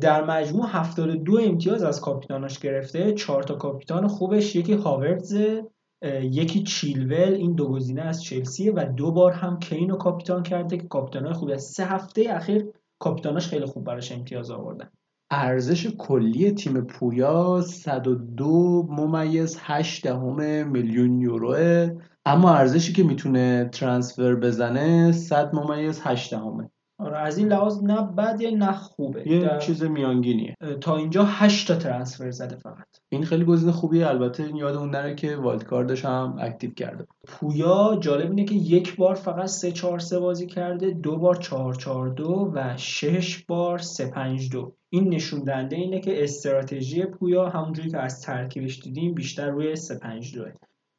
[0.00, 3.12] در مجموع 72 امتیاز از کاپیتاناش گرفته.
[3.12, 5.64] چهار تا کاپیتان خوبش یکی هاوردزه
[6.02, 10.42] اه، یکی چیلول این دو گزینه از چلسیه و دو بار هم کین رو کاپیتان
[10.42, 12.66] کرده که کاپیتانای خوبی سه هفته اخیر
[12.98, 14.90] کاپیتاناش خیلی خوب براش امتیاز آوردن.
[15.30, 21.90] ارزش کلی تیم پویا 102 ممیز 8 دهم میلیون یوروه
[22.26, 28.02] اما ارزشی که می‌تونه ترانسفر بزنه 100 ممیز 8 دهمه آره از این لحاظ نه
[28.02, 29.28] بد یا نه خوبه.
[29.30, 30.56] یه در- چیز میانگینیه.
[30.80, 32.86] تا اینجا 8 تا transfer زده فقط.
[33.08, 34.08] این خیلی گزینه خوبیه.
[34.08, 38.54] البته این یادمون نره که wild card ش هم active کرده پویا جالب اینه که
[38.54, 43.44] یک بار فقط 3 4 3 بازی کرده دو بار 4 4 2 و 6
[43.44, 48.80] بار 3 5 2 این نشون دهنده اینه که استراتژی پویا همونجوری که از ترکیبش
[48.80, 50.44] دیدیم بیشتر روی 3 5 2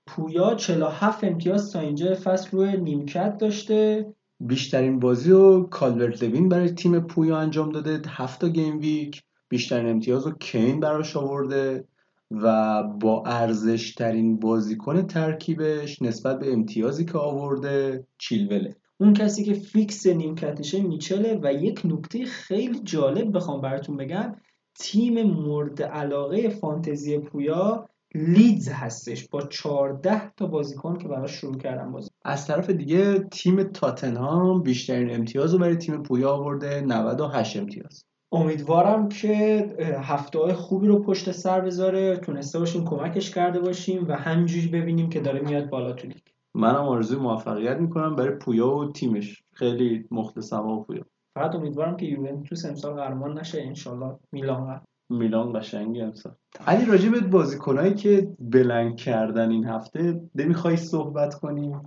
[0.07, 4.05] پویا 47 امتیاز تا اینجا فصل روی نیمکت داشته.
[4.39, 8.01] بیشترین بازی رو کالورت لوین برای تیم پویا انجام داده.
[8.07, 11.85] هفت game week بیشترین امتیاز رو کین براش آورده
[12.31, 18.75] و با ارزش ترین بازیکن ترکیبش نسبت به امتیازی که آورده چیلوله.
[18.97, 24.35] اون کسی که فیکس نیمکتشه میچله و یک نکته خیلی جالب بخوام براتون بگم
[24.79, 31.91] تیم مورد علاقه فانتزی پویا لیدز هستش با 14 تا بازیکن که براش شروع کردن
[31.91, 32.06] بازی.
[32.27, 38.03] از طرف دیگه تیم تاتنهام بیشترین امتیاز رو برای تیم پویا آورده 98 امتیاز.
[38.31, 39.67] امیدوارم که
[40.01, 45.09] هفته های خوبی رو پشت سر بذاره تونسته باشیم کمکش کرده باشیم و همینجوری ببینیم
[45.09, 46.17] که داره میاد بالا تو لیگ.
[46.53, 49.43] منم آرزوی موفقیت می‌کنم برای پویا و تیمش.
[49.53, 51.03] خیلی مخلصم و پویا.
[51.33, 54.81] فقط امیدوارم که یوونتوس امسال قهرمان نشه انشالله میلان.
[55.09, 56.33] میلان قشنگی امسال.
[56.67, 61.81] علی راجع به بازیکنایی که بلنک کردن این هفته نمی‌خوای صحبت کنیم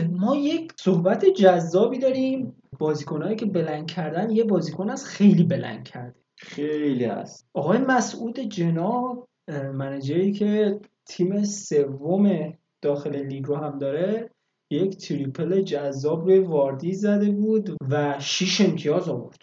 [0.00, 2.56] ما یک صحبت جذابی داریم.
[2.78, 6.20] بازیکنهایی که بلنگ کردن یه بازیکن از خیلی بلنگ کرده.
[6.36, 7.48] خیلی هست.
[7.54, 14.30] آقای مسعود جناب اه، منیجری که تیم سوم داخل لیگ رو هم داره
[14.70, 19.42] یک تریپل جذاب روی واردی زده بود و 6 امتیاز آورد.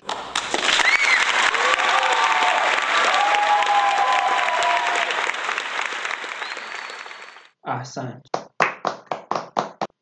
[7.66, 8.22] احسن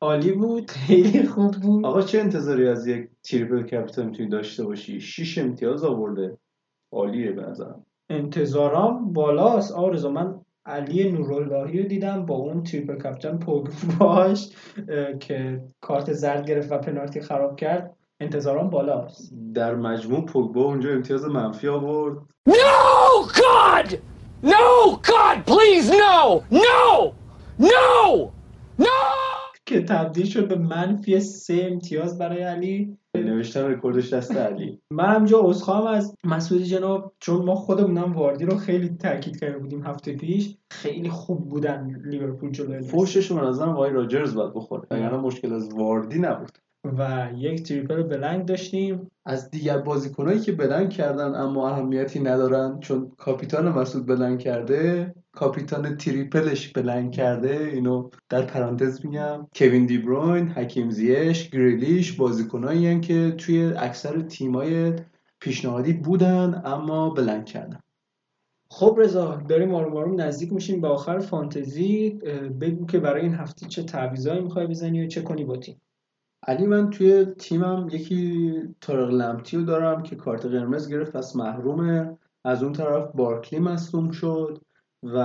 [0.01, 5.01] عالی بود خیلی خوب بود آقا چه انتظاری از یک تریپل کپیتان می‌تونی داشته باشی
[5.01, 6.37] 6 امتیاز آورده
[6.91, 13.39] عالیه به نظرم انتظارام بالاست آرزو من علی نوراللهی رو دیدم با اون تریپل کاپیتان
[13.39, 14.49] پوگباش
[15.19, 21.25] که کارت زرد گرفت و پنالتی خراب کرد انتظارام بالاست در مجموع پوگبا اونجا امتیاز
[21.25, 22.17] منفی آورد
[22.49, 23.87] No, God!
[24.43, 26.43] No, God, please, no!
[26.67, 27.13] No!
[27.59, 28.31] No!
[28.79, 29.30] No!
[29.71, 32.97] که تبدیل شد به منفی سه امتیاز برای علی.
[33.15, 34.79] نوشتن رکوردش دست علی.
[34.91, 39.83] من همینجا عذرخواهم از مسعود جناب چون ما خودمونم واردی رو خیلی تاکید کرده بودیم
[39.83, 40.55] هفته پیش.
[40.71, 42.81] خیلی خوب بودن لیورپول جلوی.
[42.81, 44.83] فوشش به نظرم آقای راجرز باید بخوره.
[44.91, 46.57] وگرنه مشکل از واردی نبود.
[46.97, 49.07] و یک triple blank داشتیم.
[49.25, 55.97] از دیگر بازیکنایی که blank کردن اما اهمیتی ندارن چون کاپیتان مسعود blank کرده کاپیتان
[55.97, 59.47] triple ش blank کرده اینو در پرانتز میگم.
[59.55, 64.93] کوین دیبروین حکیم زیش گریلیش بازیکنایی که توی اکثر تیمای
[65.39, 67.79] پیشنهادی بودن اما بلند کردن.
[68.69, 72.09] خب رضا داریم آروم آروم نزدیک میشیم به آخر فانتزی.
[72.61, 75.81] بگو که برای این هفته چه تعویضایی می‌خوای بزنی و چه کنی با تیم؟
[76.47, 82.17] علی من توی تیمم یکی طارق لمتی رو دارم که کارت قرمز گرفت پس محرومه.
[82.45, 84.61] از اون طرف بارکلی مصدوم شد.
[85.03, 85.17] و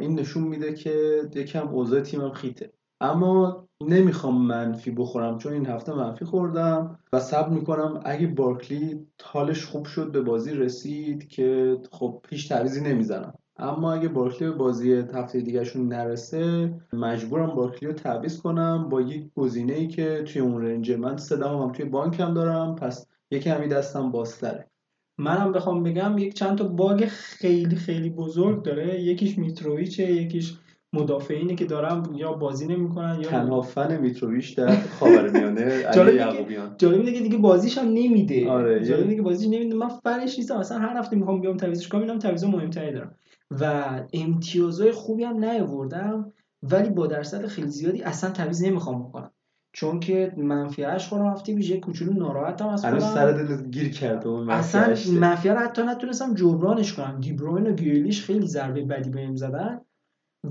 [0.00, 2.72] این نشون میده که یکم اوضاع تیمم خیته.
[3.00, 9.64] اما نمی‌خوام منفی بخورم چون این هفته منفی خوردم و صبر می‌کنم اگه بارکلی حالش
[9.64, 13.34] خوب شد به بازی رسید که خب هیچ تعویضی نمی‌زنم.
[13.56, 19.30] اما اگه بارکلی به بازی هفته دیگهشون نرسه مجبورم بارکلی رو تعویض کنم با یک
[19.36, 23.68] گزینه ای که توی اون رنجه من سه هم توی بانکم دارم پس یکی همی
[23.68, 24.70] دستم بازتره.
[25.18, 29.00] منم بخوام بگم یک چند تا باگ خیلی خیلی بزرگ داره.
[29.02, 30.54] یکیش میتروویچه یکیش
[30.92, 36.74] مدافعینه که دارم یا بازی نمی‌کنن یا تنها فن میتروویچ در خاورمیانه علی یعقوبیان.
[36.78, 38.50] جالب اینه که دیگه بازیش هم نمیده.
[38.50, 39.74] آره، جالب اینه که بازیش نمیده.
[39.74, 40.56] من فنش نیستم.
[40.56, 43.14] اصلا هر هفته می‌خوام بیام تعویضش کنم اینم تعویض مهمتری دارم
[43.50, 46.32] و امتیازهای خوبی هم نیاوردم
[46.62, 49.30] ولی با درصد خیلی زیادی اصلا تعویض نمی‌خوام بکنم.
[49.78, 52.98] چون که منفی 8 خورم هفته یه کوچولو ناراحتم از خودم.
[52.98, 54.94] سر دلت گیر کرده اصلا.
[55.20, 57.20] منفی رو حتی نتونستم جبرانش کنم.
[57.20, 59.80] دیبروین و گریلیش خیلی ضربه بدی بهم زدن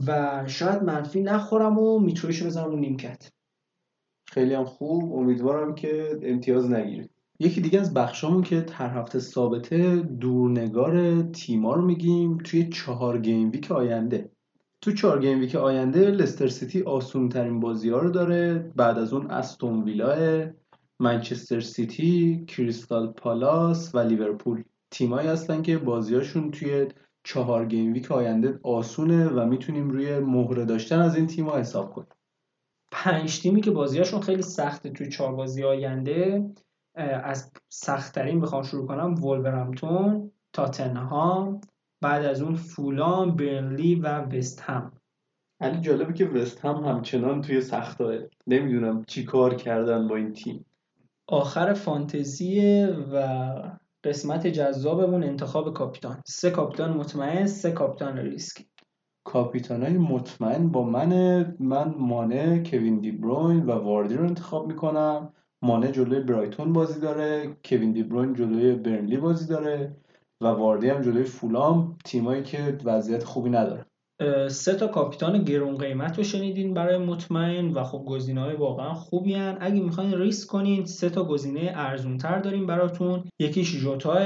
[0.08, 3.32] و شاید منفی نخورم و میترویش رو بزنم اون نیمکت.
[4.28, 5.14] خیلی هم خوب.
[5.14, 11.86] امیدوارم که امتیاز نگیرید یکی دیگه از بخشامون که هر هفته ثابته دورنگار تیما رو
[11.86, 14.32] میگیم توی چهار گیم ویک آینده.
[14.88, 18.72] تو چهار game week آینده لستر سیتی آسون ترین بازی ها رو داره.
[18.76, 20.50] بعد از اون استون ویلا
[21.00, 26.88] منچستر سیتی کریستال پالاس و لیورپول تیمایی هستن که بازیاشون توی
[27.24, 32.08] چهار game week آینده آسونه و می‌تونیم روی مهره داشتن از این تیما حساب کنیم.
[32.92, 36.50] پنج تیمی که بازیاشون خیلی سخته توی چهار بازی آینده
[37.24, 41.62] از سختترین بخوام شروع کنم وولورهمپتون تاتنهام
[42.02, 44.92] بعد از اون فولام برنلی و وست هم.
[45.60, 48.16] علی جالبه که وست هم همچنان توی سختاه
[48.48, 50.66] نمی‌دونم چی کار کردن با این تیم.
[51.28, 52.84] آخر فانتزی
[53.14, 53.28] و
[54.04, 56.22] قسمت جذابمون انتخاب کاپیتان.
[56.28, 58.66] سه کاپیتان مطمئن سه کاپیتان ریسکی.
[59.24, 61.12] کاپیتانای مطمئن با من
[61.60, 65.34] من مانه کوین دی بروین و واردی رو انتخاب می‌کنم.
[65.62, 69.96] مانه جلوی برایتون بازی داره کوین دی بروین جلوی برنلی بازی داره.
[70.42, 73.86] و واردی هم جلوی فولام تیمایی که وضعیت خوبی نداره.
[74.48, 79.34] سه تا کاپیتان گرون قیمت رو شنیدین برای مطمئن و خب گزینه های واقعا خوبی
[79.34, 79.58] هن.
[79.62, 83.24] اگه می‌خواین ریسک کنین سه تا گزینه ارزون تر داریم براتون.
[83.40, 84.20] یکیش جوتاه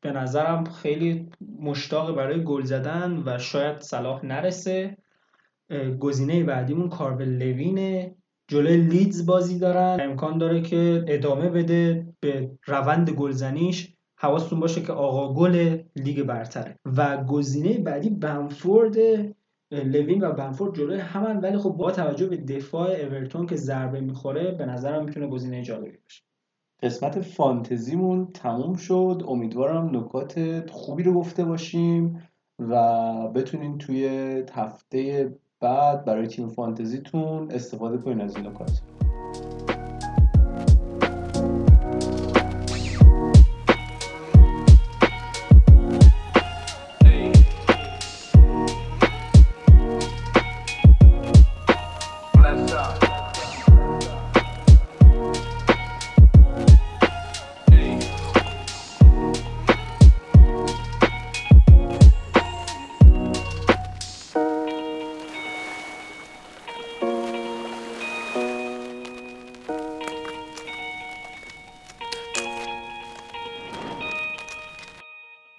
[0.00, 1.28] به نظرم خیلی
[1.60, 4.96] مشتاق برای گل زدن و شاید صلاح نرسه.
[6.00, 8.14] گزینه بعدیمون کاربل لوینه.
[8.48, 10.00] جلوی لیدز بازی دارن.
[10.00, 13.94] امکان داره که ادامه بده به روند گلزنیش.
[14.20, 18.96] حواستون باشه که آقا گل لیگ برتره و گزینه بعدی بنفورد
[19.72, 21.40] لوین و بنفورد جلوی همن.
[21.40, 25.96] ولی خب با توجه به دفاع اورتون که ضربه می‌خوره به نظرم می‌تونه گزینه جالبی
[26.02, 26.22] باشه.
[26.82, 29.24] قسمت فانتزیمون تموم شد.
[29.28, 32.22] امیدوارم نکات خوبی رو گفته باشیم
[32.58, 34.06] و بتونین توی
[34.52, 38.82] هفته بعد برای تیم فانتزیتون استفاده کنین از این نکات.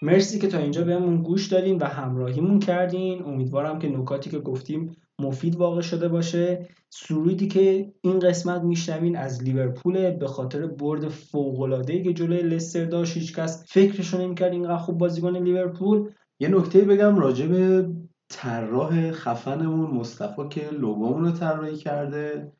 [0.10, 3.23] مرسی که تا اینجا بهمون گوش دادین و همراهیمون کردین.
[3.23, 6.68] امیدوارم که نکاتی که گفتیم مفید واقع شده باشه.
[6.90, 13.18] سرودی که این قسمت میشنوین از لیورپول به خاطر برد فوق‌العاده‌ای که جلوی لستر داشت.
[13.18, 16.10] هیچکس فکرشو نمی‌کرد اینقدر خوب بازیکن لیورپول.
[16.40, 17.90] یه نکته بگم راجع به
[18.30, 19.91] طراح خفنمون.
[19.91, 22.52] مصطفی که لوگومون رو طراحی کرده.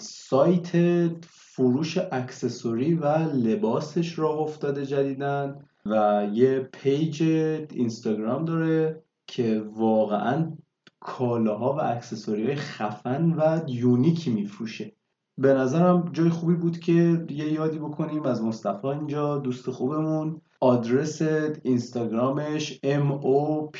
[0.00, 0.70] سایت
[1.22, 5.54] فروش اکسسوری و لباسش راه افتاده جدیدن
[5.90, 7.22] و یه پیج
[7.72, 10.52] اینستاگرام داره که واقعا
[11.00, 14.92] کالاها و accessory های خفن و unique ی میفروشه.
[15.38, 20.40] به نظرم جای خوبی بود که یه یادی بکنیم از مصطفی اینجا دوست خوبمون.
[20.60, 21.22] آدرس
[21.62, 23.76] اینستاگرامش mophAW.ir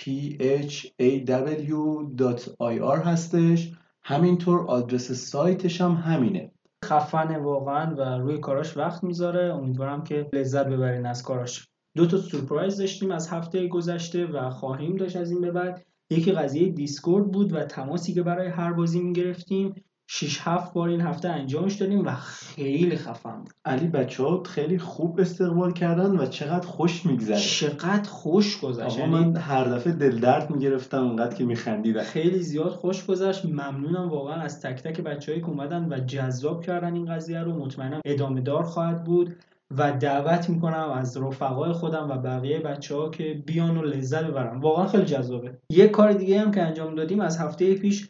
[3.05, 3.73] هستش.
[4.05, 6.53] همینطور آدرس سایتش هم همینه.
[6.85, 9.55] خفنه واقعا و روی کاراش وقت می‌ذاره.
[9.55, 11.69] امیدوارم که لذت ببرین از کاراش.
[11.97, 15.87] دو تا سورپرایز داشتیم از هفته گذشته و خواهیم داشت از این به بعد.
[16.11, 19.75] یکی قضیه دیسکورد بود و تماسی که برای هر بازی می‌گرفتیم.
[20.09, 23.53] 6 7 بار این هفته انجامش دادیم و خیلی خفن بود.
[23.65, 27.41] علی بچه ها خیلی خوب استقبال کردن و چقدر خوش میگذره.
[27.41, 28.99] چقدر خوش گذشت.
[28.99, 33.45] آقا من هر دفعه دل درد می‌گرفتم اونقدر که میخندیدن خیلی زیاد خوش گذشت.
[33.45, 37.53] ممنونم واقعا از تک تک بچه‌ای که اومدن و جذاب کردن این قضیه رو.
[37.65, 39.37] مطمئنم ادامه دار خواهد بود.
[39.71, 44.61] و دعوت می‌کنم از رفقای خودم و بقیه بچه ها که بیان و لذت ببرن.
[44.61, 45.59] واقعا خیلی جذابه.
[45.71, 48.09] یه کار دیگه هم که انجام دادیم از هفته پیش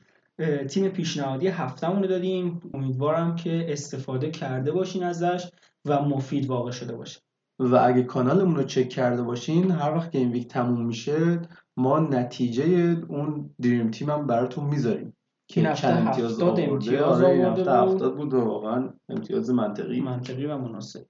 [0.69, 2.61] تیم پیشنهادی هفتمون رو دادیم.
[2.75, 5.51] امیدوارم که استفاده کرده باشین ازش
[5.85, 7.21] و مفید واقع شده باشه.
[7.59, 11.41] و اگه کانالمون رو چک کرده باشین هر وقت که این ویک تموم میشه
[11.77, 15.13] ما نتیجه اون دریم تیم هم براتون می‌ذاریم.
[15.49, 16.73] که این هفته امتیاز 70 آورده.
[16.73, 17.73] امتیاز آره این هفته.
[17.73, 20.01] 70 بود و واقعا امتیاز منطقی.
[20.01, 21.07] منطقی و مناسب.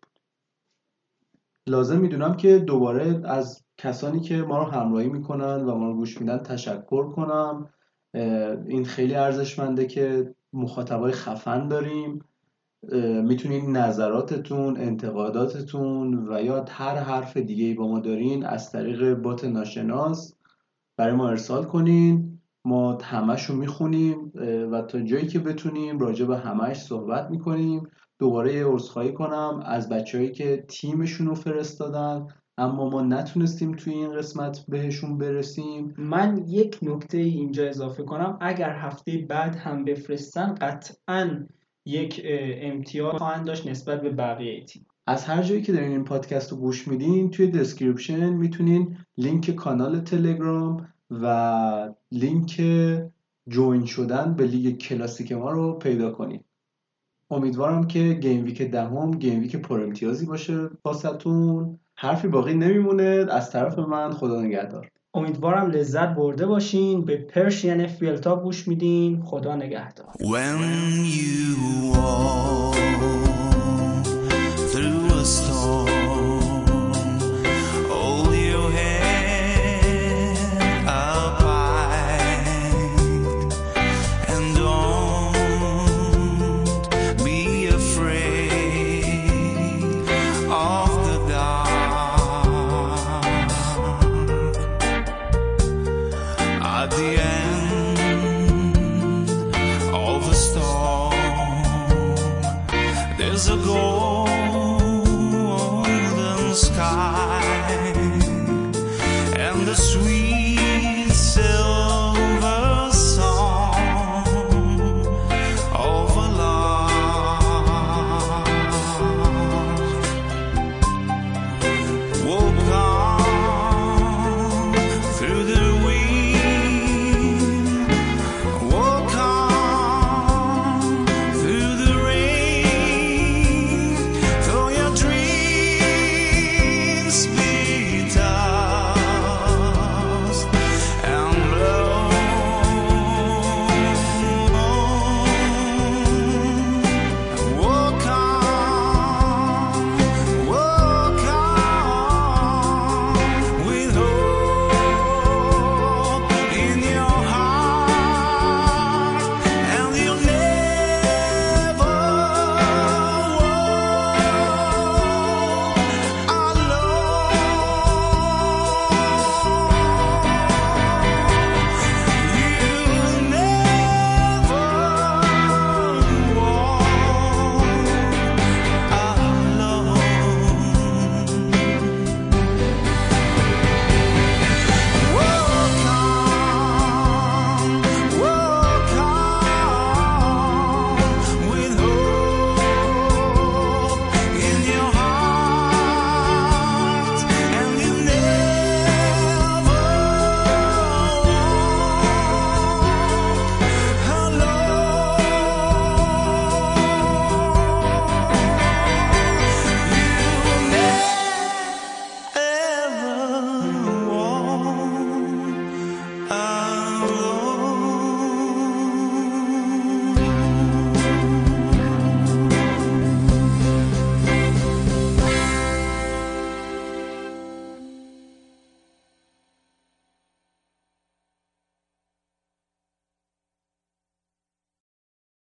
[1.68, 6.20] لازم می‌دونم که دوباره از کسانی که ما رو همراهی می‌کنن و ما رو گوش
[6.20, 7.68] میدن تشکر کنم.
[8.68, 12.24] این خیلی ارزشمنده که مخاطبای خفن داریم.
[13.22, 20.34] می‌تونین نظراتتون انتقاداتتون و یا هر حرف دیگه با ما دارین از طریق بات ناشناس
[20.96, 22.40] برای ما ارسال کنین.
[22.64, 24.32] ما همش رو می‌خونیم
[24.72, 27.88] و تا جایی که بتونیم راجع به همش صحبت می‌کنیم.
[28.18, 32.26] دوباره عذرخواهی کنم از بچههایی که تیمشون رو فرستادن
[32.58, 35.94] اما ما نتونستیم توی این قسمت بهشون برسیم.
[35.98, 38.38] من یک نکته اینجا اضافه کنم.
[38.40, 41.46] اگر هفته بعد هم بفرستن قطعا
[41.84, 42.22] یک
[42.60, 44.86] امتیاز خواهند داشت نسبت به بقیه تیم.
[45.06, 50.00] از هر جایی که دارین این پادکست رو گوش میدین توی دسکریپشن می‌تونین لینک کانال
[50.00, 52.62] تلگرام و لینک
[53.48, 56.44] join شدن به لیگ کلاسیک ما رو پیدا کنین.
[57.30, 61.78] امیدوارم که game week دهم game week پر امتیازی باشه واسهتون.
[61.96, 63.26] حرفی باقی نمیمونه.
[63.30, 64.88] از طرف من خدا نگهدار.
[65.14, 67.04] امیدوارم لذت برده باشین.
[67.04, 69.22] به Persian FPL تاک گوش میدین.
[69.22, 70.06] خدا نگهدار.